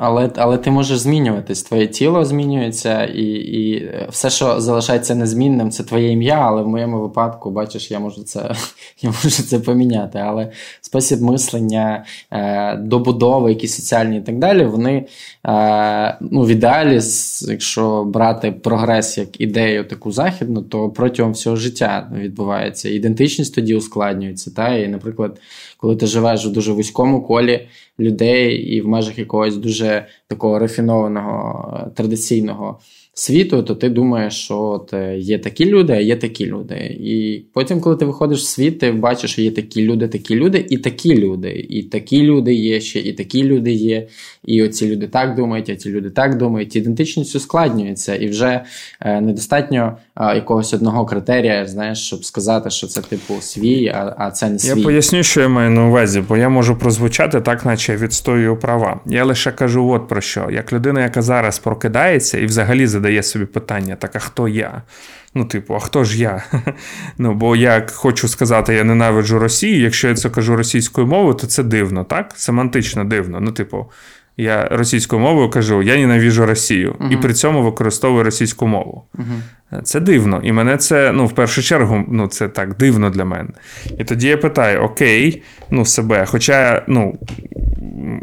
Але 0.03 0.29
але 0.35 0.57
ти 0.57 0.71
можеш 0.71 0.97
змінюватись. 0.97 1.63
Твоє 1.63 1.87
тіло 1.87 2.25
змінюється, 2.25 3.03
і 3.03 3.23
і 3.31 3.91
все, 4.09 4.29
що 4.29 4.61
залишається 4.61 5.15
незмінним, 5.15 5.71
це 5.71 5.83
твоє 5.83 6.11
ім'я. 6.11 6.35
Але 6.35 6.61
в 6.61 6.67
моєму 6.67 7.01
випадку, 7.01 7.51
бачиш, 7.51 7.91
я 7.91 7.99
можу 7.99 8.23
це 8.23 8.39
я 9.01 9.09
можу 9.09 9.29
це 9.29 9.59
поміняти. 9.59 10.19
Але 10.19 10.51
спосіб 10.81 11.21
мислення, 11.21 12.05
е, 12.31 12.75
добудови, 12.75 13.49
якісь 13.49 13.75
соціальні 13.75 14.17
і 14.17 14.21
так 14.21 14.39
далі, 14.39 14.65
вони 14.65 15.05
е, 15.47 16.17
ну, 16.21 16.41
в 16.41 16.47
ідеалі, 16.47 16.99
якщо 17.41 18.03
брати 18.03 18.51
прогрес 18.51 19.17
як 19.17 19.41
ідею 19.41 19.83
таку 19.83 20.11
західну, 20.11 20.61
то 20.61 20.89
протягом 20.89 21.31
всього 21.31 21.55
життя 21.55 22.11
відбувається. 22.15 22.89
Ідентичність 22.89 23.55
тоді 23.55 23.75
ускладнюється. 23.75 24.51
Та? 24.51 24.75
І, 24.75 24.87
наприклад, 24.87 25.39
коли 25.81 25.95
ти 25.95 26.05
живеш 26.05 26.45
у 26.45 26.49
дуже 26.49 26.71
вузькому 26.71 27.23
колі 27.23 27.67
людей 27.99 28.55
і 28.55 28.81
в 28.81 28.87
межах 28.87 29.19
якогось 29.19 29.57
дуже 29.57 30.05
такого 30.27 30.59
рафінованого 30.59 31.73
е, 31.77 31.89
традиційного 31.89 32.79
світу, 33.13 33.63
то 33.63 33.75
ти 33.75 33.89
думаєш, 33.89 34.33
що 34.33 34.57
от 34.57 34.93
е, 34.93 35.17
є 35.17 35.39
такі 35.39 35.65
люди, 35.65 35.93
а 35.93 35.99
є 35.99 36.15
такі 36.15 36.45
люди. 36.45 36.75
І 36.99 37.43
потім, 37.53 37.81
коли 37.81 37.95
ти 37.95 38.05
виходиш 38.05 38.39
в 38.39 38.45
світ, 38.45 38.79
ти 38.79 38.91
бачиш, 38.91 39.31
що 39.31 39.41
є 39.41 39.51
такі 39.51 39.83
люди, 39.83 40.07
такі 40.07 40.35
люди, 40.35 40.65
і 40.69 40.77
такі 40.77 41.17
люди. 41.17 41.65
І 41.69 41.83
такі 41.83 42.23
люди 42.23 42.53
є 42.53 42.81
ще, 42.81 42.99
і 42.99 43.13
такі 43.13 43.43
люди 43.43 43.71
є. 43.71 44.07
І 44.45 44.63
оці 44.63 44.89
люди 44.89 45.07
так 45.07 45.35
думають, 45.35 45.69
а 45.69 45.75
ці 45.75 45.89
люди 45.89 46.09
так 46.09 46.37
думають. 46.37 46.75
Ідентичність 46.75 47.35
ускладнюється, 47.35 48.15
і 48.15 48.27
вже 48.27 48.61
е, 49.01 49.21
недостатньо 49.21 49.97
якогось 50.17 50.73
одного 50.73 51.05
критерія, 51.05 51.67
знаєш, 51.67 52.05
щоб 52.05 52.25
сказати, 52.25 52.69
що 52.69 52.87
це 52.87 53.01
типу 53.01 53.33
свій, 53.41 53.87
а 53.87 54.15
а 54.17 54.31
це 54.31 54.49
не 54.49 54.59
свій. 54.59 54.79
Я 54.79 54.85
поясню, 54.85 55.23
що 55.23 55.41
я 55.41 55.47
маю 55.47 55.71
на 55.71 55.87
увазі, 55.87 56.23
бо 56.27 56.37
я 56.37 56.49
можу 56.49 56.75
прозвучати 56.75 57.41
так, 57.41 57.65
наче 57.65 57.95
відстоюю 57.95 58.57
права. 58.57 58.99
Я 59.05 59.25
лише 59.25 59.51
кажу, 59.51 59.89
от 59.89 60.07
про 60.07 60.21
що. 60.21 60.47
Як 60.51 60.73
людина, 60.73 61.01
яка 61.01 61.21
зараз 61.21 61.59
прокидається 61.59 62.39
і 62.39 62.45
взагалі 62.45 62.87
задає 63.01 63.23
собі 63.23 63.45
питання: 63.45 63.95
так 63.95 64.15
а 64.15 64.19
хто 64.19 64.47
я? 64.47 64.81
Ну, 65.35 65.45
типу, 65.45 65.75
а 65.75 65.79
хто 65.79 66.03
ж 66.03 66.19
я? 66.19 66.43
Ну, 67.17 67.33
Бо 67.33 67.55
я 67.55 67.87
хочу 67.93 68.27
сказати, 68.27 68.73
я 68.73 68.83
ненавиджу 68.83 69.39
Росію. 69.39 69.81
Якщо 69.81 70.07
я 70.07 70.15
це 70.15 70.29
кажу 70.29 70.55
російською 70.55 71.07
мовою, 71.07 71.33
то 71.33 71.47
це 71.47 71.63
дивно, 71.63 72.03
так? 72.03 72.33
Семантично 72.35 73.03
дивно. 73.03 73.39
Ну, 73.39 73.51
типу, 73.51 73.91
я 74.37 74.67
російською 74.71 75.21
мовою 75.21 75.49
кажу, 75.49 75.81
я 75.81 75.97
ненавіжу 75.97 76.45
Росію, 76.45 76.95
uh-huh. 76.99 77.13
і 77.13 77.17
при 77.17 77.33
цьому 77.33 77.63
використовую 77.63 78.23
російську 78.23 78.67
мову. 78.67 79.03
Uh-huh. 79.15 79.81
Це 79.81 79.99
дивно. 79.99 80.41
І 80.43 80.51
мене 80.51 80.77
це, 80.77 81.11
ну, 81.11 81.25
в 81.25 81.31
першу 81.31 81.61
чергу, 81.61 82.05
ну, 82.07 82.27
це 82.27 82.47
так 82.47 82.77
дивно 82.77 83.09
для 83.09 83.25
мене. 83.25 83.49
І 83.97 84.03
тоді 84.03 84.27
я 84.27 84.37
питаю: 84.37 84.81
окей, 84.81 85.43
ну, 85.69 85.85
себе. 85.85 86.25
Хоча, 86.25 86.83
ну, 86.87 87.19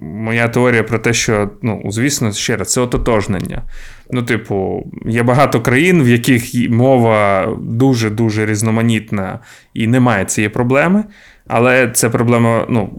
моя 0.02 0.48
теорія 0.48 0.82
про 0.82 0.98
те, 0.98 1.12
що, 1.12 1.50
ну, 1.62 1.82
звісно, 1.88 2.32
ще 2.32 2.56
раз, 2.56 2.72
це 2.72 2.80
ототожнення. 2.80 3.62
Ну, 4.10 4.22
типу, 4.22 4.86
є 5.06 5.22
багато 5.22 5.60
країн, 5.60 6.02
в 6.02 6.08
яких 6.08 6.70
мова 6.70 7.48
дуже-дуже 7.62 8.46
різноманітна 8.46 9.38
і 9.74 9.86
немає 9.86 10.24
цієї 10.24 10.48
проблеми. 10.48 11.04
Але 11.48 11.90
ця 11.94 12.10
проблема 12.10 12.66
ну, 12.68 12.90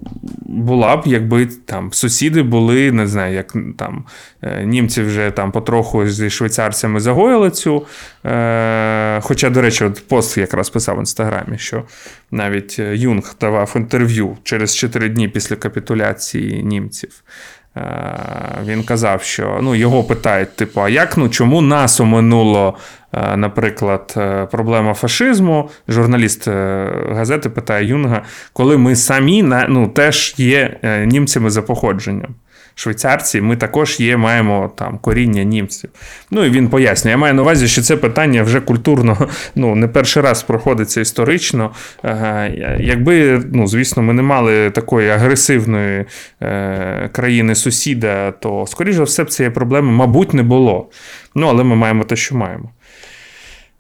була 0.42 0.98
б, 0.98 1.02
якби 1.06 1.46
там 1.46 1.94
сусіди 1.94 2.44
були, 2.44 2.92
не 2.92 3.08
знаю, 3.08 3.36
як 3.36 3.54
там 3.78 4.06
е, 4.42 4.66
німці 4.66 5.02
вже 5.02 5.32
там 5.32 5.52
потроху 5.52 6.08
зі 6.08 6.30
швейцарцями 6.30 7.00
загоїли 7.00 7.50
цю. 7.50 7.86
Е, 8.26 9.22
Хоча, 9.22 9.50
до 9.50 9.62
речі, 9.62 9.84
от 9.84 10.08
пост 10.08 10.38
якраз 10.38 10.70
писав 10.70 10.96
в 10.96 11.00
інстаграмі, 11.00 11.58
що 11.58 11.84
навіть 12.32 12.80
Юнг 12.80 13.36
давав 13.42 13.74
інтерв'ю 13.76 14.38
через 14.44 14.76
4 14.76 15.10
дні 15.10 15.28
після 15.28 15.56
капітуляції 15.56 16.64
німців. 16.64 17.24
Е, 17.80 18.64
він 18.66 18.84
казав, 18.84 19.24
що 19.24 19.60
ну, 19.62 19.76
його 19.76 20.04
питають: 20.04 20.56
типу, 20.56 20.82
а 20.82 20.90
як 20.90 21.18
ну 21.18 21.30
чому 21.30 21.62
нас 21.62 22.00
оминуло, 22.00 22.78
е, 23.14 23.38
наприклад, 23.38 24.14
е, 24.18 24.46
проблема 24.46 24.94
фашизму? 24.94 25.70
Журналіст 25.88 26.48
газети 27.12 27.50
питає 27.50 27.86
Юнга, 27.88 28.22
коли 28.54 28.78
ми 28.78 28.96
самі 28.96 29.44
ну, 29.70 29.88
теж 29.88 30.34
є 30.38 30.80
німцями 31.06 31.50
за 31.50 31.62
походженням 31.62 32.36
швейцарці, 32.80 33.42
ми 33.42 33.56
також 33.56 34.00
є, 34.00 34.18
маємо 34.18 34.72
там 34.76 34.98
коріння 34.98 35.44
німців. 35.44 35.90
Ну 36.32 36.46
і 36.46 36.50
він 36.50 36.70
пояснює. 36.70 37.12
Я 37.12 37.18
маю 37.18 37.34
на 37.34 37.42
увазі, 37.42 37.68
що 37.68 37.82
це 37.82 37.98
питання 37.98 38.44
вже 38.44 38.62
культурно 38.62 39.18
ну, 39.56 39.76
не 39.76 39.88
перший 39.88 40.24
раз 40.24 40.44
проходиться 40.44 41.02
історично. 41.02 41.72
Якби, 42.80 43.42
ну, 43.54 43.68
звісно, 43.68 44.04
ми 44.04 44.14
не 44.14 44.22
мали 44.22 44.70
такої 44.70 45.10
агресивної 45.10 46.06
е, 46.42 47.10
країни-сусіда, 47.12 48.32
то, 48.32 48.66
скоріш 48.68 48.96
за 48.96 49.04
все, 49.04 49.26
цієї 49.26 49.54
проблеми, 49.54 49.92
мабуть, 49.92 50.34
не 50.34 50.44
було. 50.44 50.90
Ну, 51.36 51.48
але 51.48 51.64
ми 51.64 51.76
маємо 51.76 52.04
те, 52.04 52.16
що 52.16 52.36
маємо. 52.36 52.70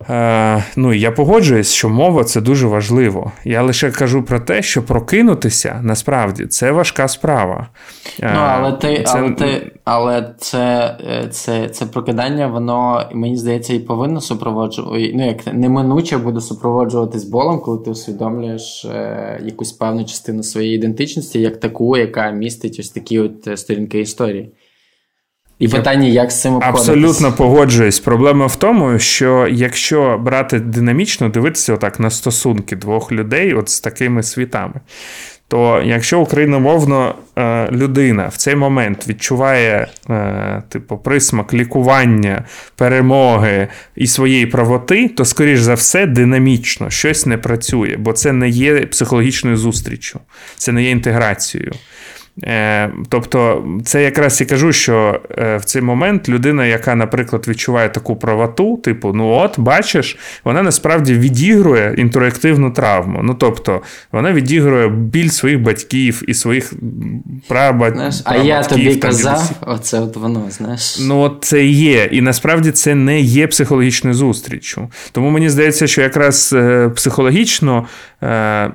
Е, 0.09 0.63
ну 0.75 0.93
я 0.93 1.11
погоджуюсь, 1.11 1.71
що 1.71 1.89
мова 1.89 2.23
це 2.23 2.41
дуже 2.41 2.67
важливо. 2.67 3.31
Я 3.45 3.61
лише 3.61 3.91
кажу 3.91 4.23
про 4.23 4.39
те, 4.39 4.61
що 4.61 4.83
прокинутися 4.83 5.79
насправді 5.83 6.45
це 6.45 6.71
важка 6.71 7.07
справа. 7.07 7.67
Е, 8.21 8.31
ну, 8.35 8.39
але 8.41 8.71
ти, 8.71 9.03
це... 9.03 9.19
але 9.19 9.31
ти, 9.31 9.71
але 9.83 10.35
це, 10.37 10.97
е, 11.09 11.27
це, 11.27 11.69
це 11.69 11.85
прокидання, 11.85 12.47
воно 12.47 13.09
мені 13.13 13.37
здається, 13.37 13.73
і 13.73 13.79
повинно 13.79 14.21
супроводжувати. 14.21 15.11
Ну, 15.15 15.27
як 15.27 15.53
неминуче 15.53 16.17
буде 16.17 16.41
супроводжуватись 16.41 17.23
болем, 17.23 17.59
коли 17.59 17.83
ти 17.83 17.91
усвідомлюєш 17.91 18.85
е, 18.85 19.41
якусь 19.43 19.71
певну 19.71 20.05
частину 20.05 20.43
своєї 20.43 20.75
ідентичності, 20.75 21.41
як 21.41 21.59
таку, 21.59 21.97
яка 21.97 22.31
містить 22.31 22.77
ось 22.79 22.89
такі 22.89 23.19
от 23.19 23.59
сторінки 23.59 23.99
історії. 23.99 24.51
І 25.59 25.67
питання, 25.67 26.07
як 26.07 26.31
з 26.31 26.41
цим 26.41 26.55
обходитись. 26.55 26.89
Абсолютно 26.89 27.33
погоджуюсь. 27.33 27.99
Проблема 27.99 28.45
в 28.45 28.55
тому, 28.55 28.99
що 28.99 29.47
якщо 29.51 30.17
брати 30.17 30.59
динамічно, 30.59 31.29
дивитися 31.29 31.73
отак 31.73 31.99
на 31.99 32.09
стосунки 32.09 32.75
двох 32.75 33.11
людей, 33.11 33.53
от 33.53 33.69
з 33.69 33.79
такими 33.79 34.23
світами, 34.23 34.73
то 35.47 35.81
якщо 35.85 36.19
україномовна 36.19 37.13
е, 37.37 37.67
людина 37.71 38.27
в 38.27 38.37
цей 38.37 38.55
момент 38.55 39.07
відчуває 39.07 39.87
е, 40.09 40.63
типу, 40.69 40.97
присмак 40.97 41.53
лікування, 41.53 42.43
перемоги 42.75 43.67
і 43.95 44.07
своєї 44.07 44.45
правоти, 44.45 45.07
то, 45.07 45.25
скоріш 45.25 45.59
за 45.59 45.73
все, 45.73 46.05
динамічно 46.05 46.89
щось 46.89 47.25
не 47.25 47.37
працює, 47.37 47.95
бо 47.99 48.13
це 48.13 48.33
не 48.33 48.49
є 48.49 48.85
психологічною 48.85 49.57
зустрічю, 49.57 50.19
це 50.57 50.71
не 50.71 50.83
є 50.83 50.89
інтеграцією. 50.89 51.71
Е, 52.43 52.91
тобто, 53.09 53.65
це 53.85 54.03
якраз 54.03 54.41
і 54.41 54.45
кажу, 54.45 54.73
що 54.73 55.21
е, 55.37 55.57
в 55.57 55.65
цей 55.65 55.81
момент 55.81 56.29
людина, 56.29 56.65
яка, 56.65 56.95
наприклад, 56.95 57.47
відчуває 57.47 57.89
таку 57.89 58.15
правоту, 58.15 58.77
типу, 58.77 59.13
ну 59.13 59.29
от, 59.29 59.59
бачиш, 59.59 60.17
вона 60.43 60.63
насправді 60.63 61.13
відігрує 61.13 61.95
інтерактивну 61.97 62.71
травму. 62.71 63.19
Ну 63.23 63.33
тобто, 63.33 63.81
вона 64.11 64.33
відігрує 64.33 64.89
біль 64.89 65.29
своїх 65.29 65.61
батьків 65.61 66.23
і 66.27 66.33
своїх 66.33 66.73
прабатьків. 67.47 68.21
А 68.25 68.35
я 68.35 68.63
тобі 68.63 68.95
казав, 68.95 69.51
оце 69.61 69.99
от 69.99 70.15
воно, 70.15 70.45
знаєш. 70.49 70.99
Ну, 71.01 71.19
от 71.19 71.37
це 71.41 71.65
є. 71.65 72.09
І 72.11 72.21
насправді 72.21 72.71
це 72.71 72.95
не 72.95 73.19
є 73.21 73.47
психологічною 73.47 74.13
зустрічю. 74.13 74.87
Тому 75.11 75.29
мені 75.29 75.49
здається, 75.49 75.87
що 75.87 76.01
якраз 76.01 76.53
е, 76.53 76.89
психологічно, 76.95 77.87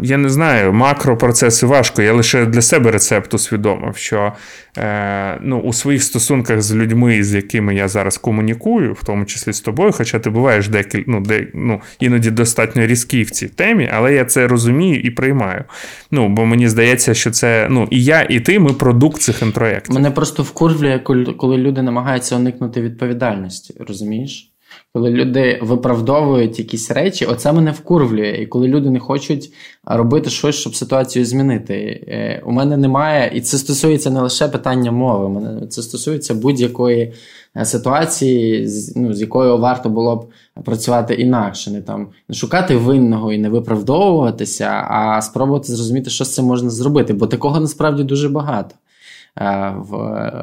я 0.01 0.17
не 0.17 0.29
знаю, 0.29 0.73
макропроцеси 0.73 1.67
важко, 1.67 2.03
я 2.03 2.13
лише 2.13 2.47
для 2.47 2.63
себе 2.63 2.91
рецепту 2.91 3.39
усвідомив, 3.55 3.97
що 3.97 4.33
е, 4.79 5.39
ну, 5.43 5.61
у 5.61 5.73
своїх 5.73 6.03
стосунках 6.03 6.63
з 6.63 6.75
людьми, 6.75 7.25
з 7.25 7.35
якими 7.35 7.75
я 7.75 7.89
зараз 7.89 8.19
комунікую, 8.19 8.93
в 8.93 9.05
тому 9.05 9.25
числі 9.25 9.53
з 9.53 9.61
тобою, 9.61 9.93
хоча 9.93 10.19
ти 10.19 10.31
буваєш 10.31 10.69
декіль, 10.69 11.05
ну, 11.07 11.21
де, 11.21 11.47
ну, 11.55 11.81
іноді 12.01 12.31
достатньо 12.31 12.87
різкий 12.87 13.23
в 13.23 13.31
цій 13.31 13.49
темі, 13.49 13.91
але 13.93 14.15
я 14.15 14.25
це 14.25 14.47
розумію 14.47 15.01
і 15.01 15.11
приймаю. 15.11 15.65
Ну, 16.11 16.29
Бо 16.29 16.47
мені 16.47 16.69
здається, 16.69 17.15
що 17.15 17.31
це 17.31 17.67
ну, 17.71 17.89
і 17.91 18.05
я, 18.05 18.27
і 18.31 18.41
ти 18.41 18.59
ми 18.59 18.73
продукт 18.73 19.23
цих 19.23 19.43
інтроєктів. 19.43 19.95
Мене 19.95 20.11
просто 20.11 20.43
вкурвлює, 20.43 20.99
коли 21.39 21.57
люди 21.57 21.83
намагаються 21.83 22.37
уникнути 22.37 22.81
відповідальності, 22.81 23.75
розумієш? 23.81 24.54
Коли 24.97 25.11
люди 25.11 25.59
виправдовують 25.63 26.59
якісь 26.59 26.91
речі, 26.91 27.27
оце 27.27 27.53
мене 27.53 27.71
вкурвлює. 27.71 28.39
І 28.43 28.47
коли 28.47 28.69
люди 28.69 28.91
не 28.91 29.01
хочуть 29.01 29.53
робити 29.85 30.31
щось, 30.31 30.57
щоб 30.57 30.77
ситуацію 30.77 31.25
змінити. 31.25 31.75
Е, 32.09 32.43
у 32.47 32.53
мене 32.53 32.77
немає, 32.77 33.33
і 33.35 33.41
це 33.41 33.59
стосується 33.59 34.11
не 34.11 34.21
лише 34.21 34.49
питання 34.49 34.93
мови, 34.93 35.29
мене 35.29 35.67
це 35.67 35.83
стосується 35.83 36.35
будь-якої 36.35 37.13
е, 37.57 37.65
ситуації, 37.65 38.69
ну, 38.97 39.15
з 39.15 39.21
якою 39.21 39.59
варто 39.59 39.89
було 39.89 40.17
б 40.17 40.27
працювати 40.65 41.15
інакше, 41.15 41.71
не 41.71 41.83
там 41.83 42.09
не 42.29 42.35
шукати 42.35 42.77
винного 42.77 43.33
і 43.33 43.39
не 43.39 43.49
виправдовуватися, 43.49 44.87
а 44.91 45.23
спробувати 45.23 45.73
зрозуміти, 45.73 46.11
що 46.11 46.25
з 46.25 46.35
цим 46.35 46.45
можна 46.45 46.71
зробити, 46.71 47.15
бо 47.15 47.27
такого 47.27 47.61
насправді 47.61 48.05
дуже 48.05 48.29
багато. 48.29 48.75
Е, 49.41 49.75
в 49.77 49.97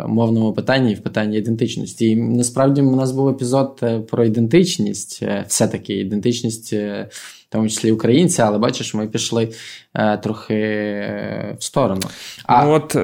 мовному 0.08 0.54
питанні 0.54 0.92
і 0.92 0.96
в 0.96 1.04
питанні 1.04 1.38
ідентичності. 1.38 2.08
І 2.08 2.16
насправді 2.16 2.82
у 2.82 2.96
нас 2.96 3.12
був 3.12 3.30
епізод 3.30 3.80
е, 3.84 4.00
про 4.00 4.26
ідентичність, 4.26 5.20
е, 5.24 5.46
все-таки 5.48 5.94
ідентичність, 5.94 6.74
в 6.74 7.10
тому 7.50 7.70
числі 7.70 7.92
українця, 7.92 8.44
але 8.46 8.58
бачиш, 8.58 8.94
ми 8.94 9.08
пішли 9.08 9.50
трохи 10.24 10.54
в 11.60 11.64
сторону. 11.64 12.02
А... 12.46 12.66
Ну, 12.66 12.72
от 12.72 12.96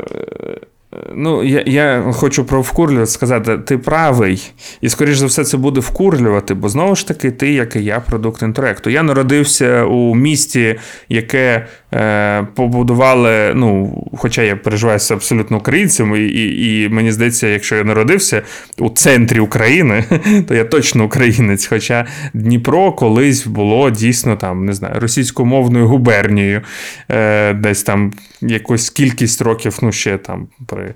Ну, 1.16 1.44
я 1.44 1.64
я 1.66 2.12
хочу 2.14 2.46
про 2.46 2.62
вкурлювати 2.62 3.12
сказати, 3.12 3.58
ти 3.58 3.78
правий, 3.78 4.52
і, 4.82 4.90
скоріш 4.90 5.18
за 5.18 5.26
все, 5.26 5.44
це 5.44 5.58
буде 5.58 5.80
вкурлювати, 5.80 6.54
бо 6.54 6.70
знову 6.70 6.96
ж 6.96 7.08
таки, 7.08 7.32
ти, 7.32 7.54
як 7.54 7.76
і 7.76 7.84
я, 7.84 8.00
продукт 8.00 8.42
інтелекту. 8.42 8.90
Я 8.90 9.04
народився 9.04 9.84
у 9.84 10.16
місті, 10.16 10.76
яке 11.10 11.68
е, 11.94 12.48
побудували, 12.56 13.54
ну, 13.56 14.04
хоча 14.18 14.42
я 14.42 14.56
переживаюся 14.56 15.14
абсолютно 15.14 15.58
українцем, 15.58 16.16
і, 16.16 16.20
і, 16.20 16.84
і 16.84 16.90
мені 16.90 17.12
здається, 17.12 17.48
якщо 17.48 17.76
я 17.76 17.84
народився 17.84 18.42
у 18.78 18.90
центрі 18.90 19.40
України, 19.40 20.04
то 20.48 20.56
я 20.56 20.64
точно 20.64 21.06
українець. 21.06 21.66
Хоча 21.66 22.06
Дніпро 22.34 22.92
колись 22.92 23.48
було 23.48 23.90
дійсно 23.90 24.36
там, 24.36 24.66
не 24.66 24.74
знаю, 24.74 25.00
російськомовною 25.00 25.88
губернією, 25.88 26.62
е, 27.10 27.54
десь 27.54 27.84
там 27.84 28.14
якусь 28.42 28.90
кількість 28.90 29.42
років, 29.42 29.80
ну, 29.82 29.92
ще 29.92 30.18
там 30.18 30.48
при 30.68 30.87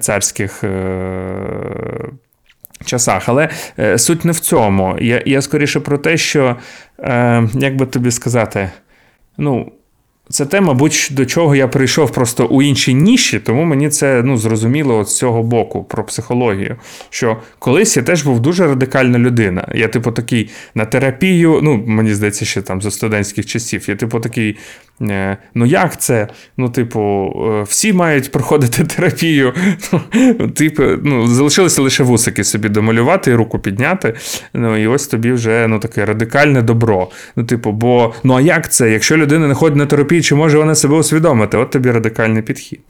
царських. 0.00 0.64
Е, 0.64 2.10
Часах, 2.84 3.28
але 3.28 3.48
е, 3.78 3.98
суть 3.98 4.24
не 4.24 4.32
в 4.32 4.40
цьому. 4.40 4.96
Я 5.00 5.22
я 5.26 5.42
скоріше 5.42 5.80
про 5.80 5.98
те, 5.98 6.16
що, 6.16 6.56
е, 6.98 7.48
як 7.54 7.76
би 7.76 7.86
тобі 7.86 8.10
сказати, 8.10 8.70
ну, 9.38 9.72
це 10.28 10.46
те, 10.46 10.60
мабуть, 10.60 11.08
до 11.10 11.26
чого 11.26 11.56
я 11.56 11.68
прийшов 11.68 12.12
просто 12.12 12.46
у 12.46 12.62
іншій 12.62 12.94
ніші, 12.94 13.38
тому 13.38 13.64
мені 13.64 13.88
це 13.88 14.22
ну, 14.22 14.36
зрозуміло 14.36 14.98
от 14.98 15.08
з 15.08 15.16
цього 15.16 15.42
боку 15.42 15.84
про 15.84 16.04
психологію. 16.04 16.76
Що 17.10 17.36
колись 17.58 17.96
я 17.96 18.02
теж 18.02 18.22
був 18.22 18.40
дуже 18.40 18.66
радикальна 18.66 19.18
людина. 19.18 19.68
Я, 19.74 19.88
типу, 19.88 20.12
такий 20.12 20.50
на 20.74 20.84
терапію, 20.84 21.60
ну, 21.62 21.84
мені 21.86 22.14
здається, 22.14 22.44
ще 22.44 22.62
там 22.62 22.82
за 22.82 22.90
студентських 22.90 23.46
часів, 23.46 23.88
я, 23.88 23.96
типу, 23.96 24.20
такий 24.20 24.56
Е, 24.56 24.89
ну, 25.54 25.66
як 25.66 26.00
це? 26.00 26.28
Ну, 26.56 26.68
типу, 26.68 27.32
е, 27.60 27.62
всі 27.62 27.92
мають 27.92 28.32
проходити 28.32 28.84
терапію. 28.84 29.52
Типу, 30.54 30.82
ну, 31.02 31.26
залишилося 31.26 31.82
лише 31.82 32.02
вусики 32.02 32.44
собі 32.44 32.68
домалювати 32.68 33.30
і 33.30 33.34
руку 33.34 33.58
підняти. 33.58 34.14
Ну, 34.54 34.76
і 34.76 34.86
ось 34.86 35.06
тобі 35.06 35.32
вже 35.32 35.66
ну, 35.68 35.78
таке 35.78 36.04
радикальне 36.04 36.62
добро. 36.62 37.08
Ну, 37.36 37.44
типу, 37.44 37.72
бо 37.72 38.14
ну 38.24 38.34
а 38.34 38.40
як 38.40 38.72
це? 38.72 38.90
Якщо 38.90 39.16
людина 39.16 39.48
не 39.48 39.54
ходить 39.54 39.76
на 39.76 39.86
терапію, 39.86 40.22
чи 40.22 40.34
може 40.34 40.58
вона 40.58 40.74
себе 40.74 40.96
усвідомити? 40.96 41.56
От 41.56 41.70
тобі 41.70 41.90
радикальний 41.90 42.42
підхід. 42.42 42.80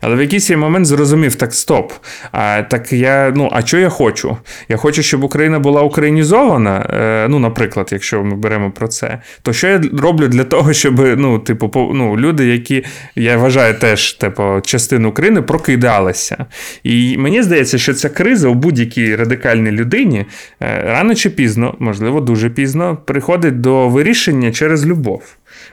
Але 0.00 0.16
в 0.16 0.20
якийсь 0.20 0.50
момент 0.50 0.86
зрозумів, 0.86 1.34
так 1.34 1.54
стоп. 1.54 1.92
А 2.32 2.62
так 2.62 2.92
я, 2.92 3.32
ну, 3.36 3.48
а 3.52 3.62
що 3.62 3.78
я 3.78 3.88
хочу? 3.88 4.36
Я 4.68 4.76
хочу, 4.76 5.02
щоб 5.02 5.24
Україна 5.24 5.58
була 5.58 5.82
українізована. 5.82 6.90
Е, 6.90 7.28
ну, 7.28 7.38
наприклад, 7.38 7.88
якщо 7.92 8.24
ми 8.24 8.36
беремо 8.36 8.70
про 8.70 8.88
це, 8.88 9.18
то 9.42 9.52
що 9.52 9.68
я 9.68 9.80
роблю 9.98 10.28
для 10.28 10.44
того, 10.44 10.72
щоб 10.72 10.98
ну, 11.18 11.38
типу, 11.38 11.57
типу, 11.66 11.92
ну, 11.94 12.16
люди, 12.16 12.46
які 12.46 12.84
я 13.16 13.36
вважаю 13.36 13.74
теж 13.74 14.12
типу, 14.12 14.60
частину 14.64 15.08
України, 15.08 15.42
прокидалися. 15.42 16.46
І 16.82 17.18
мені 17.18 17.42
здається, 17.42 17.78
що 17.78 17.94
ця 17.94 18.08
криза 18.08 18.48
у 18.48 18.54
будь-якій 18.54 19.16
радикальній 19.16 19.70
людині 19.70 20.26
е, 20.60 20.82
рано 20.82 21.14
чи 21.14 21.30
пізно, 21.30 21.74
можливо, 21.78 22.20
дуже 22.20 22.50
пізно, 22.50 22.98
приходить 23.04 23.60
до 23.60 23.88
вирішення 23.88 24.52
через 24.52 24.86
любов. 24.86 25.22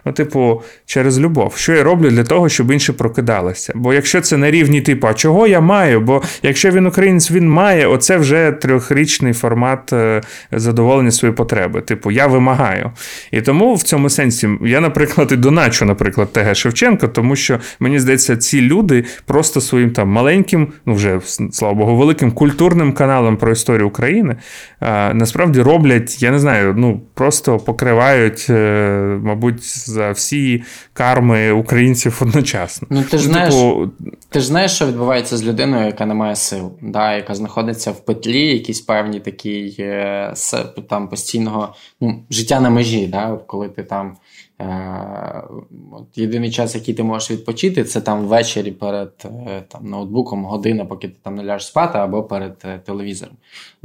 Ну, 0.05 0.11
типу, 0.11 0.61
через 0.85 1.19
любов. 1.19 1.53
Що 1.55 1.73
я 1.73 1.83
роблю 1.83 2.09
для 2.09 2.23
того, 2.23 2.49
щоб 2.49 2.71
інші 2.71 2.91
прокидалися? 2.91 3.73
Бо 3.75 3.93
якщо 3.93 4.21
це 4.21 4.37
на 4.37 4.51
рівні, 4.51 4.81
типу, 4.81 5.07
а 5.07 5.13
чого 5.13 5.47
я 5.47 5.61
маю? 5.61 6.01
Бо 6.01 6.21
якщо 6.43 6.71
він 6.71 6.85
українець, 6.85 7.31
він 7.31 7.49
має, 7.49 7.87
оце 7.87 8.17
вже 8.17 8.51
трьохрічний 8.51 9.33
формат 9.33 9.93
е, 9.93 10.21
задоволення 10.51 11.11
своєї 11.11 11.35
потреби. 11.35 11.81
Типу, 11.81 12.11
я 12.11 12.27
вимагаю. 12.27 12.91
І 13.31 13.41
тому 13.41 13.75
в 13.75 13.83
цьому 13.83 14.09
сенсі 14.09 14.49
я, 14.61 14.79
наприклад, 14.79 15.31
і 15.31 15.35
доначу, 15.35 15.85
наприклад, 15.85 16.33
ТГ 16.33 16.55
Шевченко, 16.55 17.07
тому 17.07 17.35
що 17.35 17.59
мені 17.79 17.99
здається, 17.99 18.37
ці 18.37 18.61
люди 18.61 19.05
просто 19.25 19.61
своїм 19.61 19.91
там 19.91 20.09
маленьким, 20.09 20.67
ну 20.85 20.93
вже 20.93 21.19
слава 21.51 21.73
Богу, 21.73 21.95
великим 21.95 22.31
культурним 22.31 22.93
каналом 22.93 23.37
про 23.37 23.51
історію 23.51 23.87
України 23.87 24.35
насправді 25.13 25.61
роблять, 25.61 26.23
я 26.23 26.31
не 26.31 26.39
знаю, 26.39 26.73
ну 26.77 27.01
просто 27.13 27.57
покривають, 27.57 28.47
е, 28.49 29.19
мабуть 29.23 29.63
за 29.95 30.11
всі 30.11 30.63
карми 30.93 31.51
українців 31.51 32.19
одночасно. 32.21 32.87
Ну 32.91 33.03
ти 33.03 33.17
ж 33.17 33.27
ну, 33.27 33.33
знаєш, 33.33 33.55
типу... 33.55 33.91
ти 34.29 34.39
ж 34.39 34.45
знаєш, 34.45 34.71
що 34.71 34.87
відбувається 34.87 35.37
з 35.37 35.43
людиною, 35.43 35.85
яка 35.85 36.05
не 36.05 36.13
має 36.13 36.35
сил, 36.35 36.71
да, 36.81 37.15
яка 37.15 37.35
знаходиться 37.35 37.91
в 37.91 38.05
петлі, 38.05 38.47
якісь 38.47 38.81
певні 38.81 39.19
такий 39.19 39.75
е, 39.79 40.33
там 40.89 41.07
постійного 41.07 41.75
ну, 42.01 42.23
життя 42.29 42.59
на 42.59 42.69
межі, 42.69 43.07
да, 43.07 43.39
коли 43.47 43.69
ти 43.69 43.83
там. 43.83 44.17
Е, 44.61 45.43
от 45.91 46.17
Єдиний 46.17 46.51
час, 46.51 46.75
який 46.75 46.93
ти 46.93 47.03
можеш 47.03 47.31
відпочити, 47.31 47.83
це 47.83 48.01
там 48.01 48.25
ввечері 48.25 48.71
перед 48.71 49.11
е, 49.25 49.63
там, 49.67 49.85
ноутбуком 49.85 50.45
година, 50.45 50.85
поки 50.85 51.07
ти 51.07 51.15
там 51.23 51.35
не 51.35 51.43
ляжеш 51.43 51.67
спати, 51.67 51.97
або 51.97 52.23
перед 52.23 52.83
телевізором. 52.85 53.35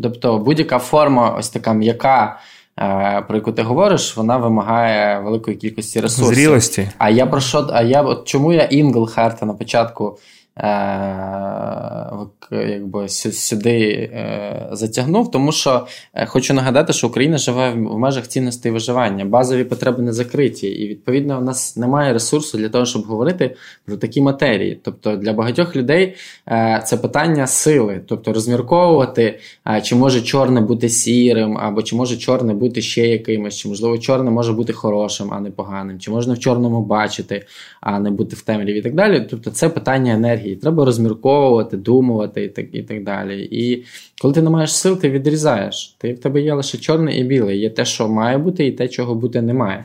Тобто 0.02 0.38
будь-яка 0.38 0.78
форма, 0.78 1.30
ось 1.38 1.48
така 1.48 1.72
м'яка. 1.72 2.40
Е, 2.80 3.22
про 3.28 3.36
яку 3.36 3.52
ти 3.52 3.62
говориш, 3.62 4.16
вона 4.16 4.36
вимагає 4.36 5.20
великої 5.20 5.56
кількості 5.56 6.00
ресурсів. 6.00 6.34
Зрілості. 6.34 6.88
А 6.98 7.10
я 7.10 7.26
про 7.26 7.40
що? 7.40 7.70
А 7.72 7.82
я 7.82 8.02
от 8.02 8.24
чому 8.24 8.52
я 8.52 8.62
Інглхарта 8.62 9.46
на 9.46 9.54
початку 9.54 10.18
якби 12.52 13.08
сюди 13.08 14.10
е, 14.12 14.68
затягнув, 14.72 15.30
тому 15.30 15.52
що 15.52 15.86
е, 16.14 16.26
хочу 16.26 16.54
нагадати, 16.54 16.92
що 16.92 17.06
Україна 17.06 17.38
живе 17.38 17.70
в 17.70 17.98
межах 17.98 18.28
цінностей 18.28 18.72
виживання, 18.72 19.24
базові 19.24 19.64
потреби 19.64 20.02
не 20.02 20.12
закриті, 20.12 20.66
і 20.66 20.88
відповідно 20.88 21.38
у 21.38 21.40
нас 21.40 21.76
немає 21.76 22.12
ресурсу 22.12 22.58
для 22.58 22.68
того, 22.68 22.86
щоб 22.86 23.02
говорити 23.02 23.56
про 23.84 23.96
такі 23.96 24.20
матерії. 24.20 24.80
Тобто 24.84 25.16
для 25.16 25.32
багатьох 25.32 25.76
людей 25.76 26.14
е, 26.48 26.82
це 26.86 26.96
питання 26.96 27.46
сили, 27.46 28.00
тобто 28.06 28.32
розмірковувати, 28.32 29.38
чи 29.82 29.94
може 29.94 30.20
чорне 30.20 30.60
бути 30.60 30.88
сірим, 30.88 31.58
або 31.58 31.82
чи 31.82 31.96
може 31.96 32.16
чорне 32.16 32.54
бути 32.54 32.82
ще 32.82 33.06
якимось, 33.06 33.56
чи 33.56 33.68
можливо 33.68 33.98
чорне 33.98 34.30
може 34.30 34.52
бути 34.52 34.72
хорошим, 34.72 35.28
а 35.32 35.40
не 35.40 35.50
поганим, 35.50 35.98
чи 35.98 36.10
можна 36.10 36.34
в 36.34 36.38
чорному 36.38 36.82
бачити, 36.82 37.46
а 37.80 38.00
не 38.00 38.10
бути 38.10 38.36
в 38.36 38.42
темряві 38.42 38.78
і 38.78 38.82
так 38.82 38.94
далі. 38.94 39.26
Тобто 39.30 39.50
це 39.50 39.68
питання 39.68 40.12
енергії. 40.12 40.39
Треба 40.62 40.84
розмірковувати, 40.84 41.76
думати 41.76 42.44
і 42.44 42.48
так 42.48 42.66
і 42.72 42.82
так 42.82 43.04
далі. 43.04 43.42
І 43.42 43.84
коли 44.22 44.34
ти 44.34 44.42
не 44.42 44.50
маєш 44.50 44.76
сил, 44.76 44.98
ти 44.98 45.10
відрізаєш. 45.10 45.96
Ти 45.98 46.12
в 46.12 46.18
тебе 46.18 46.40
є 46.40 46.54
лише 46.54 46.78
чорне 46.78 47.16
і 47.16 47.24
біле. 47.24 47.56
Є 47.56 47.70
те, 47.70 47.84
що 47.84 48.08
має 48.08 48.38
бути, 48.38 48.66
і 48.66 48.72
те, 48.72 48.88
чого 48.88 49.14
бути 49.14 49.42
не 49.42 49.54
має. 49.54 49.84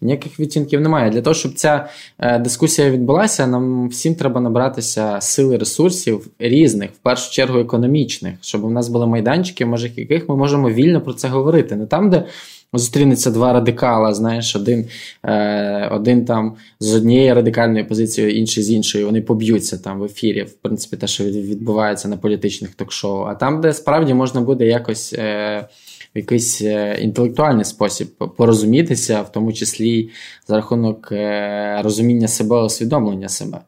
Ніяких 0.00 0.40
відтінків 0.40 0.80
немає. 0.80 1.10
Для 1.10 1.22
того, 1.22 1.34
щоб 1.34 1.54
ця 1.54 1.88
е, 2.18 2.38
дискусія 2.38 2.90
відбулася, 2.90 3.46
нам 3.46 3.88
всім 3.88 4.14
треба 4.14 4.40
набратися 4.40 5.20
сили 5.20 5.56
ресурсів 5.56 6.26
різних, 6.38 6.90
в 6.90 6.98
першу 6.98 7.32
чергу 7.32 7.58
економічних, 7.58 8.34
щоб 8.40 8.64
у 8.64 8.70
нас 8.70 8.88
були 8.88 9.06
майданчики, 9.06 9.64
в 9.64 9.68
межах 9.68 9.98
яких 9.98 10.28
ми 10.28 10.36
можемо 10.36 10.70
вільно 10.70 11.00
про 11.00 11.12
це 11.12 11.28
говорити. 11.28 11.76
Не 11.76 11.86
там, 11.86 12.10
де 12.10 12.24
зустрінеться 12.78 13.30
два 13.30 13.52
радикала, 13.52 14.14
знаєш, 14.14 14.56
один 14.56 14.88
е, 15.24 15.88
один 15.92 16.24
там 16.24 16.56
з 16.80 16.94
однієї 16.94 17.32
радикальної 17.32 17.84
позиції, 17.84 18.38
інший 18.38 18.62
з 18.62 18.70
іншої. 18.70 19.04
Вони 19.04 19.20
поб'ються 19.20 19.78
там 19.78 20.00
в 20.00 20.04
ефірі. 20.04 20.42
В 20.42 20.52
принципі, 20.52 20.96
те, 20.96 21.06
що 21.06 21.24
відбувається 21.24 22.08
на 22.08 22.16
політичних 22.16 22.74
ток-шоу. 22.74 23.24
А 23.24 23.34
там, 23.34 23.60
де 23.60 23.72
справді 23.72 24.14
можна 24.14 24.40
буде 24.40 24.66
якось. 24.66 25.12
Е, 25.18 25.68
в 26.14 26.18
якийсь 26.18 26.62
е, 26.62 26.98
інтелектуальний 27.00 27.64
спосіб 27.64 28.08
порозумітися, 28.36 29.22
в 29.22 29.32
тому 29.32 29.52
числі 29.52 30.10
за 30.48 30.56
рахунок 30.56 31.08
е, 31.12 31.80
розуміння 31.82 32.28
себе, 32.28 32.62
усвідомлення 32.62 33.28
себе. 33.28 33.58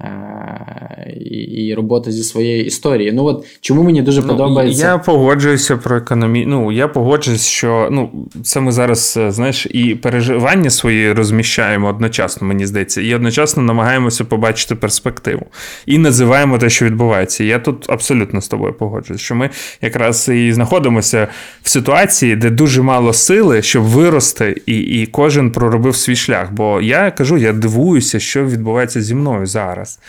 Е, 0.00 1.16
і 1.30 1.74
робота 1.74 2.12
зі 2.12 2.22
своєю 2.22 2.64
історією. 2.64 3.14
Ну 3.14 3.24
от 3.24 3.46
чому 3.60 3.82
мені 3.82 4.02
дуже 4.02 4.20
ну, 4.20 4.28
подобається. 4.28 4.86
Я 4.86 4.98
погоджуюся 4.98 5.76
про 5.76 5.96
економію. 5.96 6.46
Ну 6.48 6.72
я 6.72 6.88
погоджуюсь, 6.88 7.46
що 7.46 7.88
ну 7.92 8.10
це 8.42 8.60
ми 8.60 8.72
зараз 8.72 9.14
е, 9.20 9.30
знаєш 9.30 9.66
і 9.70 9.94
переживання 9.94 10.70
свої 10.70 11.12
розміщаємо 11.12 11.88
одночасно, 11.88 12.46
мені 12.46 12.66
здається, 12.66 13.00
і 13.00 13.14
одночасно 13.14 13.62
намагаємося 13.62 14.24
побачити 14.24 14.74
перспективу 14.74 15.46
і 15.86 15.98
називаємо 15.98 16.58
те, 16.58 16.70
що 16.70 16.84
відбувається. 16.84 17.44
Я 17.44 17.58
тут 17.58 17.90
абсолютно 17.90 18.40
з 18.40 18.48
тобою 18.48 18.72
погоджуюсь, 18.72 19.20
що 19.20 19.34
ми 19.34 19.50
якраз 19.82 20.28
і 20.28 20.52
знаходимося 20.52 21.28
в 21.62 21.68
ситуації, 21.68 22.36
де 22.36 22.50
дуже 22.50 22.82
мало 22.82 23.12
сили, 23.12 23.62
щоб 23.62 23.82
вирости, 23.82 24.62
і, 24.66 24.78
і 24.78 25.06
кожен 25.06 25.50
проробив 25.50 25.96
свій 25.96 26.16
шлях. 26.16 26.52
Бо 26.52 26.80
я 26.80 27.10
кажу, 27.10 27.36
я 27.38 27.52
дивуюся, 27.52 28.20
що 28.20 28.44
відбувається 28.44 29.02
зі 29.02 29.14
мною 29.14 29.46
зараз 29.46 29.89
час. 29.90 30.00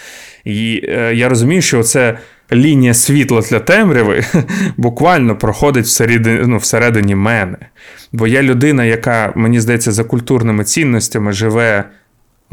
І 0.45 0.81
е, 0.83 1.13
я 1.15 1.29
розумію, 1.29 1.61
що 1.61 1.83
це 1.83 2.17
лінія 2.53 2.93
світла 2.93 3.41
для 3.41 3.59
темряви 3.59 4.23
буквально 4.77 5.35
проходить 5.37 5.85
всередині, 5.85 6.41
ну, 6.45 6.57
всередині 6.57 7.15
мене. 7.15 7.57
Бо 8.11 8.27
я 8.27 8.41
людина, 8.41 8.85
яка, 8.85 9.33
мені 9.35 9.59
здається, 9.59 9.91
за 9.91 10.03
культурними 10.03 10.63
цінностями 10.63 11.33
живе. 11.33 11.83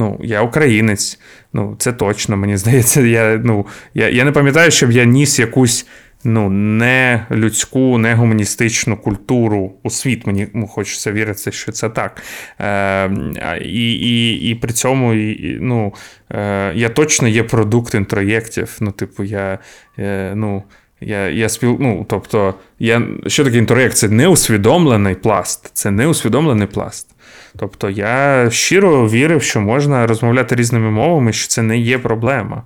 Ну, 0.01 0.21
я 0.23 0.43
українець, 0.43 1.21
ну 1.53 1.77
це 1.79 1.93
точно, 1.93 2.37
мені 2.37 2.57
здається. 2.57 3.01
Я 3.01 3.41
ну, 3.45 3.67
я, 3.95 4.09
я 4.09 4.25
не 4.25 4.33
пам'ятаю, 4.33 4.71
щоб 4.71 4.93
я 4.93 5.05
ніс 5.05 5.39
якусь 5.39 5.87
ну, 6.25 6.51
не 6.51 7.27
людську, 7.31 7.99
не 7.99 8.15
гуманістичну 8.15 8.97
культуру 8.97 9.73
у 9.83 9.91
світ. 9.91 10.27
Мені 10.27 10.49
хочеться 10.69 11.13
вірити, 11.13 11.53
що 11.53 11.73
це 11.73 11.89
так. 11.89 12.23
Е, 12.61 13.59
І 13.63 13.93
і, 13.93 14.35
і 14.51 14.55
при 14.55 14.73
цьому 14.73 15.15
і, 15.15 15.59
ну, 15.61 15.95
е, 16.31 16.73
я 16.75 16.89
точно 16.89 17.29
є 17.29 17.43
продукт 17.43 17.95
інтроєктів. 17.95 18.77
Ну, 18.81 18.93
типу, 18.93 19.25
я. 19.25 19.59
Е, 19.99 20.33
ну, 20.35 20.63
я 21.01 21.29
я 21.29 21.49
спіл... 21.49 21.77
ну, 21.81 22.07
тобто, 22.09 22.55
я... 22.79 23.03
що 23.27 23.45
таке 23.45 23.59
інтроєкт? 23.59 23.97
Це 23.97 24.09
неусвідомлений 24.09 25.15
пласт. 25.15 25.71
Це 25.73 25.91
неусвідомлений 25.91 26.67
пласт. 26.67 27.15
Тобто 27.57 27.91
я 27.91 28.47
щиро 28.51 29.09
вірив, 29.09 29.43
що 29.43 29.61
можна 29.61 30.07
розмовляти 30.07 30.55
різними 30.55 30.91
мовами, 30.91 31.33
що 31.33 31.49
це 31.49 31.63
не 31.63 31.79
є 31.79 31.99
проблема. 31.99 32.63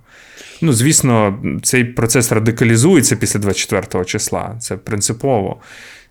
Ну, 0.65 0.73
звісно, 0.73 1.43
цей 1.63 1.85
процес 1.85 2.33
радикалізується 2.33 3.17
після 3.17 3.41
24 3.41 4.05
числа. 4.05 4.57
Це 4.61 4.77
принципово. 4.77 5.61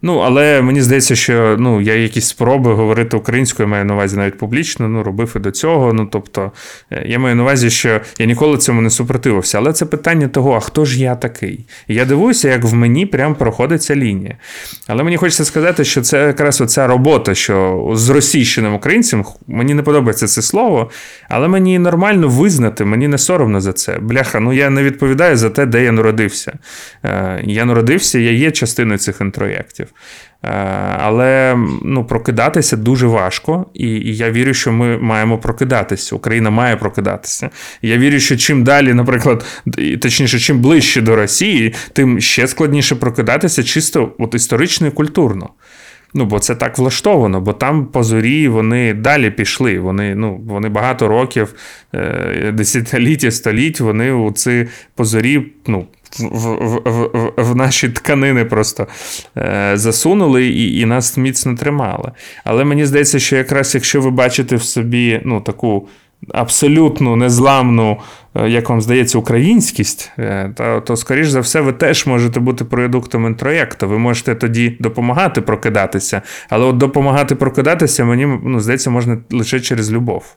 Ну, 0.03 0.17
але 0.17 0.61
мені 0.61 0.81
здається, 0.81 1.15
що 1.15 1.55
ну, 1.59 1.81
я 1.81 1.95
якісь 1.95 2.27
спроби 2.27 2.73
говорити 2.73 3.17
українською, 3.17 3.69
маю 3.69 3.85
на 3.85 3.93
увазі 3.93 4.17
навіть 4.17 4.37
публічно, 4.37 4.87
ну, 4.87 5.03
робив 5.03 5.33
і 5.35 5.39
до 5.39 5.51
цього. 5.51 5.93
Ну, 5.93 6.07
тобто, 6.11 6.51
е, 6.91 7.03
я 7.05 7.19
маю 7.19 7.35
на 7.35 7.43
увазі, 7.43 7.69
що 7.69 8.01
я 8.19 8.25
ніколи 8.25 8.57
цьому 8.57 8.81
не 8.81 8.89
супротивився. 8.89 9.57
Але 9.57 9.73
це 9.73 9.85
питання 9.85 10.27
того, 10.27 10.53
а 10.53 10.59
хто 10.59 10.85
ж 10.85 10.99
я 10.99 11.15
такий? 11.15 11.65
Я 11.87 12.05
дивуюся, 12.05 12.49
як 12.49 12.63
в 12.63 12.73
мені 12.73 13.05
прям 13.05 13.35
проходить 13.35 13.83
ця 13.83 13.95
лінія. 13.95 14.37
Але 14.87 15.03
мені 15.03 15.17
хочеться 15.17 15.45
сказати, 15.45 15.85
що 15.85 16.01
це 16.01 16.27
якраз 16.27 16.61
оця 16.61 16.87
робота, 16.87 17.35
що 17.35 17.87
з 17.93 18.09
російщеним 18.09 18.73
українцем, 18.73 19.25
мені 19.47 19.73
не 19.73 19.83
подобається 19.83 20.27
це 20.27 20.41
слово, 20.41 20.89
але 21.29 21.47
мені 21.47 21.79
нормально 21.79 22.27
визнати, 22.27 22.85
мені 22.85 23.07
не 23.07 23.17
соромно 23.17 23.61
за 23.61 23.73
це. 23.73 23.97
Бляха, 23.99 24.39
ну 24.39 24.53
я 24.53 24.69
не 24.69 24.83
відповідаю 24.83 25.37
за 25.37 25.49
те, 25.49 25.65
де 25.65 25.83
я 25.83 25.91
народився. 25.91 26.53
Е, 27.05 27.41
я 27.43 27.65
народився, 27.65 28.19
я 28.19 28.31
є 28.31 28.51
частиною 28.51 28.97
цих 28.97 29.21
інтроєктів. 29.21 29.87
Е, 30.43 30.49
але 30.99 31.57
ну, 31.83 32.05
прокидатися 32.05 32.77
дуже 32.77 33.07
важко, 33.07 33.65
і, 33.73 33.87
і 33.87 34.15
я 34.15 34.31
вірю, 34.31 34.53
що 34.53 34.71
ми 34.71 34.97
маємо 34.97 35.37
прокидатися. 35.37 36.15
Україна 36.15 36.49
має 36.49 36.75
прокидатися. 36.75 37.49
Я 37.81 37.97
вірю, 37.97 38.19
що 38.19 38.37
чим 38.37 38.63
далі, 38.63 38.93
наприклад, 38.93 39.45
точніше, 40.01 40.39
чим 40.39 40.59
ближче 40.59 41.01
до 41.01 41.15
Росії, 41.15 41.73
тим 41.93 42.19
ще 42.19 42.47
складніше 42.47 42.95
прокидатися, 42.95 43.63
чисто 43.63 44.11
от 44.19 44.35
історично 44.35 44.87
і 44.87 44.91
культурно. 44.91 45.49
Ну, 46.13 46.25
бо 46.25 46.39
це 46.39 46.55
так 46.55 46.77
влаштовано, 46.77 47.41
бо 47.41 47.53
там 47.53 47.85
позорі 47.85 48.47
вони 48.47 48.93
далі 48.93 49.31
пішли. 49.31 49.79
Вони 49.79 50.15
ну, 50.15 50.41
вони 50.47 50.69
багато 50.69 51.07
років, 51.07 51.53
е, 51.95 52.51
десятиліття, 52.53 53.31
століть, 53.31 53.79
вони 53.79 54.11
у 54.11 54.31
ці 54.31 54.67
позорі 54.95 55.45
ну, 55.67 55.87
в 56.19 56.55
в, 56.55 56.81
в, 56.85 57.31
в 57.37 57.55
наші 57.55 57.89
тканини 57.89 58.45
просто 58.45 58.87
е, 59.37 59.71
засунули 59.75 60.45
і 60.45 60.79
і 60.79 60.85
нас 60.85 61.17
міцно 61.17 61.55
тримали. 61.55 62.11
Але 62.43 62.63
мені 62.63 62.85
здається, 62.85 63.19
що 63.19 63.35
якраз 63.35 63.75
якщо 63.75 64.01
ви 64.01 64.11
бачите 64.11 64.55
в 64.55 64.63
собі 64.63 65.21
ну, 65.25 65.41
таку 65.41 65.87
абсолютну 66.29 67.15
незламну, 67.15 67.97
е, 68.35 68.49
як 68.49 68.69
вам 68.69 68.81
здається, 68.81 69.17
українськість, 69.17 70.11
е, 70.19 70.53
то, 70.55 70.81
то, 70.81 70.95
скоріш 70.95 71.27
за 71.27 71.39
все, 71.39 71.61
ви 71.61 71.73
теж 71.73 72.05
можете 72.05 72.39
бути 72.39 72.65
продуктом 72.65 73.25
інтроєкту. 73.25 73.87
Ви 73.87 73.97
можете 73.97 74.35
тоді 74.35 74.77
допомагати 74.79 75.41
прокидатися. 75.41 76.21
Але 76.49 76.65
от 76.65 76.77
допомагати 76.77 77.35
прокидатися, 77.35 78.05
мені 78.05 78.39
ну, 78.43 78.59
здається, 78.59 78.89
можна 78.89 79.17
лише 79.31 79.59
через 79.59 79.91
любов. 79.91 80.35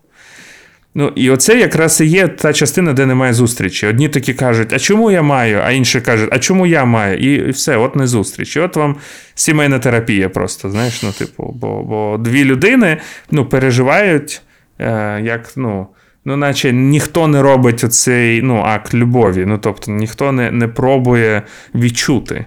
Ну, 0.97 1.13
і 1.15 1.31
оце 1.31 1.59
якраз 1.59 2.01
і 2.01 2.07
є 2.07 2.29
та 2.29 2.53
частина, 2.53 2.93
де 2.93 3.07
немає 3.07 3.35
зустрічі. 3.35 3.87
Одні 3.87 4.09
такі 4.09 4.35
кажуть, 4.35 4.73
а 4.73 4.79
чому 4.79 5.11
я 5.11 5.23
маю? 5.23 5.61
А 5.65 5.71
інші 5.71 6.01
кажуть, 6.01 6.29
а 6.33 6.39
чому 6.39 6.67
я 6.67 6.85
маю? 6.85 7.19
І 7.19 7.51
все, 7.51 7.77
от 7.77 7.97
не 7.97 8.07
зустріч. 8.07 8.57
І 8.57 8.61
от 8.61 8.77
вам 8.77 8.97
сімейна 9.35 9.79
терапія 9.79 10.29
просто, 10.29 10.71
знаєш, 10.71 11.03
ну, 11.03 11.13
типу, 11.13 11.55
бо 11.61 11.83
бо 11.83 12.19
дві 12.19 12.45
людини 12.45 12.97
ну, 13.31 13.47
переживають, 13.47 14.43
е, 14.79 15.21
як, 15.25 15.53
ну, 15.57 15.87
ну, 16.25 16.37
наче 16.37 16.73
ніхто 16.73 17.29
не 17.29 17.43
робить 17.43 17.85
оцей 17.85 18.43
ну, 18.43 18.57
акт 18.57 18.95
любові. 18.95 19.45
Ну, 19.47 19.59
тобто 19.59 19.93
ніхто 19.93 20.33
не 20.33 20.51
не 20.51 20.69
пробує 20.69 21.43
відчути. 21.75 22.45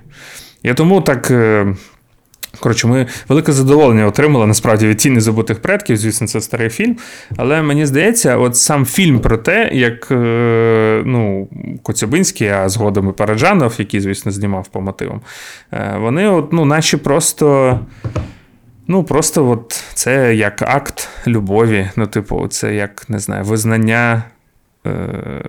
Я 0.63 0.73
тому 0.73 1.01
так. 1.01 1.31
Е, 1.31 1.75
Коротше, 2.59 2.87
ми 2.87 3.05
велике 3.29 3.51
задоволення 3.51 4.05
отримали 4.05 4.47
насправді 4.47 4.87
від 4.87 4.97
тіни 4.97 5.21
забутих 5.21 5.61
предків. 5.61 5.97
Звісно, 5.97 6.27
це 6.27 6.41
старий 6.41 6.69
фільм. 6.69 6.97
Але 7.37 7.61
мені 7.61 7.85
здається, 7.85 8.37
от 8.37 8.55
сам 8.55 8.85
фільм 8.85 9.19
про 9.19 9.37
те, 9.37 9.69
як 9.73 10.11
е, 10.11 11.01
ну, 11.05 11.47
Коцюбинський, 11.83 12.47
а 12.47 12.69
згодом 12.69 13.09
і 13.09 13.11
Параджанов, 13.11 13.75
який, 13.77 13.99
звісно, 13.99 14.31
знімав 14.31 14.67
по 14.67 14.81
мотивам, 14.81 15.21
е, 15.73 15.97
вони, 15.99 16.27
от, 16.27 16.53
ну, 16.53 16.65
наші 16.65 16.97
просто. 16.97 17.79
Ну, 18.89 19.03
просто 19.03 19.49
от 19.49 19.83
це 19.93 20.35
як 20.35 20.61
акт 20.61 21.09
любові. 21.27 21.89
Ну, 21.95 22.07
типу, 22.07 22.47
це 22.47 22.75
як 22.75 23.09
не 23.09 23.19
знаю, 23.19 23.43
визнання 23.43 24.23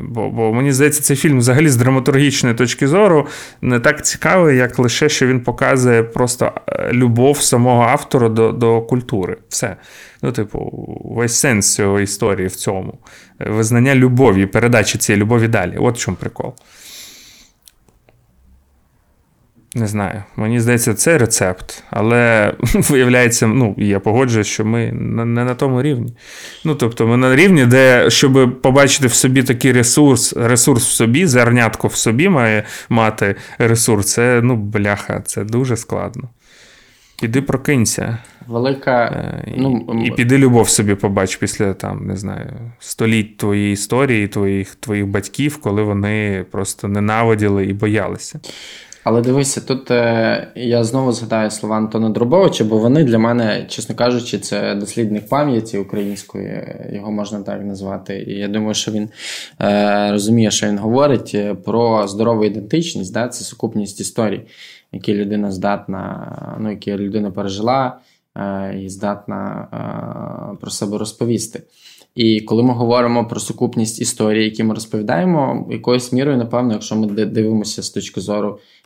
бо 0.01 0.30
бо 0.30 0.53
мені 0.53 0.72
здається, 0.72 1.03
цей 1.03 1.16
фільм 1.16 1.39
взагалі 1.39 1.68
з 1.68 1.76
драматургічної 1.76 2.55
точки 2.55 2.89
зору 2.89 3.26
не 3.62 3.80
так 3.80 4.07
цікавий, 4.07 4.57
як 4.57 4.78
лише 4.78 5.09
що 5.09 5.26
він 5.26 5.41
показує 5.41 6.03
просто 6.03 6.53
е, 6.68 6.91
любов 6.93 7.41
самого 7.41 7.82
автора 7.82 8.28
до 8.28 8.53
до 8.53 8.82
культури. 8.82 9.36
Все. 9.49 9.76
Ну, 10.22 10.32
типу, 10.32 10.72
весь 11.05 11.36
сенс 11.36 11.74
цього 11.74 12.01
історії 12.01 12.49
в 12.49 12.57
цьому. 12.57 12.99
Визнання 13.39 13.95
любові, 13.95 14.47
передачі 14.47 14.99
цієї 14.99 15.22
любові 15.22 15.49
далі. 15.49 15.76
От 15.78 15.97
в 15.97 15.99
чому 15.99 16.16
прикол. 16.16 16.55
Не 19.79 19.87
знаю, 19.87 20.22
мені 20.37 20.61
здається, 20.61 20.95
це 20.95 21.18
рецепт, 21.18 21.83
але 21.91 22.53
виявляється, 22.74 23.47
ну, 23.47 23.74
я 23.79 24.01
погоджуюсь, 24.01 24.47
що 24.47 24.64
ми 24.64 24.93
не 24.93 25.45
на 25.45 25.55
тому 25.55 25.83
рівні. 25.83 26.12
Ну, 26.64 26.74
тобто, 26.74 27.07
ми 27.07 27.16
на 27.16 27.37
рівні, 27.37 27.66
де, 27.66 28.11
щоб 28.11 28.62
побачити 28.62 29.07
в 29.07 29.12
собі 29.14 29.43
такий 29.43 29.72
ресурс, 29.72 30.37
ресурс 30.37 30.89
в 30.89 30.93
собі, 30.93 31.26
зернятко 31.26 31.89
в 31.89 31.95
собі 31.95 32.29
має 32.29 32.64
мати 32.89 33.35
ресурс, 33.59 34.12
це 34.12 34.41
ну, 34.43 34.57
бляха, 34.57 35.20
це 35.20 35.45
дуже 35.45 35.76
складно. 35.76 36.29
Піди 37.20 37.43
прокинься. 37.43 38.18
Велика. 38.47 39.05
Е, 39.05 39.55
ну, 39.57 40.03
І 40.05 40.11
піди 40.11 40.39
любов 40.39 40.68
собі 40.68 40.95
побач 40.95 41.37
після 41.37 41.74
там, 41.74 42.07
не 42.07 42.16
знаю, 42.16 42.53
століть 42.79 43.37
твоєї 43.37 43.72
історії, 43.72 44.29
твоїх 44.29 44.74
твоїх 44.74 45.07
батьків, 45.07 45.57
коли 45.57 45.83
вони 45.83 46.45
просто 46.51 46.89
ненавиділи 46.89 47.66
і 47.66 47.72
боялися. 47.72 48.41
Але 49.09 49.21
дивися, 49.21 49.61
тут 49.61 49.91
е, 49.91 50.49
я 50.55 50.85
знову 50.85 51.13
згадаю 51.13 51.51
слова 51.51 51.77
Антона 51.77 52.11
Дробовича, 52.11 52.65
бо 52.65 52.79
вони 52.79 53.05
для 53.05 53.19
мене, 53.19 53.67
чесно 53.69 53.95
кажучи, 53.95 54.39
це 54.39 54.75
дослідник 54.75 55.29
пам'яті 55.29 55.79
української, 55.79 56.77
його 56.93 57.13
можна 57.13 57.43
так 57.43 57.65
назвати. 57.65 58.25
І 58.29 58.33
я 58.33 58.49
думаю, 58.49 58.75
що 58.75 58.93
він 58.93 59.09
е, 59.61 60.11
розуміє, 60.11 60.51
що 60.51 60.67
він 60.67 60.79
говорить 60.79 61.33
е, 61.35 61.55
про 61.55 62.09
здорову 62.09 62.45
ідентичність, 62.45 63.13
да? 63.13 63.29
це 63.29 63.45
сукупність 63.45 64.01
історій, 64.01 64.41
які 64.93 65.15
людина 65.15 65.53
здатна, 65.53 66.57
ну, 66.61 66.71
які 66.71 66.93
людина 66.93 67.31
пережила 67.31 67.99
е, 68.37 68.81
і 68.83 68.89
здатна 68.89 69.69
е, 69.73 70.57
про 70.61 70.71
себе 70.71 70.99
розповісти. 70.99 71.63
І 72.15 72.41
коли 72.41 72.63
ми 72.63 72.75
говоримо 72.75 73.29
про 73.29 73.41
сукупність 73.41 74.01
історій, 74.01 74.45
які 74.45 74.65
ми 74.65 74.75
розповідаємо, 74.75 75.69
якоюсь 75.71 76.13
мірою, 76.13 76.39
напевно, 76.39 76.73
якщо 76.73 76.97
ми 76.97 77.07
дивимося 77.25 77.83
з 77.83 77.91
точки 77.91 78.21
зору 78.21 78.59
Е, 78.59 78.78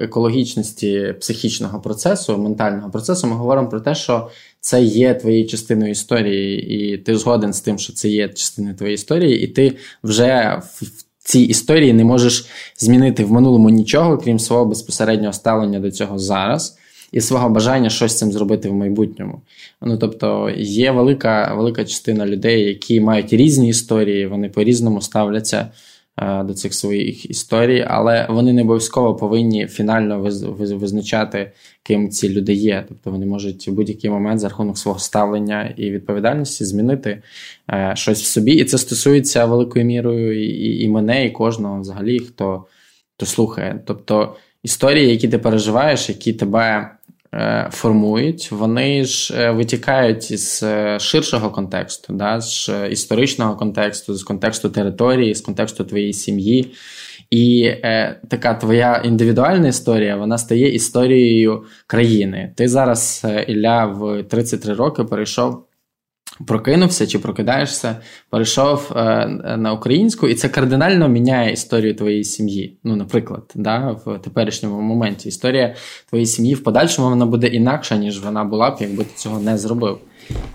екологічності 0.00 1.14
психічного 1.20 1.80
процесу, 1.80 2.38
ментального 2.38 2.90
процесу, 2.90 3.26
ми 3.26 3.36
говоримо 3.36 3.68
про 3.68 3.80
те, 3.80 3.94
що 3.94 4.30
це 4.60 4.82
є 4.82 5.14
твоєю 5.14 5.46
частиною 5.46 5.90
історії, 5.90 6.68
і 6.76 6.98
ти 6.98 7.18
згоден 7.18 7.52
з 7.52 7.60
тим, 7.60 7.78
що 7.78 7.92
це 7.92 8.08
є 8.08 8.28
частиною 8.28 8.74
твоєї 8.74 8.94
історії, 8.94 9.40
і 9.40 9.46
ти 9.46 9.76
вже 10.02 10.62
в 10.62 11.04
цій 11.18 11.40
історії 11.40 11.92
не 11.92 12.04
можеш 12.04 12.46
змінити 12.78 13.24
в 13.24 13.32
минулому 13.32 13.70
нічого, 13.70 14.18
крім 14.18 14.38
свого 14.38 14.64
безпосереднього 14.64 15.32
ставлення 15.32 15.80
до 15.80 15.90
цього 15.90 16.18
зараз. 16.18 16.78
І 17.12 17.20
свого 17.20 17.50
бажання 17.50 17.90
щось 17.90 18.12
з 18.12 18.18
цим 18.18 18.32
зробити 18.32 18.68
в 18.68 18.74
майбутньому. 18.74 19.40
Ну 19.82 19.98
тобто 19.98 20.50
є 20.56 20.90
велика 20.90 21.54
велика 21.54 21.84
частина 21.84 22.26
людей, 22.26 22.64
які 22.64 23.00
мають 23.00 23.32
різні 23.32 23.68
історії, 23.68 24.26
вони 24.26 24.48
по-різному 24.48 25.00
ставляться 25.00 25.58
Е, 25.58 25.70
до 26.20 26.54
цих 26.54 26.74
своїх 26.74 27.30
історій, 27.30 27.86
але 27.88 28.26
вони 28.30 28.52
не 28.52 28.62
обов'язково 28.62 29.14
повинні 29.14 29.66
фінально 29.66 30.20
визначати, 30.58 31.52
ким 31.82 32.10
ці 32.10 32.28
люди 32.28 32.52
є. 32.52 32.84
Тобто 32.88 33.10
вони 33.10 33.26
можуть 33.26 33.68
в 33.68 33.72
будь-який 33.72 34.10
момент 34.10 34.40
за 34.40 34.48
рахунок 34.48 34.78
свого 34.78 34.98
ставлення 34.98 35.74
і 35.76 35.90
відповідальності 35.90 36.64
змінити 36.64 37.22
е, 37.70 37.92
щось 37.94 38.22
в 38.22 38.26
собі. 38.26 38.52
І 38.52 38.64
це 38.64 38.78
стосується 38.78 39.44
великою 39.44 39.84
мірою 39.84 40.44
і, 40.44 40.84
і 40.84 40.88
мене, 40.88 41.26
і 41.26 41.30
кожного 41.30 41.80
взагалі, 41.80 42.18
хто, 42.18 42.64
хто 43.16 43.26
слухає. 43.26 43.80
Тобто 43.86 44.36
історії, 44.62 45.10
які 45.10 45.28
ти 45.28 45.38
переживаєш, 45.38 46.08
які 46.08 46.32
тебе. 46.32 46.97
Е, 47.34 47.68
формують, 47.72 48.52
вони 48.52 49.04
ж 49.04 49.34
е, 49.36 49.50
витікають 49.50 50.30
із 50.30 50.60
е, 50.62 50.98
ширшого 51.00 51.50
контексту, 51.50 52.12
да, 52.12 52.40
з 52.40 52.70
історичного 52.90 53.56
контексту, 53.56 54.14
з 54.14 54.22
контексту 54.22 54.68
території, 54.68 55.34
з 55.34 55.40
контексту 55.40 55.84
твоєї 55.84 56.12
сім'ї. 56.12 56.72
І 57.30 57.62
е, 57.64 58.20
така 58.28 58.54
твоя 58.54 59.02
індивідуальна 59.04 59.68
історія 59.68 60.16
вона 60.16 60.38
стає 60.38 60.74
історією 60.74 61.64
країни. 61.86 62.52
Ти 62.56 62.68
зараз, 62.68 63.26
Ілля, 63.48 63.86
в 63.86 64.22
33 64.22 64.74
роки 64.74 65.04
перейшов 65.04 65.67
прокинувся 66.46 67.06
чи 67.06 67.18
прокидаєшся, 67.18 67.96
перейшов 68.30 68.92
е, 68.96 69.26
на 69.56 69.72
українську, 69.72 70.28
і 70.28 70.34
це 70.34 70.48
кардинально 70.48 71.08
міняє 71.08 71.52
історію 71.52 71.94
твоєї 71.94 72.24
сім'ї. 72.24 72.78
Ну, 72.84 72.96
наприклад, 72.96 73.52
да, 73.54 73.96
в 74.04 74.18
теперішньому 74.18 74.80
моменті 74.80 75.28
історія 75.28 75.74
твоєї 76.08 76.26
сім'ї 76.26 76.54
в 76.54 76.62
подальшому 76.62 77.08
вона 77.08 77.26
буде 77.26 77.46
інакша, 77.46 77.96
ніж 77.96 78.24
вона 78.24 78.44
була 78.44 78.70
б, 78.70 78.76
якби 78.80 79.04
ти 79.04 79.10
цього 79.14 79.40
не 79.40 79.58
зробив. 79.58 79.98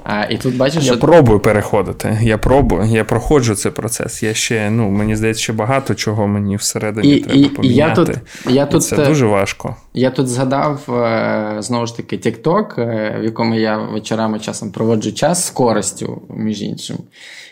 А, 0.04 0.24
і 0.24 0.38
тут 0.38 0.58
бачиш, 0.58 0.84
Я 0.84 0.92
що... 0.92 1.00
пробую 1.00 1.40
переходити. 1.40 2.20
Я 2.22 2.38
пробую, 2.38 2.84
я 2.86 3.04
проходжу 3.04 3.56
цей 3.56 3.72
процес. 3.72 4.24
Я 4.24 4.34
ще, 4.34 4.70
ну, 4.70 4.90
мені 4.90 5.16
здається, 5.16 5.44
ще 5.44 5.54
багато 5.54 5.96
чого 5.96 6.28
мені 6.28 6.56
всередині 6.56 7.16
і, 7.16 7.20
треба 7.20 7.40
і, 7.40 7.46
поміняти. 7.46 8.02
Я 8.02 8.06
тут, 8.06 8.18
я 8.54 8.66
тут, 8.66 8.84
це 8.84 9.06
дуже 9.06 9.26
важко. 9.26 9.76
Я 9.94 10.12
тут 10.12 10.28
згадав 10.28 10.94
е, 10.94 11.56
знову 11.60 11.86
ж 11.86 11.98
таки 11.98 12.18
TikTok, 12.18 12.82
е, 12.82 13.18
в 13.22 13.24
якому 13.24 13.56
я 13.56 13.78
вечорами 13.78 14.40
часом 14.40 14.72
проводжу 14.72 15.12
час 15.12 15.46
з 15.46 15.50
користю, 15.50 16.22
між 16.30 16.62
іншим. 16.62 16.98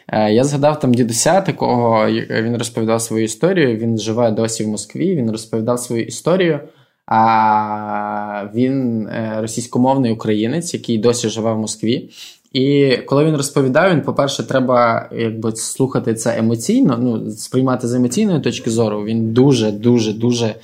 Е, 0.08 0.34
я 0.34 0.44
згадав 0.44 0.80
там 0.80 0.94
дідуся, 0.94 1.42
такого 1.42 2.08
він 2.30 2.58
розповідав 2.58 3.02
свою 3.02 3.24
історію. 3.24 3.78
Він 3.78 4.00
живе 4.00 4.32
досі 4.32 4.64
в 4.64 4.68
Москві. 4.68 5.16
Він 5.16 5.32
розповідав 5.32 5.80
свою 5.80 6.04
історію. 6.04 6.60
А 7.06 8.46
він 8.54 9.08
е, 9.08 9.38
російськомовний 9.42 10.12
українець, 10.12 10.74
який 10.74 10.98
досі 10.98 11.30
живе 11.30 11.54
в 11.54 11.58
Москві. 11.58 12.10
І 12.54 12.98
коли 13.06 13.26
він 13.26 13.36
розповідає, 13.36 13.94
він, 13.94 14.02
по-перше, 14.02 14.44
треба 14.44 15.10
якби 15.18 15.56
слухати 15.56 16.14
це 16.14 16.38
емоційно, 16.38 16.98
ну, 17.02 17.32
сприймати 17.32 17.88
з 17.88 17.94
емоційної 17.94 18.40
точки 18.40 18.70
зору. 18.70 19.04
Він 19.04 19.34
дуже, 19.34 19.72
дуже, 19.72 20.14
дуже 20.14 20.56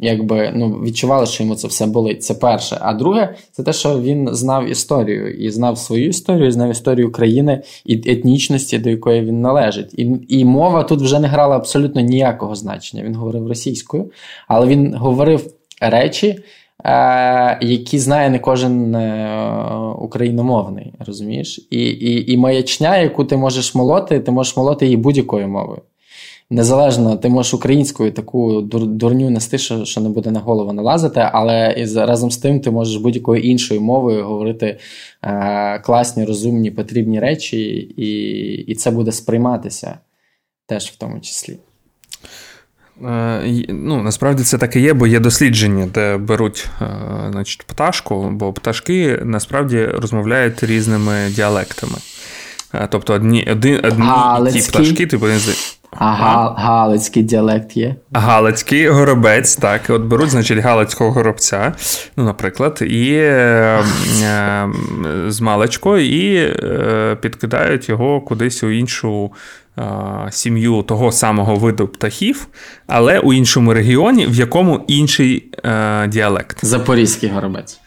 якби 0.00 0.52
ну, 0.54 0.70
відчували, 0.70 1.26
що 1.26 1.42
йому 1.42 1.54
це 1.54 1.68
все 1.68 1.86
болить. 1.86 2.22
Це 2.22 2.34
перше. 2.34 2.78
А 2.80 2.94
друге, 2.94 3.34
це 3.52 3.62
те, 3.62 3.72
що 3.72 4.00
він 4.00 4.28
знав 4.32 4.70
історію 4.70 5.34
і 5.34 5.50
знав 5.50 5.78
свою 5.78 6.08
історію, 6.08 6.52
знав 6.52 6.70
історію 6.70 7.12
країни 7.12 7.62
і 7.84 7.94
етнічності, 7.94 8.78
до 8.78 8.90
якої 8.90 9.20
він 9.20 9.40
належить. 9.40 9.94
І 9.94 10.10
і 10.28 10.44
мова 10.44 10.82
тут 10.82 11.00
вже 11.00 11.20
не 11.20 11.28
грала 11.28 11.56
абсолютно 11.56 12.00
ніякого 12.00 12.54
значення. 12.54 13.02
Він 13.02 13.14
говорив 13.14 13.48
російською, 13.48 14.10
але 14.48 14.66
він 14.66 14.94
говорив 14.94 15.50
речі, 15.80 16.38
е, 16.84 17.58
які 17.60 17.98
знає 17.98 18.30
не 18.30 18.38
кожен 18.38 18.94
е, 18.94 19.40
україномовний, 19.98 20.94
розумієш? 21.06 21.66
І, 21.70 21.78
і, 21.78 22.32
І 22.32 22.36
маячня, 22.36 22.96
яку 22.98 23.24
ти 23.24 23.36
можеш 23.36 23.74
молоти, 23.74 24.20
ти 24.20 24.30
можеш 24.30 24.56
молоти 24.56 24.84
її 24.84 24.96
будь-якою 24.96 25.48
мовою. 25.48 25.82
Незалежно, 26.50 27.16
ти 27.16 27.28
можеш 27.28 27.54
українською 27.54 28.12
таку 28.12 28.60
дурню 28.60 29.30
нести, 29.30 29.58
що 29.58 29.84
що 29.84 30.00
не 30.00 30.08
буде 30.08 30.30
на 30.30 30.40
голову 30.40 30.72
налазити, 30.72 31.20
але 31.32 31.74
із, 31.78 31.96
разом 31.96 32.30
з 32.30 32.38
тим 32.38 32.60
ти 32.60 32.70
можеш 32.70 32.96
будь-якою 32.96 33.42
іншою 33.42 33.80
мовою 33.80 34.24
говорити 34.24 34.78
е, 35.22 35.78
класні, 35.78 36.24
розумні, 36.24 36.70
потрібні 36.70 37.20
речі, 37.20 37.58
і, 37.96 38.10
і 38.52 38.74
це 38.74 38.90
буде 38.90 39.12
сприйматися 39.12 39.98
теж 40.66 40.86
в 40.86 40.96
тому 40.96 41.20
числі. 41.20 41.58
Е, 43.04 43.64
ну, 43.68 44.02
Насправді 44.02 44.42
це 44.42 44.58
так 44.58 44.76
і 44.76 44.80
є, 44.80 44.92
бо 44.92 45.06
є 45.06 45.20
дослідження, 45.20 45.88
де 45.94 46.16
беруть 46.16 46.68
е, 46.82 46.86
значить, 47.30 47.62
пташку, 47.62 48.30
бо 48.30 48.52
пташки 48.52 49.20
насправді 49.24 49.84
розмовляють 49.84 50.62
різними 50.62 51.28
діалектами. 51.30 51.98
Е, 52.74 52.88
тобто 52.90 53.14
одні 53.14 53.48
одні, 53.52 53.76
одні 53.76 54.52
ті 54.52 54.68
пташки, 54.68 55.06
типу, 55.06 55.26
а 55.90 56.04
ага. 56.04 56.54
Галицький 56.58 57.22
діалект 57.22 57.76
є. 57.76 57.94
Галицький 58.12 58.88
горобець, 58.88 59.56
так. 59.56 59.80
От 59.88 60.02
беруть, 60.02 60.30
значить, 60.30 60.58
Галицького 60.58 61.10
горобця, 61.10 61.72
ну, 62.16 62.24
наприклад, 62.24 62.78
і 62.82 63.12
е, 63.12 63.82
е, 64.22 64.68
з 65.28 65.40
маличкою 65.40 66.06
і 66.06 66.36
е, 66.36 67.16
підкидають 67.20 67.88
його 67.88 68.20
кудись 68.20 68.62
у 68.62 68.70
іншу 68.70 69.30
сім'ю 70.30 70.82
того 70.82 71.12
самого 71.12 71.56
виду 71.56 71.88
птахів, 71.88 72.46
але 72.86 73.18
у 73.18 73.32
іншому 73.32 73.74
регіоні, 73.74 74.26
в 74.26 74.34
якому 74.34 74.84
інший 74.86 75.48
е, 75.64 76.06
діалект. 76.06 76.64
Запорізький 76.64 77.28
горобець. 77.28 77.80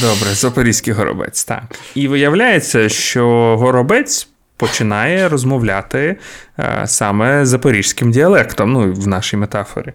Добре, 0.00 0.34
запорізький 0.34 0.92
горобець, 0.92 1.44
так. 1.44 1.62
І 1.94 2.08
виявляється, 2.08 2.88
що 2.88 3.56
горобець 3.60 4.28
починає 4.56 5.28
розмовляти 5.28 6.16
е, 6.58 6.82
саме 6.86 7.46
запорізьким 7.46 8.10
діалектом, 8.10 8.72
ну 8.72 8.92
в 8.92 9.08
нашій 9.08 9.36
метафорі. 9.36 9.92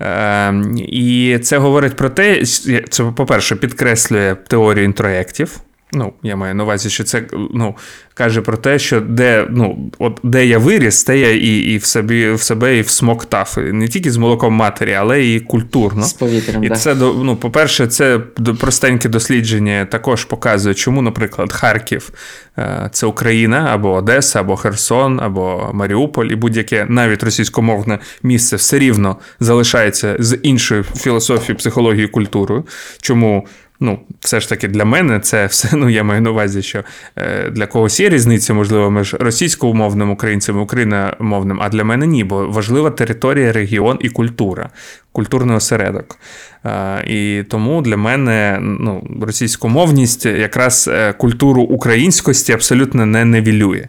Е, 0.00 0.54
і 0.76 1.38
це 1.42 1.58
говорить 1.58 1.96
про 1.96 2.10
те, 2.10 2.44
це, 2.90 3.04
по-перше, 3.04 3.56
підкреслює 3.56 4.36
теорію 4.48 4.84
інтроєктів. 4.84 5.60
Ну, 5.96 6.12
я 6.22 6.36
маю 6.36 6.54
на 6.54 6.64
увазі, 6.64 6.90
що 6.90 7.04
це 7.04 7.22
ну, 7.54 7.76
каже 8.14 8.40
про 8.40 8.56
те, 8.56 8.78
що 8.78 9.00
де 9.00 9.46
ну, 9.50 9.90
от 9.98 10.20
де 10.22 10.46
я 10.46 10.58
виріс, 10.58 11.04
те 11.04 11.18
я 11.18 11.32
і 11.32 11.56
і 11.56 11.76
в 11.76 11.84
собі 11.84 12.30
в 12.30 12.42
себе 12.42 12.78
і 12.78 12.80
всмоктав. 12.80 13.58
Не 13.58 13.88
тільки 13.88 14.10
з 14.10 14.16
молоком 14.16 14.54
матері, 14.54 14.94
але 14.94 15.24
і 15.24 15.40
культурно. 15.40 16.02
З 16.02 16.12
повітрям, 16.12 16.64
І 16.64 16.68
да. 16.68 16.74
це 16.74 16.94
ну, 16.94 17.36
по-перше, 17.36 17.86
це 17.86 18.18
простеньке 18.60 19.08
дослідження 19.08 19.84
також 19.84 20.24
показує, 20.24 20.74
чому, 20.74 21.02
наприклад, 21.02 21.52
Харків 21.52 22.10
е, 22.58 22.90
це 22.92 23.06
Україна 23.06 23.68
або 23.70 23.92
Одеса, 23.92 24.40
або 24.40 24.56
Херсон, 24.56 25.20
або 25.20 25.70
Маріуполь, 25.74 26.26
і 26.26 26.34
будь-яке 26.34 26.86
навіть 26.88 27.22
російськомовне 27.22 27.98
місце 28.22 28.56
все 28.56 28.78
рівно 28.78 29.16
залишається 29.40 30.16
з 30.18 30.38
іншою 30.42 30.82
філософією, 30.82 31.56
психологією, 31.56 32.12
культурою. 32.12 32.64
Чому? 33.00 33.46
Ну, 33.80 33.98
все 34.20 34.40
ж 34.40 34.48
таки 34.48 34.68
для 34.68 34.84
мене 34.84 35.20
це 35.20 35.46
все. 35.46 35.68
Ну, 35.76 35.88
я 35.88 36.04
маю 36.04 36.22
на 36.22 36.30
увазі, 36.30 36.62
що 36.62 36.84
е, 37.16 37.50
для 37.50 37.66
когось 37.66 38.00
є 38.00 38.08
різниця, 38.08 38.54
можливо, 38.54 38.90
між 38.90 39.14
російськомовним 39.14 40.10
українцем 40.10 40.58
і 40.58 40.60
україномовним, 40.60 41.58
а 41.62 41.68
для 41.68 41.84
мене 41.84 42.06
ні, 42.06 42.24
бо 42.24 42.46
важлива 42.46 42.90
територія, 42.90 43.52
регіон 43.52 43.98
і 44.00 44.08
культура, 44.08 44.70
культурний 45.12 45.56
осередок. 45.56 46.18
Е, 46.64 47.04
і 47.06 47.42
тому 47.42 47.82
для 47.82 47.96
мене 47.96 48.58
ну, 48.60 49.08
російськомовність 49.22 50.26
якраз 50.26 50.90
е, 50.92 51.12
культуру 51.12 51.62
українськості 51.62 52.52
абсолютно 52.52 53.06
не 53.06 53.24
невілює. 53.24 53.88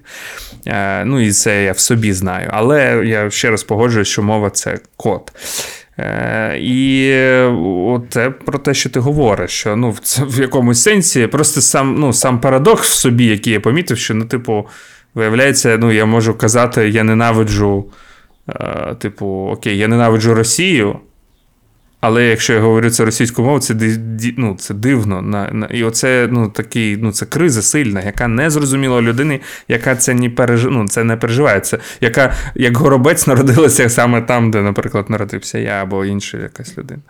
Ну 1.05 1.19
і 1.19 1.31
це 1.31 1.63
я 1.63 1.71
в 1.71 1.79
собі 1.79 2.13
знаю. 2.13 2.49
Але 2.53 3.01
я 3.05 3.29
ще 3.29 3.51
раз 3.51 3.63
погоджуюсь, 3.63 4.07
що 4.07 4.23
мова 4.23 4.49
це 4.49 4.79
код. 4.97 5.31
Е, 5.99 6.57
і 6.61 7.11
це 8.09 8.29
про 8.29 8.59
те, 8.59 8.73
що 8.73 8.89
ти 8.89 8.99
говориш, 8.99 9.51
що 9.51 9.75
ну, 9.75 9.95
це 10.03 10.23
в 10.23 10.39
якомусь 10.39 10.83
сенсі 10.83 11.27
просто 11.27 11.61
сам 11.61 11.95
ну, 11.99 12.13
сам 12.13 12.41
парадокс 12.41 12.89
в 12.91 12.93
собі, 12.93 13.25
який 13.25 13.53
я 13.53 13.59
помітив, 13.59 13.97
що, 13.97 14.13
ну, 14.13 14.25
типу, 14.25 14.67
виявляється, 15.13 15.77
ну, 15.77 15.91
я 15.91 16.05
можу 16.05 16.33
казати, 16.33 16.89
я 16.89 17.03
ненавиджу, 17.03 17.85
е, 18.49 18.95
типу, 18.99 19.49
окей, 19.51 19.77
я 19.77 19.87
ненавиджу 19.87 20.33
Росію, 20.33 20.99
але 22.01 22.23
якщо 22.23 22.53
я 22.53 22.59
говорю 22.59 22.89
це 22.89 23.05
російською 23.05 23.45
мовою, 23.45 23.61
це 23.61 23.75
ну, 24.37 24.55
це 24.59 24.73
дивно. 24.73 25.21
На, 25.21 25.51
на, 25.51 25.65
І 25.65 25.83
оце 25.83 26.27
ну, 26.31 26.49
такий, 26.49 26.97
ну, 26.97 27.11
це 27.11 27.25
криза 27.25 27.61
сильна, 27.61 28.01
яка 28.01 28.27
не 28.27 28.49
зрозуміла 28.49 29.01
людини, 29.01 29.39
яка 29.67 29.95
це 29.95 30.13
не 30.13 30.29
переж... 30.29 30.63
ну, 30.63 30.87
це 30.87 31.03
не 31.03 31.17
переживає. 31.17 31.59
Це 31.59 31.77
яка 32.01 32.33
як 32.55 32.77
горобець 32.77 33.27
народилася 33.27 33.89
саме 33.89 34.21
там, 34.21 34.51
де, 34.51 34.61
наприклад, 34.61 35.09
народився 35.09 35.59
я 35.59 35.83
або 35.83 36.05
інша 36.05 36.37
якась 36.37 36.77
людина. 36.77 37.01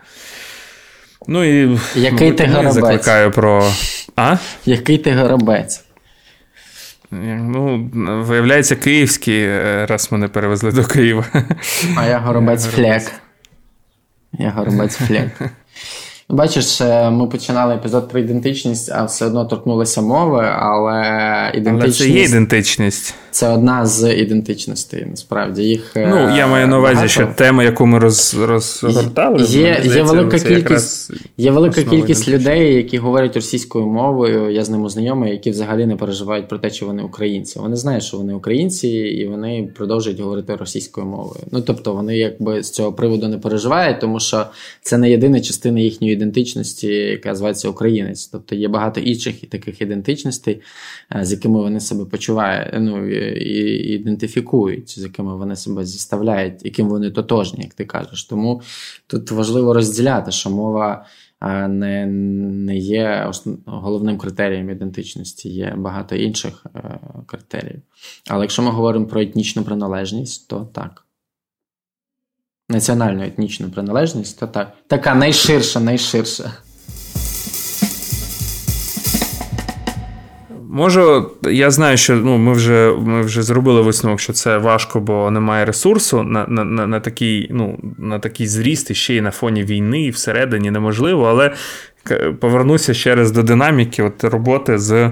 Ну 1.27 1.43
і 1.43 1.79
Який 1.95 2.31
ти 2.31 2.45
горобець? 2.45 2.73
закликаю 2.73 3.31
про. 3.31 3.71
А? 4.15 4.37
Який 4.65 4.97
ти 4.97 5.13
горобець? 5.13 5.83
Ну, 7.11 7.89
Виявляється, 8.23 8.75
київський, 8.75 9.43
е, 9.43 9.85
раз 9.89 10.11
мене 10.11 10.27
перевезли 10.27 10.71
до 10.71 10.83
Києва. 10.83 11.25
А 11.97 12.05
я 12.05 12.19
горобець 12.19 12.65
флек. 12.65 13.11
Я 14.33 14.51
горобець 14.51 14.95
флек. 14.95 15.51
Бачиш, 16.29 16.81
е, 16.81 17.09
ми 17.09 17.27
починали 17.27 17.75
епізод 17.75 18.09
про 18.09 18.19
ідентичність, 18.19 18.91
а 18.91 19.03
все 19.03 19.25
одно 19.25 19.45
торкнулися 19.45 20.01
мови, 20.01 20.45
але 20.59 21.01
ідентичність. 21.55 22.01
Але 22.01 22.09
це 22.11 22.19
є 22.19 22.23
ідентичність. 22.23 23.15
Це 23.31 23.49
одна 23.49 23.85
з 23.85 24.13
ідентичностей, 24.13 25.05
насправді. 25.09 25.63
Їх 25.63 25.97
е, 25.97 26.07
Ну, 26.09 26.35
я 26.37 26.47
маю 26.47 26.67
на 26.67 26.77
увазі, 26.77 26.93
багато. 26.95 27.11
що 27.11 27.27
тема, 27.35 27.63
яку 27.63 27.85
ми 27.85 27.99
роз, 27.99 28.35
розгортали, 28.39 29.43
є, 29.43 29.81
є 29.83 30.03
велика 30.03 30.39
кількість 30.39 31.11
є 31.37 31.51
велика 31.51 31.83
кількість 31.83 32.29
людей, 32.29 32.75
які 32.75 32.97
говорять 32.97 33.35
російською 33.35 33.85
мовою. 33.85 34.49
Я 34.49 34.63
з 34.63 34.69
ними 34.69 34.89
знайомий, 34.89 35.31
які 35.31 35.51
взагалі 35.51 35.85
не 35.85 35.95
переживають 35.95 36.47
про 36.47 36.57
те, 36.57 36.69
що 36.69 36.85
вони 36.85 37.03
українці. 37.03 37.59
Вони 37.59 37.75
знають, 37.75 38.03
що 38.03 38.17
вони 38.17 38.33
українці, 38.33 38.87
і 38.89 39.27
вони 39.27 39.69
продовжують 39.75 40.19
говорити 40.19 40.55
російською 40.55 41.07
мовою. 41.07 41.39
Ну 41.51 41.61
тобто, 41.61 41.93
вони 41.93 42.17
якби 42.17 42.63
з 42.63 42.71
цього 42.71 42.93
приводу 42.93 43.27
не 43.27 43.37
переживають, 43.37 43.99
тому 43.99 44.19
що 44.19 44.45
це 44.81 44.97
не 44.97 45.09
єдина 45.09 45.41
частина 45.41 45.79
їхньої 45.79 46.16
ідентичності, 46.17 46.87
яка 46.87 47.29
називається 47.29 47.69
українець. 47.69 48.27
Тобто 48.27 48.55
є 48.55 48.67
багато 48.67 48.99
інших 48.99 49.49
таких 49.49 49.81
ідентичностей, 49.81 50.61
е, 51.15 51.25
з 51.25 51.31
якими 51.31 51.59
вони 51.59 51.79
себе 51.79 52.05
почувають, 52.05 52.73
ну, 52.79 53.09
і 53.35 53.93
ідентифікують, 53.93 54.99
з 54.99 55.03
якими 55.03 55.37
вони 55.37 55.55
себе 55.55 55.85
зіставляють, 55.85 56.65
яким 56.65 56.89
вони 56.89 57.11
тотожні, 57.11 57.63
як 57.63 57.73
ти 57.73 57.85
кажеш. 57.85 58.23
Тому 58.23 58.61
тут 59.07 59.31
важливо 59.31 59.73
розділяти, 59.73 60.31
що 60.31 60.49
мова. 60.49 61.05
Не 61.69 62.05
не 62.05 62.77
є 62.77 63.25
основ, 63.29 63.57
головним 63.65 64.17
критерієм 64.17 64.69
ідентичності, 64.69 65.49
є 65.49 65.73
багато 65.77 66.15
інших 66.15 66.65
е, 66.75 66.99
критеріїв. 67.25 67.81
Але 68.29 68.43
якщо 68.43 68.63
ми 68.63 68.71
говоримо 68.71 69.05
про 69.05 69.21
етнічну 69.21 69.63
приналежність, 69.63 70.47
то 70.47 70.69
так 70.73 71.06
національну 72.69 73.23
етнічну 73.23 73.69
приналежність, 73.69 74.39
то 74.39 74.47
так. 74.47 74.73
Така 74.87 75.15
найширша, 75.15 75.79
найширша. 75.79 76.51
Можу, 80.69 81.31
я 81.43 81.71
знаю, 81.71 81.97
що 81.97 82.15
ну, 82.15 82.37
ми 82.37 82.53
вже 82.53 82.95
ми 82.99 83.21
вже 83.21 83.43
зробили 83.43 83.81
висновок, 83.81 84.19
що 84.19 84.33
це 84.33 84.57
важко, 84.57 84.99
бо 84.99 85.31
немає 85.31 85.65
ресурсу 85.65 86.23
на 86.23 86.45
на, 86.47 86.63
на, 86.63 86.87
на, 86.87 86.99
такий 86.99 87.47
ну, 87.51 87.79
на 87.97 88.19
такий 88.19 88.47
зріст 88.47 88.91
і 88.91 88.95
ще 88.95 89.15
й 89.15 89.21
на 89.21 89.31
фоні 89.31 89.63
війни, 89.63 90.01
і 90.03 90.09
всередині 90.09 90.71
неможливо. 90.71 91.25
Але 91.25 91.53
повернуся 92.39 92.93
ще 92.93 93.15
раз 93.15 93.31
до 93.31 93.43
динаміки 93.43 94.03
от 94.03 94.23
роботи 94.23 94.77
з 94.77 95.11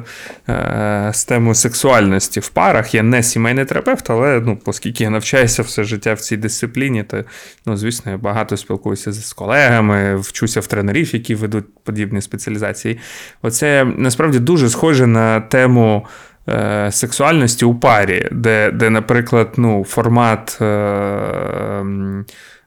е, 0.50 1.12
з 1.14 1.26
темою 1.26 1.56
сексуальності 1.56 2.40
в 2.40 2.50
парах. 2.50 2.96
Я 2.96 3.04
не 3.04 3.24
сімейний 3.24 3.66
терапевт, 3.66 4.10
але 4.10 4.42
ну, 4.46 4.58
оскільки 4.66 5.04
я 5.04 5.10
навчаюся 5.10 5.62
все 5.62 5.84
життя 5.84 6.14
в 6.14 6.20
цій 6.20 6.38
дисципліні, 6.38 7.04
то, 7.04 7.24
ну, 7.66 7.78
звісно, 7.78 8.12
я 8.12 8.18
багато 8.18 8.58
спілкуюся 8.58 9.12
з 9.12 9.34
колегами, 9.34 10.16
вчуся 10.16 10.60
в 10.60 10.68
тренерів, 10.68 11.14
які 11.14 11.36
ведуть 11.36 11.66
подібні 11.84 12.22
спеціалізації. 12.22 13.00
Оце 13.42 13.86
насправді 13.98 14.40
дуже 14.40 14.70
схоже 14.70 15.08
на 15.08 15.42
тему. 15.42 16.08
Е, 16.50 16.92
сексуальності 16.92 17.66
у 17.66 17.76
парі, 17.76 18.28
де, 18.32 18.72
де 18.72 18.90
наприклад, 18.90 19.54
ну, 19.58 19.84
формат 19.84 20.58
е, 20.62 20.66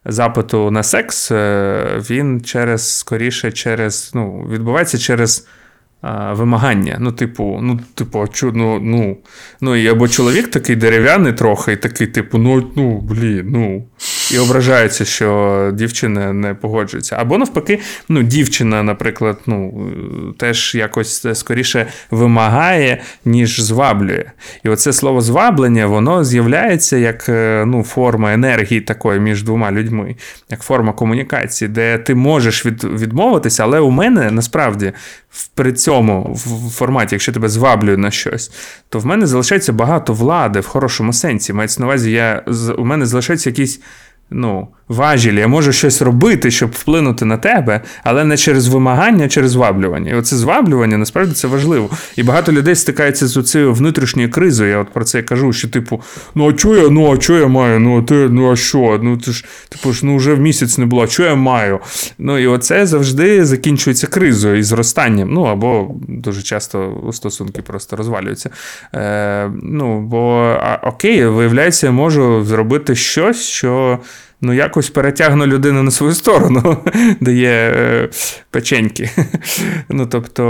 запиту 0.08 0.70
на 0.70 0.82
секс, 0.82 1.30
е, 1.32 2.02
він 2.10 2.40
через 2.40 2.98
скоріше 2.98 3.52
через 3.52 4.10
ну, 4.14 4.46
відбувається 4.50 4.98
через 4.98 5.46
а, 6.00 6.32
вимагання. 6.32 6.96
Ну, 7.00 7.12
типу, 7.12 7.58
ну, 7.62 7.80
типу, 7.94 8.28
чу, 8.28 8.52
ну, 8.54 8.80
ну, 8.80 9.16
ну, 9.60 9.76
і 9.76 9.88
або 9.88 10.08
чоловік 10.08 10.48
такий 10.48 10.76
дерев'яний 10.76 11.32
трохи, 11.32 11.72
і 11.72 11.76
такий, 11.76 12.06
типу, 12.06 12.38
ну, 12.38 12.70
ну, 12.76 13.00
блін, 13.00 13.46
ну. 13.50 13.84
І 14.32 14.38
ображається, 14.38 15.04
що 15.04 15.70
дівчина 15.74 16.32
не 16.32 16.54
погоджується. 16.54 17.16
Або 17.18 17.38
навпаки, 17.38 17.80
ну, 18.08 18.22
дівчина, 18.22 18.82
наприклад, 18.82 19.38
ну, 19.46 19.90
теж 20.38 20.74
якось 20.74 21.26
скоріше 21.38 21.86
вимагає, 22.10 23.02
ніж 23.24 23.60
зваблює. 23.60 24.24
І 24.64 24.68
оце 24.68 24.92
слово 24.92 25.20
зваблення, 25.20 25.86
воно 25.86 26.24
з'являється 26.24 26.96
як 26.96 27.28
е, 27.28 27.64
ну, 27.66 27.82
форма 27.82 28.32
енергії 28.32 28.80
такої 28.80 29.20
між 29.20 29.42
двома 29.42 29.72
людьми, 29.72 30.16
як 30.50 30.62
форма 30.62 30.92
комунікації, 30.92 31.68
де 31.68 31.98
ти 31.98 32.14
можеш 32.14 32.66
від, 32.66 32.84
відмовитися, 32.84 33.62
але 33.62 33.80
у 33.80 33.90
мене 33.90 34.30
насправді 34.30 34.92
при 35.54 35.72
цьому 35.72 36.32
в 36.32 36.70
форматі, 36.70 37.14
якщо 37.14 37.32
тебе 37.32 37.48
зваблює 37.48 37.96
на 37.96 38.10
щось, 38.10 38.52
то 38.88 38.98
в 38.98 39.06
мене 39.06 39.26
залишається 39.26 39.72
багато 39.72 40.12
влади 40.12 40.60
в 40.60 40.66
хорошому 40.66 41.12
сенсі. 41.12 41.52
Мається 41.52 41.80
на 41.80 41.86
увазі, 41.86 42.10
я, 42.10 42.42
у 42.78 42.84
мене 42.84 43.06
залишається 43.06 43.50
якийсь 43.50 43.80
ну, 44.30 44.74
важілі. 44.88 45.40
Я 45.40 45.48
можу 45.48 45.72
щось 45.72 46.02
робити, 46.02 46.50
щоб 46.50 46.70
вплинути 46.70 47.24
на 47.24 47.36
тебе, 47.36 47.80
але 48.04 48.24
не 48.24 48.36
через 48.36 48.68
вимагання, 48.68 49.24
а 49.24 49.28
через 49.28 49.50
зваблювання. 49.50 50.10
І 50.10 50.14
оце 50.14 50.36
зваблювання 50.36 50.98
насправді 50.98 51.32
це 51.34 51.48
важливо. 51.48 51.90
І 52.16 52.22
багато 52.22 52.52
людей 52.52 52.74
стикається 52.74 53.26
з 53.26 53.42
цією 53.42 53.72
внутрішньою 53.72 54.30
кризою. 54.30 54.70
Я 54.70 54.78
от 54.78 54.88
про 54.92 55.04
це 55.04 55.22
кажу, 55.22 55.52
що, 55.52 55.68
типу, 55.68 56.02
ну 56.34 56.48
а 56.48 56.52
чого 56.52 56.76
я, 56.76 56.88
ну 56.88 57.12
а 57.12 57.16
чого 57.16 57.38
я 57.38 57.46
маю? 57.46 57.80
Ну, 57.80 57.98
а 57.98 58.02
ти, 58.02 58.14
ну 58.14 58.52
а 58.52 58.56
що? 58.56 59.00
Ну 59.02 59.16
ти 59.16 59.32
ж, 59.32 59.44
типу 59.68 59.92
ж, 59.92 60.06
ну 60.06 60.16
вже 60.16 60.34
в 60.34 60.40
місяць 60.40 60.78
не 60.78 60.86
було, 60.86 61.02
а 61.02 61.06
чого 61.06 61.28
я 61.28 61.34
маю? 61.34 61.80
Ну 62.18 62.38
і 62.38 62.46
оце 62.46 62.86
завжди 62.86 63.44
закінчується 63.44 64.06
кризою 64.06 64.58
і 64.58 64.62
зростанням. 64.62 65.32
Ну 65.32 65.42
або 65.42 65.90
дуже 66.08 66.42
часто 66.42 66.94
стосунки 67.12 67.62
просто 67.62 67.96
розвалюються. 67.96 68.50
Е, 68.94 69.50
Ну, 69.62 70.00
бо 70.00 70.56
а, 70.62 70.78
окей, 70.82 71.26
виявляється, 71.26 71.86
я 71.86 71.92
можу 71.92 72.44
зробити 72.44 72.94
щось, 72.94 73.42
що 73.42 73.98
ну, 74.40 74.52
якось 74.52 74.90
перетягну 74.90 75.46
людину 75.46 75.82
на 75.82 75.90
свою 75.90 76.14
сторону, 76.14 76.76
дає 77.20 77.72
е, 77.76 78.08
печеньки. 78.50 79.10
Ну, 79.90 80.06
тобто, 80.06 80.42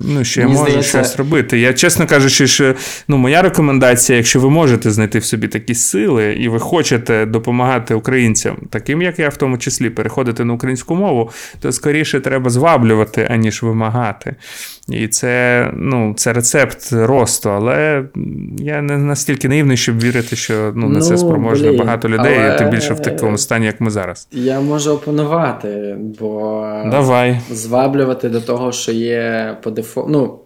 ну, 0.00 0.24
що 0.24 0.40
я 0.40 0.48
можу 0.48 0.60
здається... 0.60 0.88
щось 0.88 1.16
робити. 1.16 1.58
Я, 1.58 1.72
чесно 1.72 2.06
кажучи, 2.06 2.46
що 2.46 2.74
ну, 3.08 3.16
моя 3.16 3.42
рекомендація, 3.42 4.16
якщо 4.16 4.40
ви 4.40 4.50
можете 4.50 4.90
знайти 4.90 5.18
в 5.18 5.24
собі 5.24 5.48
такі 5.48 5.74
сили, 5.74 6.32
і 6.32 6.48
ви 6.48 6.58
хочете 6.58 7.26
допомагати 7.26 7.94
українцям, 7.94 8.56
таким 8.70 9.02
як 9.02 9.18
я, 9.18 9.28
в 9.28 9.36
тому 9.36 9.58
числі, 9.58 9.90
переходити 9.90 10.44
на 10.44 10.52
українську 10.52 10.94
мову, 10.94 11.30
то 11.60 11.72
скоріше 11.72 12.20
треба 12.20 12.50
зваблювати, 12.50 13.28
аніж 13.30 13.62
вимагати. 13.62 14.36
І 14.88 15.08
це 15.08 15.70
ну, 15.76 16.14
це 16.16 16.32
рецепт 16.32 16.92
росту, 16.92 17.50
але 17.50 18.04
я 18.58 18.82
не 18.82 18.98
настільки 18.98 19.48
наївний, 19.48 19.76
щоб 19.76 20.00
вірити, 20.00 20.36
що 20.36 20.72
ну, 20.74 20.88
на 20.88 21.00
це 21.00 21.18
спроможне 21.18 21.68
блін, 21.68 21.78
багато 21.78 22.08
людей, 22.08 22.38
але... 22.40 22.58
тим 22.58 22.70
більше 22.70 22.94
в 22.94 23.02
такому 23.02 23.38
стані, 23.38 23.66
як 23.66 23.80
ми 23.80 23.90
зараз. 23.90 24.28
Я 24.32 24.60
можу 24.60 24.92
опанувати, 24.92 25.96
бо 26.20 26.62
Давай. 26.90 27.40
зваблювати 27.50 28.28
до 28.28 28.40
того, 28.40 28.72
що 28.72 28.92
є 28.92 29.56
по 29.62 29.70
дефолту. 29.70 30.10
Ну, 30.10 30.38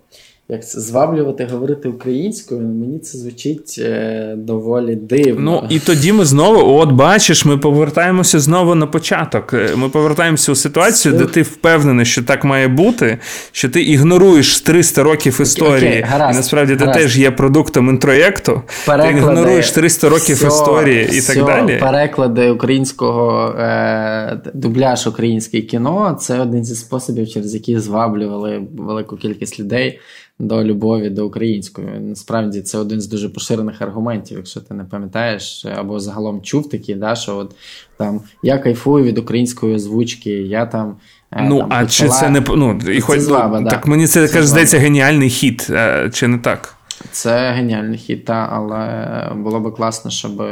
як 0.53 0.69
це 0.69 0.81
зваблювати 0.81 1.49
говорити 1.53 1.89
українською, 1.89 2.61
мені 2.61 2.99
це 2.99 3.19
звучить 3.19 3.77
е, 3.79 4.35
доволі 4.39 4.97
дивно. 4.97 5.63
Ну 5.63 5.77
і 5.77 5.79
тоді 5.79 6.13
ми 6.13 6.25
знову, 6.25 6.79
от 6.79 6.93
бачиш, 6.93 7.45
ми 7.45 7.59
повертаємося 7.59 8.41
знову 8.41 8.75
на 8.75 8.87
початок. 8.87 9.55
Е, 9.55 9.71
ми 9.77 9.89
повертаємося 9.89 10.53
у 10.53 10.55
ситуацію, 10.55 11.13
це... 11.13 11.19
де 11.19 11.27
ти 11.27 11.43
впевнений, 11.43 12.07
що 12.07 12.23
так 12.23 12.45
має 12.45 12.69
бути, 12.69 13.19
що 13.53 13.69
ти 13.69 13.83
ігноруєш 13.83 14.61
300 14.61 15.03
років 15.03 15.41
історії, 15.43 15.91
Окей, 15.91 16.03
гаразд, 16.03 16.35
і 16.35 16.37
насправді 16.37 16.75
гаразд. 16.75 16.99
ти 16.99 17.03
теж 17.03 17.19
є 17.19 17.31
продуктом 17.31 17.89
інтроєкту. 17.89 18.63
Переклади, 18.87 19.13
ти 19.13 19.19
ігноруєш 19.19 19.71
300 19.71 20.09
років 20.09 20.37
все, 20.37 20.47
історії 20.47 21.09
і 21.13 21.19
все, 21.19 21.35
так 21.35 21.47
далі. 21.47 21.79
Переклади 21.81 22.51
українського 22.51 23.55
е, 23.59 24.41
дубляж 24.55 25.07
українське 25.07 25.61
кіно 25.61 26.19
це 26.21 26.41
один 26.41 26.65
зі 26.65 26.75
способів, 26.75 27.29
через 27.29 27.55
які 27.55 27.79
зваблювали 27.79 28.63
велику 28.79 29.17
кількість 29.17 29.61
людей 29.61 29.99
до 30.43 30.65
любові 30.65 31.11
до 31.11 31.27
української. 31.27 31.89
Насправді 32.01 32.61
це 32.61 32.79
один 32.79 33.01
з 33.01 33.07
дуже 33.07 33.29
поширених 33.29 33.83
аргументів, 33.83 34.37
якщо 34.37 34.61
ти 34.61 34.75
не 34.75 34.85
пам'ятаєш, 34.85 35.67
або 35.77 36.01
загалом 36.01 36.43
чув 36.43 36.69
такі, 36.69 36.95
да, 36.95 37.15
що 37.15 37.37
от 37.37 37.55
там 37.97 38.21
я 38.43 38.59
кайфую 38.59 39.05
від 39.05 39.19
української 39.19 39.75
озвучки, 39.75 40.31
я 40.31 40.67
там. 40.67 40.97
Е, 41.33 41.47
ну, 41.49 41.59
там, 41.59 41.69
а 41.73 41.87
чи 41.87 42.09
це 42.09 42.31
не 42.31 42.41
ну, 42.41 42.81
і 42.93 43.01
хоч, 43.01 43.21
зваба, 43.21 43.61
ну, 43.61 43.65
да. 43.65 43.71
Так 43.71 43.87
мені 43.87 44.07
це, 44.07 44.29
це 44.29 44.35
каже, 44.35 44.47
здається, 44.47 44.79
геніальний 44.79 45.31
хід, 45.31 45.67
е, 45.71 46.11
чи 46.13 46.29
не 46.29 46.39
так? 46.39 46.77
Це 47.11 47.51
геніальний 47.51 47.99
хід, 47.99 48.25
та, 48.25 48.49
але 48.53 49.33
було 49.37 49.61
би 49.61 49.71
класно, 49.71 50.11
щоб 50.11 50.43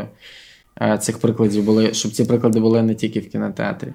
цих 1.00 1.18
прикладів 1.18 1.64
були, 1.64 1.94
щоб 1.94 2.12
ці 2.12 2.24
приклади 2.24 2.60
були 2.60 2.82
не 2.82 2.94
тільки 2.94 3.20
в 3.20 3.28
кінотеатрі. 3.28 3.88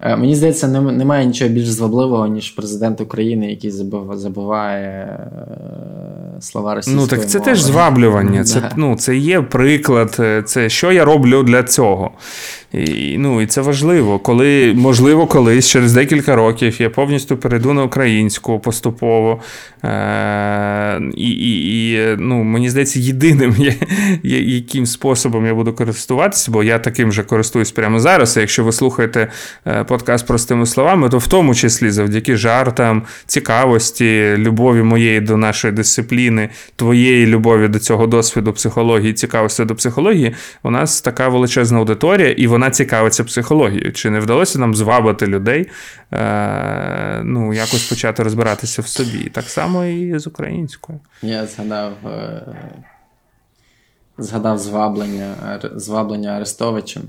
Е, 0.00 0.16
мені 0.16 0.34
здається, 0.34 0.68
немає 0.68 1.26
нічого 1.26 1.50
більш 1.50 1.68
звабливого, 1.68 2.26
ніж 2.26 2.50
президент 2.50 3.00
України, 3.00 3.50
який 3.50 3.70
забуває 4.12 5.18
е, 6.36 6.40
слова 6.40 6.74
російської 6.74 7.02
Ну 7.02 7.06
так 7.06 7.28
це 7.28 7.38
мови. 7.38 7.50
теж 7.50 7.62
зваблювання. 7.62 8.44
Це 8.44 8.70
ну, 8.76 8.96
це 8.96 9.16
є 9.16 9.42
приклад, 9.42 10.20
це 10.44 10.68
що 10.68 10.92
я 10.92 11.04
роблю 11.04 11.42
для 11.42 11.62
цього. 11.62 12.10
І, 12.74 13.18
Ну 13.18 13.40
і 13.40 13.46
це 13.46 13.60
важливо, 13.60 14.18
коли 14.18 14.74
можливо, 14.76 15.26
колись 15.26 15.68
через 15.68 15.92
декілька 15.92 16.36
років 16.36 16.80
я 16.80 16.90
повністю 16.90 17.36
перейду 17.36 17.72
на 17.72 17.84
українську 17.84 18.60
поступово. 18.60 19.40
Е, 19.84 21.00
І 21.16 21.30
і, 21.30 21.92
і 21.92 22.16
ну, 22.18 22.42
мені 22.44 22.70
здається, 22.70 23.00
єдиним, 23.00 23.56
яким 24.22 24.86
способом 24.86 25.46
я 25.46 25.54
буду 25.54 25.72
користуватися, 25.72 26.50
бо 26.50 26.62
я 26.62 26.78
таким 26.78 27.12
же 27.12 27.22
користуюсь 27.22 27.72
прямо 27.72 28.00
зараз. 28.00 28.36
Якщо 28.36 28.64
ви 28.64 28.72
слухаєте 28.72 29.28
е, 29.66 29.84
подкаст 29.84 30.26
простими 30.26 30.66
словами, 30.66 31.08
то 31.08 31.18
в 31.18 31.26
тому 31.26 31.54
числі 31.54 31.90
завдяки 31.90 32.36
жартам, 32.36 33.02
цікавості, 33.26 34.34
любові 34.38 34.82
моєї 34.82 35.20
до 35.20 35.36
нашої 35.36 35.74
дисципліни, 35.74 36.48
твоєї 36.76 37.26
любові 37.26 37.68
до 37.68 37.78
цього 37.78 38.06
досвіду 38.06 38.52
психології, 38.52 39.12
цікавості 39.12 39.64
до 39.64 39.74
психології, 39.74 40.34
у 40.62 40.70
нас 40.70 41.00
така 41.00 41.28
величезна 41.28 41.78
аудиторія, 41.78 42.30
і 42.30 42.46
вона 42.46 42.61
вона 42.62 42.70
цікавиться 42.70 43.24
психологією. 43.24 43.92
Чи 43.92 44.10
не 44.10 44.20
вдалося 44.20 44.58
нам 44.58 44.74
звабити 44.74 45.26
людей, 45.26 45.70
е, 46.12 47.22
ну, 47.24 47.54
якось 47.54 47.88
почати 47.88 48.22
розбиратися 48.22 48.82
в 48.82 48.86
собі? 48.86 49.30
Так 49.32 49.44
само 49.44 49.84
і 49.84 50.18
з 50.18 50.26
українською. 50.26 51.00
Я 51.22 51.46
згадав 51.46 51.92
е, 52.06 52.42
згадав 54.18 54.58
зваблення 54.58 55.60
зваблення 55.74 56.30
Арестовичем. 56.30 57.02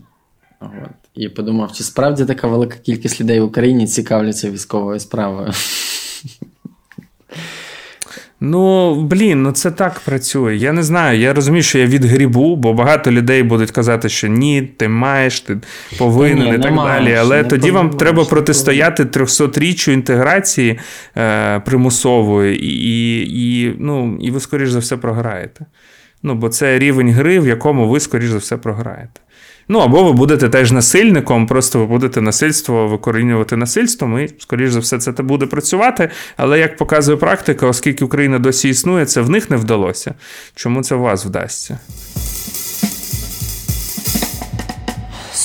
От. 0.61 0.69
І 1.15 1.29
подумав, 1.29 1.71
чи 1.71 1.83
справді 1.83 2.25
така 2.25 2.47
велика 2.47 2.77
кількість 2.77 3.21
людей 3.21 3.39
в 3.39 3.43
Україні 3.43 3.87
цікавляться 3.87 4.51
військовою 4.51 4.99
справою. 4.99 5.51
Ну, 8.45 8.95
блін, 8.95 9.43
ну 9.43 9.51
це 9.51 9.71
так 9.71 9.99
працює. 9.99 10.55
Я 10.55 10.71
не 10.73 10.83
знаю. 10.83 11.19
Я 11.19 11.33
розумію, 11.33 11.63
що 11.63 11.79
я 11.79 11.85
від 11.85 12.05
грібу, 12.05 12.55
бо 12.55 12.73
багато 12.73 13.11
людей 13.11 13.43
будуть 13.43 13.71
казати, 13.71 14.09
що 14.09 14.27
ні, 14.27 14.61
ти 14.61 14.87
маєш, 14.87 15.39
ти 15.39 15.57
повинен 15.97 16.49
ні, 16.49 16.55
і 16.55 16.59
так 16.59 16.73
маєш, 16.73 17.03
далі. 17.03 17.15
Але 17.15 17.43
тоді 17.43 17.71
вам 17.71 17.89
треба 17.89 18.25
протистояти 18.25 19.03
300-річчю 19.03 19.91
інтеграції 19.91 20.79
е, 21.17 21.59
примусової, 21.59 22.65
і, 22.65 23.19
і, 23.45 23.75
ну, 23.79 24.17
і 24.21 24.31
ви, 24.31 24.39
скоріш 24.39 24.69
за 24.69 24.79
все, 24.79 24.97
програєте. 24.97 25.65
Ну, 26.23 26.35
бо 26.35 26.49
це 26.49 26.79
рівень 26.79 27.11
гри, 27.11 27.39
в 27.39 27.47
якому 27.47 27.89
ви, 27.89 27.99
скоріш 27.99 28.29
за 28.29 28.37
все, 28.37 28.57
програєте. 28.57 29.19
Ну, 29.67 29.79
або 29.79 30.03
ви 30.03 30.13
будете 30.13 30.49
теж 30.49 30.71
насильником, 30.71 31.47
просто 31.47 31.79
ви 31.79 31.85
будете 31.85 32.21
насильство 32.21 32.87
викорінювати 32.87 33.57
насильством, 33.57 34.19
і, 34.19 34.29
скоріш 34.39 34.71
за 34.71 34.79
все, 34.79 34.97
це 34.97 35.11
буде 35.11 35.45
працювати. 35.45 36.09
Але 36.37 36.59
як 36.59 36.77
показує 36.77 37.17
практика, 37.17 37.67
оскільки 37.67 38.05
Україна 38.05 38.39
досі 38.39 38.69
існує, 38.69 39.05
це 39.05 39.21
в 39.21 39.29
них 39.29 39.49
не 39.49 39.57
вдалося. 39.57 40.13
Чому 40.55 40.83
це 40.83 40.95
у 40.95 40.99
вас 40.99 41.25
вдасться? 41.25 41.79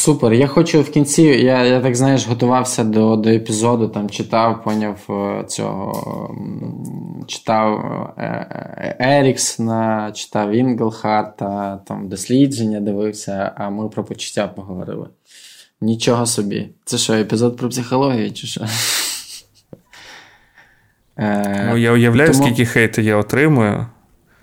Супер. 0.08 0.32
Я 0.32 0.46
хочу 0.46 0.82
в 0.82 0.90
кінці. 0.90 1.22
Я 1.22 1.64
я 1.64 1.80
так 1.80 1.96
знаєш, 1.96 2.26
готувався 2.26 2.84
до 2.84 3.16
до 3.16 3.30
епізоду, 3.30 3.88
там 3.88 4.10
читав, 4.10 4.64
поняв 4.64 5.06
е, 5.10 5.44
цього. 5.46 6.34
Читав 7.26 7.78
е, 8.18 8.22
е, 8.22 8.96
Еріксона, 9.20 10.12
читав 10.12 10.52
Інглхарта, 10.52 11.80
там 11.86 12.08
дослідження 12.08 12.80
дивився, 12.80 13.52
а 13.56 13.70
ми 13.70 13.88
про 13.88 14.04
почуття 14.04 14.48
поговорили. 14.48 15.06
Нічого 15.80 16.26
собі. 16.26 16.68
Це 16.84 16.98
що, 16.98 17.12
епізод 17.12 17.56
про 17.56 17.68
психологію, 17.68 18.32
чи 18.32 18.46
що? 18.46 18.64
Ну, 21.68 21.76
Я 21.76 21.92
уявляю, 21.92 22.32
Тому... 22.32 22.44
скільки 22.44 22.66
хейту 22.66 23.00
я 23.00 23.16
отримую. 23.16 23.86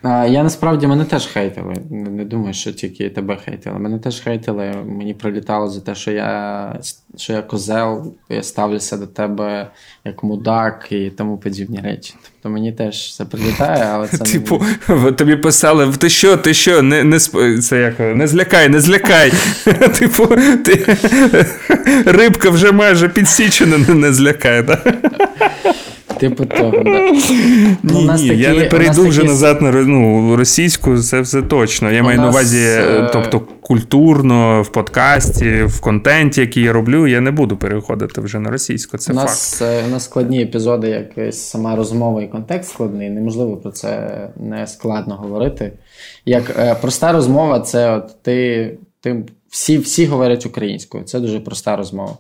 Я 0.05 0.43
насправді 0.43 0.87
мене 0.87 1.05
теж 1.05 1.27
хейтили. 1.27 1.73
Не 1.89 2.25
думаю, 2.25 2.53
що 2.53 2.73
тільки 2.73 3.09
тебе 3.09 3.37
хейтили. 3.45 3.79
Мене 3.79 3.99
теж 3.99 4.19
хейтили. 4.21 4.73
Мені 4.85 5.13
прилітало 5.13 5.67
за 5.67 5.81
те, 5.81 5.95
що 5.95 6.11
я 6.11 6.79
що 7.17 7.33
я 7.33 7.41
козел, 7.41 8.13
я 8.29 8.43
ставлюся 8.43 8.97
до 8.97 9.07
тебе 9.07 9.71
як 10.05 10.23
мудак 10.23 10.87
і 10.89 11.09
тому 11.09 11.37
подібні 11.37 11.79
речі. 11.83 12.13
Тобто 12.23 12.49
мені 12.49 12.71
теж 12.71 13.15
це 13.15 13.25
прилітає, 13.25 13.83
але 13.91 14.07
це 14.07 14.17
Типу, 14.31 14.63
не... 14.87 15.11
тобі 15.11 15.35
писали: 15.35 15.93
ти 15.97 16.09
що, 16.09 16.37
ти 16.37 16.53
що, 16.53 16.81
не 16.81 17.03
не, 17.03 17.19
це 17.59 17.81
як, 17.81 17.99
не 17.99 18.27
злякай, 18.27 18.69
не 18.69 18.81
злякай. 18.81 19.31
Типу, 19.99 20.27
ти 20.65 20.97
рибка 22.05 22.49
вже 22.49 22.71
майже 22.71 23.09
підсічена, 23.09 23.77
не 23.77 24.13
злякай. 24.13 24.65
Типу 26.19 26.45
того, 26.45 26.71
да. 26.71 27.11
Ну, 27.83 28.01
ні, 28.01 28.01
ні, 28.01 28.07
такі, 28.07 28.41
я 28.41 28.53
не 28.53 28.65
перейду 28.65 29.07
вже 29.07 29.21
такі... 29.21 29.31
назад 29.31 29.61
на 29.61 29.71
ну, 29.71 30.35
російську, 30.35 30.97
це 30.97 31.21
все 31.21 31.41
точно. 31.41 31.91
Я 31.91 32.01
у 32.01 32.05
маю 32.05 32.17
нас... 32.17 32.25
на 32.25 32.29
увазі, 32.29 32.63
е, 32.63 33.09
тобто, 33.13 33.41
культурно, 33.61 34.61
в 34.61 34.71
подкасті, 34.71 35.63
в 35.63 35.81
контенті, 35.81 36.41
який 36.41 36.63
я 36.63 36.73
роблю, 36.73 37.07
я 37.07 37.21
не 37.21 37.31
буду 37.31 37.57
переходити 37.57 38.21
вже 38.21 38.39
на 38.39 38.49
російську. 38.49 38.97
Це 38.97 39.13
у 39.13 39.15
факт. 39.15 39.27
Нас, 39.27 39.61
е, 39.61 39.83
у 39.87 39.91
нас 39.91 40.03
складні 40.03 40.41
епізоди, 40.41 40.89
як 40.89 41.33
сама 41.33 41.75
розмова 41.75 42.21
і 42.21 42.27
контекст 42.27 42.69
складний. 42.69 43.09
Неможливо 43.09 43.57
про 43.57 43.71
це 43.71 44.09
не 44.37 44.67
складно 44.67 45.15
говорити. 45.15 45.71
Як 46.25 46.55
е, 46.59 46.75
проста 46.81 47.11
розмова, 47.11 47.59
це 47.59 47.91
от 47.91 48.23
ти, 48.23 48.77
ти 49.01 49.23
всі, 49.49 49.77
всі 49.77 50.05
говорять 50.05 50.45
українською. 50.45 51.03
Це 51.03 51.19
дуже 51.19 51.39
проста 51.39 51.75
розмова. 51.75 52.17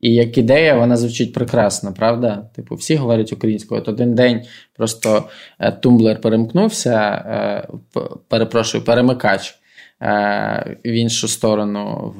І 0.00 0.14
як 0.14 0.38
ідея, 0.38 0.74
вона 0.74 0.96
звучить 0.96 1.32
прекрасно, 1.32 1.92
правда? 1.92 2.50
Типу, 2.56 2.74
всі 2.74 2.96
говорять 2.96 3.32
українською. 3.32 3.80
От 3.80 3.88
один 3.88 4.14
день 4.14 4.42
просто 4.76 5.24
е, 5.58 5.72
тумблер 5.72 6.20
перемкнувся, 6.20 6.94
е, 6.96 7.68
перепрошую, 8.28 8.84
перемикач 8.84 9.54
е, 10.02 10.76
в 10.84 10.92
іншу 10.92 11.28
сторону 11.28 12.14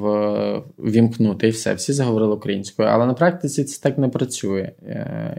вімкнути, 0.78 1.48
і 1.48 1.50
все. 1.50 1.74
Всі 1.74 1.92
заговорили 1.92 2.34
українською. 2.34 2.88
Але 2.88 3.06
на 3.06 3.14
практиці 3.14 3.64
це 3.64 3.82
так 3.82 3.98
не 3.98 4.08
працює 4.08 4.72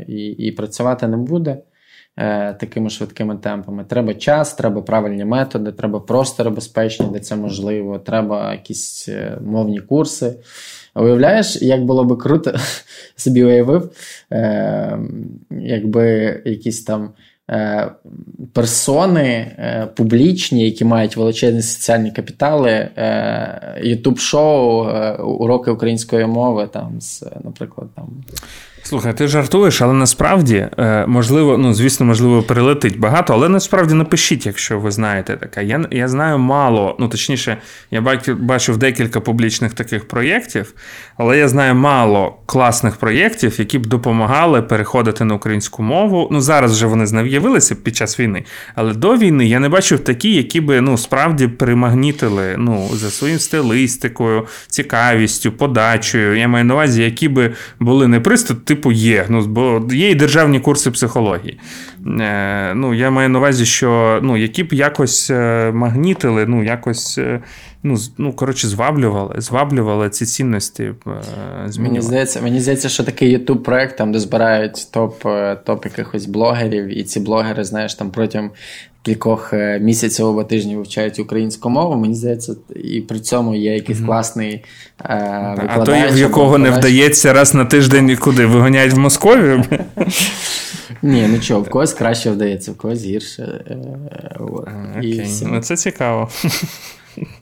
і, 0.07 0.25
і 0.27 0.51
працювати 0.51 1.07
не 1.07 1.17
буде. 1.17 1.57
Такими 2.59 2.89
швидкими 2.89 3.37
темпами. 3.37 3.83
Треба 3.83 4.13
час, 4.13 4.53
треба 4.53 4.81
правильні 4.81 5.25
методи, 5.25 5.71
треба 5.71 5.99
простори 5.99 6.49
безпечні, 6.49 7.07
де 7.13 7.19
це 7.19 7.35
можливо, 7.35 7.99
треба 7.99 8.51
якісь 8.53 9.09
мовні 9.41 9.79
курси. 9.79 10.35
Уявляєш, 10.95 11.61
як 11.61 11.85
було 11.85 12.03
би 12.03 12.15
круто, 12.15 12.53
собі 13.15 13.43
уявив, 13.43 13.89
е, 14.31 14.99
якби 15.61 16.41
якісь 16.45 16.83
там 16.83 17.09
е, 17.51 17.91
персони 18.53 19.23
е, 19.23 19.87
публічні, 19.95 20.65
які 20.65 20.85
мають 20.85 21.17
величезні 21.17 21.61
соціальні 21.61 22.11
капітали, 22.11 22.71
е, 22.71 23.81
ютуб-шоу, 23.83 24.87
е, 24.87 25.11
уроки 25.15 25.71
української 25.71 26.25
мови, 26.25 26.69
там, 26.73 27.01
з, 27.01 27.23
наприклад, 27.43 27.87
там. 27.95 28.23
Слухай, 28.87 29.17
ти 29.17 29.27
жартуєш, 29.27 29.81
але 29.81 29.93
насправді, 29.93 30.67
е, 30.77 31.05
можливо, 31.07 31.57
ну, 31.57 31.73
звісно, 31.73 32.05
можливо, 32.05 32.43
перелетить 32.43 32.99
багато, 32.99 33.33
але 33.33 33.49
насправді 33.49 33.93
напишіть, 33.93 34.45
якщо 34.45 34.79
ви 34.79 34.91
знаєте 34.91 35.37
таке. 35.37 35.63
Я 35.63 35.85
я 35.91 36.07
знаю 36.07 36.37
мало, 36.37 36.95
ну 36.99 37.07
точніше, 37.07 37.57
я 37.91 38.01
бачив 38.39 38.77
декілька 38.77 39.19
публічних 39.19 39.73
таких 39.73 40.07
проєктів, 40.07 40.73
але 41.17 41.37
я 41.37 41.47
знаю 41.47 41.75
мало 41.75 42.37
класних 42.45 42.95
проєктів, 42.95 43.55
які 43.59 43.79
б 43.79 43.85
допомагали 43.85 44.61
переходити 44.61 45.25
на 45.25 45.35
українську 45.35 45.83
мову. 45.83 46.29
Ну, 46.31 46.41
зараз 46.41 46.71
вже 46.71 46.85
вони 46.85 47.07
з'явилися 47.07 47.75
під 47.75 47.95
час 47.95 48.19
війни, 48.19 48.43
але 48.75 48.93
до 48.93 49.17
війни 49.17 49.45
я 49.45 49.59
не 49.59 49.69
бачив 49.69 49.99
такі, 49.99 50.33
які 50.33 50.61
би 50.61 50.81
ну, 50.81 50.97
справді 50.97 51.47
примагнітили 51.47 52.55
ну, 52.57 52.89
за 52.93 53.11
своїм 53.11 53.39
стилистикою, 53.39 54.47
цікавістю, 54.67 55.51
подачею. 55.51 56.37
Я 56.37 56.47
маю 56.47 56.65
на 56.65 56.73
увазі, 56.73 57.03
які 57.03 57.29
би 57.29 57.53
були 57.79 58.07
не 58.07 58.19
приступ 58.19 58.74
типу, 58.75 58.91
є. 58.91 59.25
Ну, 59.29 59.45
Бо 59.45 59.87
є 59.91 60.09
і 60.09 60.15
державні 60.15 60.59
курси 60.59 60.91
психології. 60.91 61.59
Е, 62.19 62.73
ну, 62.75 62.93
Я 62.93 63.09
маю 63.09 63.29
на 63.29 63.39
увазі, 63.39 63.65
що 63.65 64.19
ну, 64.23 64.37
які 64.37 64.63
б 64.63 64.73
якось 64.73 65.29
е, 65.29 65.71
магнітили, 65.73 66.45
ну, 66.45 66.63
якось. 66.63 67.17
Е, 67.17 67.39
ну, 67.83 67.97
ну, 68.17 68.33
коротше, 68.33 68.67
зваблювали, 68.67 69.35
зваблювали 69.37 70.09
ці 70.09 70.25
цінності. 70.25 70.83
Е, 70.83 70.93
змінювали. 71.65 71.79
Мені 71.79 72.01
здається, 72.01 72.41
мені 72.41 72.59
здається, 72.59 72.89
що 72.89 73.03
такий 73.03 73.37
youtube 73.37 73.57
проект 73.57 73.97
там, 73.97 74.11
де 74.11 74.19
збирають 74.19 74.91
топ 74.91 75.23
топ 75.65 75.85
якихось 75.85 76.25
блогерів, 76.25 76.97
і 76.97 77.03
ці 77.03 77.19
блогери, 77.19 77.63
знаєш, 77.63 77.95
там 77.95 78.11
протягом 78.11 78.51
кількох 79.05 79.53
е, 79.53 79.79
місяців 79.79 80.25
або 80.25 80.43
тижнів 80.43 80.77
вивчають 80.77 81.19
українську 81.19 81.69
мову. 81.69 81.95
Мені 81.95 82.15
здається, 82.15 82.55
і 82.75 83.01
при 83.01 83.19
цьому 83.19 83.55
є 83.55 83.73
якийсь 83.73 83.99
класний 83.99 84.53
е, 84.53 84.63
А 85.67 85.83
той, 85.85 86.11
в 86.11 86.17
якого 86.17 86.57
не 86.57 86.71
вдається 86.71 87.33
раз 87.33 87.53
на 87.53 87.65
тиждень 87.65 88.17
куди 88.17 88.45
виганяють 88.45 88.93
в 88.93 88.97
Московію. 88.97 89.63
Ні, 91.01 91.27
ну 91.29 91.39
чого, 91.39 91.61
в 91.61 91.69
когось 91.69 91.93
краще 91.93 92.31
вдається, 92.31 92.71
в 92.71 92.77
когось 92.77 93.03
гірше. 93.03 93.65
Е, 93.69 93.77
Окей, 94.39 95.27
Ну 95.45 95.61
це 95.61 95.77
цікаво. 95.77 96.29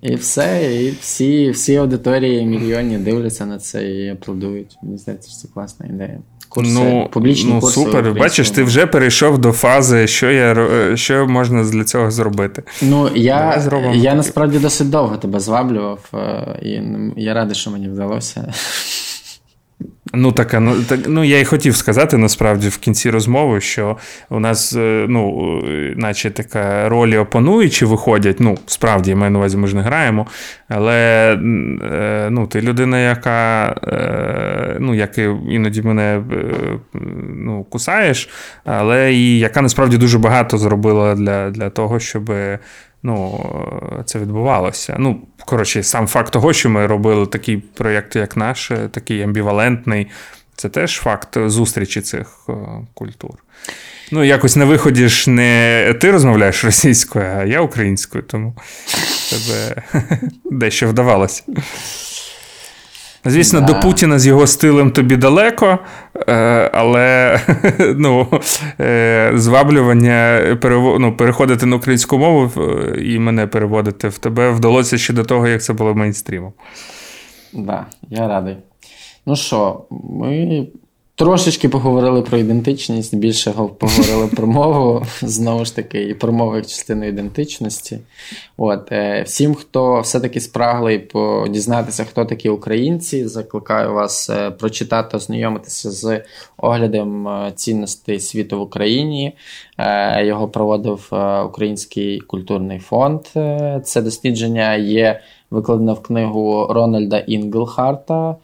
І 0.01 0.15
все, 0.15 0.75
і 0.81 0.91
всі 1.01 1.49
всі 1.49 1.75
аудиторії 1.75 2.45
мільйонні 2.45 2.97
дивляться 2.97 3.45
на 3.45 3.59
це 3.59 3.91
і 3.91 4.09
аплодують. 4.09 4.77
Мені 4.83 4.97
здається, 4.97 5.29
що 5.29 5.39
це 5.39 5.47
класна 5.53 5.85
ідея. 5.85 6.19
Курси, 6.53 6.71
ну, 6.73 7.09
публічні 7.11 7.53
ну, 7.53 7.59
курси 7.59 7.73
супер. 7.73 8.13
Бачиш, 8.13 8.49
ти 8.49 8.63
вже 8.63 8.85
перейшов 8.85 9.37
до 9.37 9.51
фази, 9.51 10.07
що 10.07 10.31
я, 10.31 10.57
що 10.95 11.27
можна 11.27 11.63
для 11.63 11.83
цього 11.83 12.11
зробити. 12.11 12.63
Ну, 12.81 13.09
я 13.15 13.63
я 13.93 14.15
насправді 14.15 14.59
досить 14.59 14.89
довго 14.89 15.17
тебе 15.17 15.39
зваблював, 15.39 15.99
е, 16.13 16.59
і 16.61 16.81
я 17.21 17.33
радий, 17.33 17.55
що 17.55 17.71
мені 17.71 17.87
вдалося. 17.89 18.53
Ну, 20.15 20.31
так, 20.31 20.53
ну, 20.53 20.75
так, 20.83 20.99
ну 21.07 21.23
я 21.23 21.39
і 21.39 21.45
хотів 21.45 21.75
сказати 21.75 22.17
насправді 22.17 22.69
в 22.69 22.77
кінці 22.77 23.09
розмови, 23.09 23.61
що 23.61 23.97
у 24.29 24.39
нас, 24.39 24.73
е, 24.75 25.05
ну, 25.09 25.61
наче 25.95 26.31
така 26.31 26.89
ролі 26.89 27.17
опонуючі 27.17 27.85
виходять. 27.85 28.39
Ну, 28.39 28.57
справді, 28.65 29.09
я 29.09 29.15
маю 29.15 29.31
на 29.31 29.39
увазі, 29.39 29.57
ми 29.57 29.67
ж 29.67 29.75
не 29.75 29.81
граємо. 29.81 30.27
Але 30.69 31.33
е, 31.91 32.27
ну, 32.31 32.47
ти 32.47 32.61
людина, 32.61 32.99
яка 32.99 33.75
е, 33.87 34.77
ну, 34.79 34.95
як 34.95 35.17
іноді 35.49 35.81
мене 35.81 36.23
ну, 37.35 37.63
кусаєш, 37.63 38.29
але 38.65 39.13
і 39.13 39.39
яка 39.39 39.61
насправді 39.61 39.97
дуже 39.97 40.19
багато 40.19 40.57
зробила 40.57 41.15
для, 41.15 41.49
для 41.49 41.69
того, 41.69 41.99
щоб 41.99 42.31
ну, 43.03 43.45
це 44.05 44.19
відбувалося. 44.19 44.95
Ну, 44.99 45.21
коротше, 45.45 45.83
сам 45.83 46.07
факт 46.07 46.33
того, 46.33 46.53
що 46.53 46.69
ми 46.69 46.87
робили 46.87 47.25
такий 47.25 47.57
проєкт, 47.57 48.15
як 48.15 48.37
наш, 48.37 48.71
такий 48.91 49.21
амбівалентний, 49.21 50.07
це 50.55 50.69
теж 50.69 50.97
факт 50.97 51.37
зустрічі 51.45 52.01
цих 52.01 52.27
е, 52.49 52.53
культур. 52.93 53.33
Ну, 54.11 54.23
якось 54.23 54.55
на 54.55 54.65
виході 54.65 55.07
ж 55.07 55.29
не 55.29 55.95
ти 56.01 56.11
розмовляєш 56.11 56.65
російською, 56.65 57.25
а 57.25 57.43
я 57.43 57.61
українською, 57.61 58.23
тому 58.23 58.55
тебе 59.29 59.83
дещо 60.51 60.87
вдавалося. 60.87 61.43
Звісно, 63.25 63.61
Да. 63.61 63.65
до 63.65 63.79
Путіна 63.79 64.19
з 64.19 64.27
його 64.27 64.47
стилем 64.47 64.91
тобі 64.91 65.17
далеко, 65.17 65.79
е, 66.27 66.33
але 66.73 67.39
ну, 67.97 68.27
е, 68.79 69.31
зваблювання 69.35 70.41
ну, 70.99 71.17
переходити 71.17 71.65
на 71.65 71.75
українську 71.75 72.17
мову 72.17 72.51
е, 72.61 73.01
і 73.01 73.19
мене 73.19 73.47
переводити 73.47 74.07
в 74.07 74.17
тебе 74.17 74.51
вдалося 74.51 74.97
ще 74.97 75.13
до 75.13 75.23
того, 75.23 75.47
як 75.47 75.63
це 75.63 75.73
було 75.73 75.95
мейнстрімом. 75.95 76.53
Да, 77.53 77.85
я 78.09 78.27
радий. 78.27 78.57
Ну 79.25 79.35
що, 79.35 79.85
ми 80.09 80.67
трошечки 81.15 81.69
поговорили 81.69 82.21
про 82.21 82.37
ідентичність, 82.37 83.15
більше 83.15 83.51
поговорили 83.51 84.27
про 84.27 84.47
мову, 84.47 85.05
знову 85.21 85.65
ж 85.65 85.75
таки, 85.75 86.03
і 86.03 86.13
про 86.13 86.31
мову 86.33 86.55
як 86.55 86.65
частину 86.67 87.07
ідентичності. 87.07 87.99
От, 88.57 88.91
е, 88.91 89.23
всім, 89.23 89.55
хто 89.55 90.01
все-таки 90.01 90.39
спраглий 90.39 90.99
по- 90.99 91.47
дізнатися, 91.49 92.03
хто 92.03 92.25
такі 92.25 92.49
українці, 92.49 93.27
закликаю 93.27 93.93
вас 93.93 94.29
е, 94.29 94.51
прочитати, 94.51 95.17
ознайомитися 95.17 95.91
з 95.91 96.21
оглядом 96.57 97.27
е, 97.27 97.51
цінностей 97.55 98.19
світу 98.19 98.59
в 98.59 98.61
Україні. 98.61 99.35
Е, 99.77 100.25
Його 100.25 100.47
проводив 100.47 101.09
е, 101.13 101.41
Український 101.41 102.19
культурний 102.19 102.79
фонд. 102.79 103.19
Е, 103.35 103.81
Це 103.85 104.01
дослідження 104.01 104.75
є 104.75 105.19
викладено 105.51 105.93
в 105.93 106.01
книгу 106.01 106.67
Рональда 106.69 107.17
Інглхарта. 107.19 108.35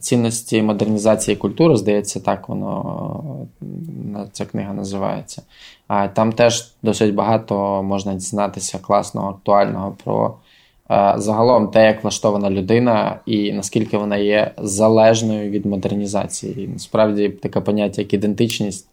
Цінності 0.00 0.62
модернізації 0.62 1.36
культури, 1.36 1.76
здається, 1.76 2.20
так 2.20 2.48
воно 2.48 3.46
ця 4.32 4.44
книга 4.44 4.72
називається. 4.74 5.42
Там 6.12 6.32
теж 6.32 6.72
досить 6.82 7.14
багато 7.14 7.82
можна 7.82 8.14
дізнатися 8.14 8.78
класного, 8.78 9.28
актуального 9.28 9.96
про 10.04 10.34
загалом 11.16 11.68
те, 11.68 11.84
як 11.84 12.02
влаштована 12.04 12.50
людина 12.50 13.20
і 13.26 13.52
наскільки 13.52 13.98
вона 13.98 14.16
є 14.16 14.50
залежною 14.58 15.50
від 15.50 15.66
модернізації. 15.66 16.64
І 16.64 16.68
насправді 16.68 17.28
таке 17.28 17.60
поняття, 17.60 18.02
як 18.02 18.14
ідентичність, 18.14 18.88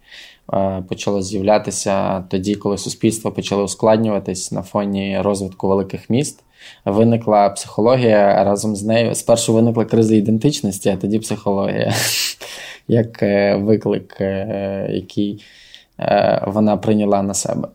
почало 0.87 1.21
з'являтися 1.21 2.23
тоді, 2.29 2.55
коли 2.55 2.77
суспільство 2.77 3.31
почало 3.31 3.63
ускладнюватись 3.63 4.51
на 4.51 4.61
фоні 4.61 5.21
розвитку 5.21 5.67
великих 5.67 6.09
міст. 6.09 6.43
Виникла 6.85 7.49
психологія 7.49 8.43
разом 8.43 8.75
з 8.75 8.83
нею. 8.83 9.15
Спершу 9.15 9.53
виникла 9.53 9.85
криза 9.85 10.15
ідентичності, 10.15 10.89
а 10.89 10.97
тоді 10.97 11.19
психологія, 11.19 11.93
як 12.87 13.23
е, 13.23 13.55
виклик, 13.55 14.17
е, 14.21 14.89
який 14.91 15.43
е, 15.99 16.43
вона 16.47 16.77
прийняла 16.77 17.21
на 17.21 17.33
себе. 17.33 17.67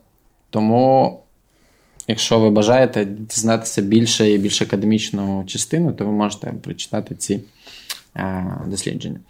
Тому, 0.51 1.19
якщо 2.09 2.39
ви 2.39 2.51
бажаєте 2.51 3.05
дізнатися 3.05 3.83
більше 3.83 4.31
і 4.31 4.39
більш 4.39 4.63
академічну 4.63 5.45
частину, 5.47 5.93
то 5.93 6.05
ви 6.05 6.13
можете 6.13 6.55
прочитати 6.63 7.15
ці 7.15 7.41
дослідження. 8.67 9.21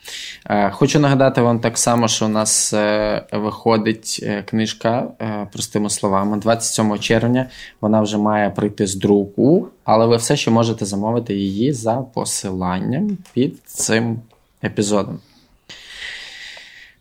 Е, 0.47 0.71
Хочу 0.71 1.01
нагадати 1.01 1.41
вам 1.41 1.61
так 1.61 1.79
само, 1.79 2.09
що 2.09 2.27
у 2.27 2.29
нас 2.29 2.73
е, 2.73 3.25
виходить 3.33 4.21
е, 4.23 4.43
книжка 4.43 5.09
е, 5.21 5.49
простими 5.53 5.91
словами. 5.91 6.39
27 6.39 6.99
червня 6.99 7.47
вона 7.81 8.01
вже 8.01 8.19
має 8.19 8.51
прийти 8.51 8.87
з 8.87 8.95
друку, 8.95 9.69
але 9.85 10.07
ви 10.07 10.17
все 10.17 10.37
ще 10.37 10.51
можете 10.51 10.85
замовити 10.85 11.35
її 11.35 11.73
за 11.73 11.95
посиланням 11.95 13.19
під 13.33 13.61
цим 13.67 14.21
епізодом. 14.65 15.21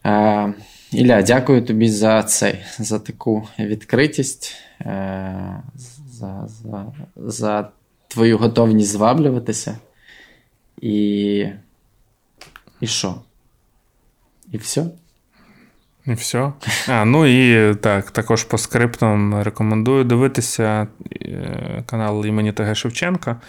Е, 0.05 0.53
Ілля, 0.91 1.21
дякую 1.21 1.65
тобі 1.65 1.89
за 1.89 2.23
цей, 2.23 2.55
за 2.79 2.99
таку 2.99 3.47
відкритість, 3.59 4.55
е, 4.81 5.63
за, 6.11 6.47
за, 6.47 6.85
за 7.15 7.69
твою 8.07 8.37
готовність 8.37 8.91
зваблюватися. 8.91 9.77
І. 10.81 11.45
І 12.81 12.87
що? 12.87 13.15
І 14.51 14.57
все? 14.57 14.85
І 16.05 16.13
все. 16.13 16.51
А, 16.87 17.05
ну 17.05 17.25
і 17.25 17.75
так, 17.75 18.11
також 18.11 18.43
по 18.43 18.57
скриптам 18.57 19.41
рекомендую 19.41 20.03
дивитися 20.03 20.87
е, 21.21 21.83
канал 21.85 22.25
імені 22.25 22.53
ТГ 22.53 22.75
Шевченка. 22.75 23.41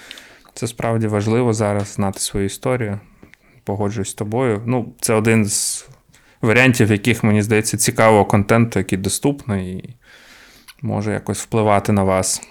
Це 0.55 0.67
справді 0.67 1.07
важливо 1.07 1.53
зараз 1.53 1.89
знати 1.89 2.21
свою 2.21 2.47
історію. 2.47 3.01
Погоджуюсь 3.65 4.11
з 4.11 4.15
тобою. 4.15 4.63
Ну, 4.67 4.93
це 5.01 5.15
один 5.15 5.47
з 5.47 5.89
варіантів, 6.43 6.91
яких, 6.91 7.25
мені 7.25 7.43
здається, 7.43 7.77
цікавого 7.77 8.25
контенту, 8.25 8.79
який 8.79 8.99
доступний 8.99 9.73
і 9.73 9.95
може 10.83 11.13
якось 11.13 11.39
впливати 11.39 11.93
на 11.93 12.05
вас. 12.05 12.43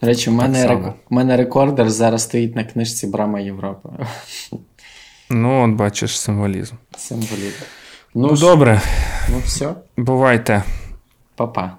До 0.00 0.06
речі, 0.06 0.30
в 0.30 0.32
мене, 0.32 0.66
рек... 0.66 0.80
мене 1.10 1.36
рекордер 1.36 1.90
зараз 1.90 2.22
стоїть 2.22 2.56
на 2.56 2.64
книжці 2.64 3.06
Брама 3.06 3.40
Європи. 3.40 3.88
Ну, 5.34 5.64
от 5.64 5.70
бачиш 5.70 6.20
символізм. 6.20 6.74
Символізм. 6.98 7.62
Ну, 8.14 8.28
Ну, 8.28 8.36
добре, 8.36 8.80
ну 9.28 9.38
все, 9.44 9.74
бувайте. 9.96 10.62
па-па. 11.36 11.76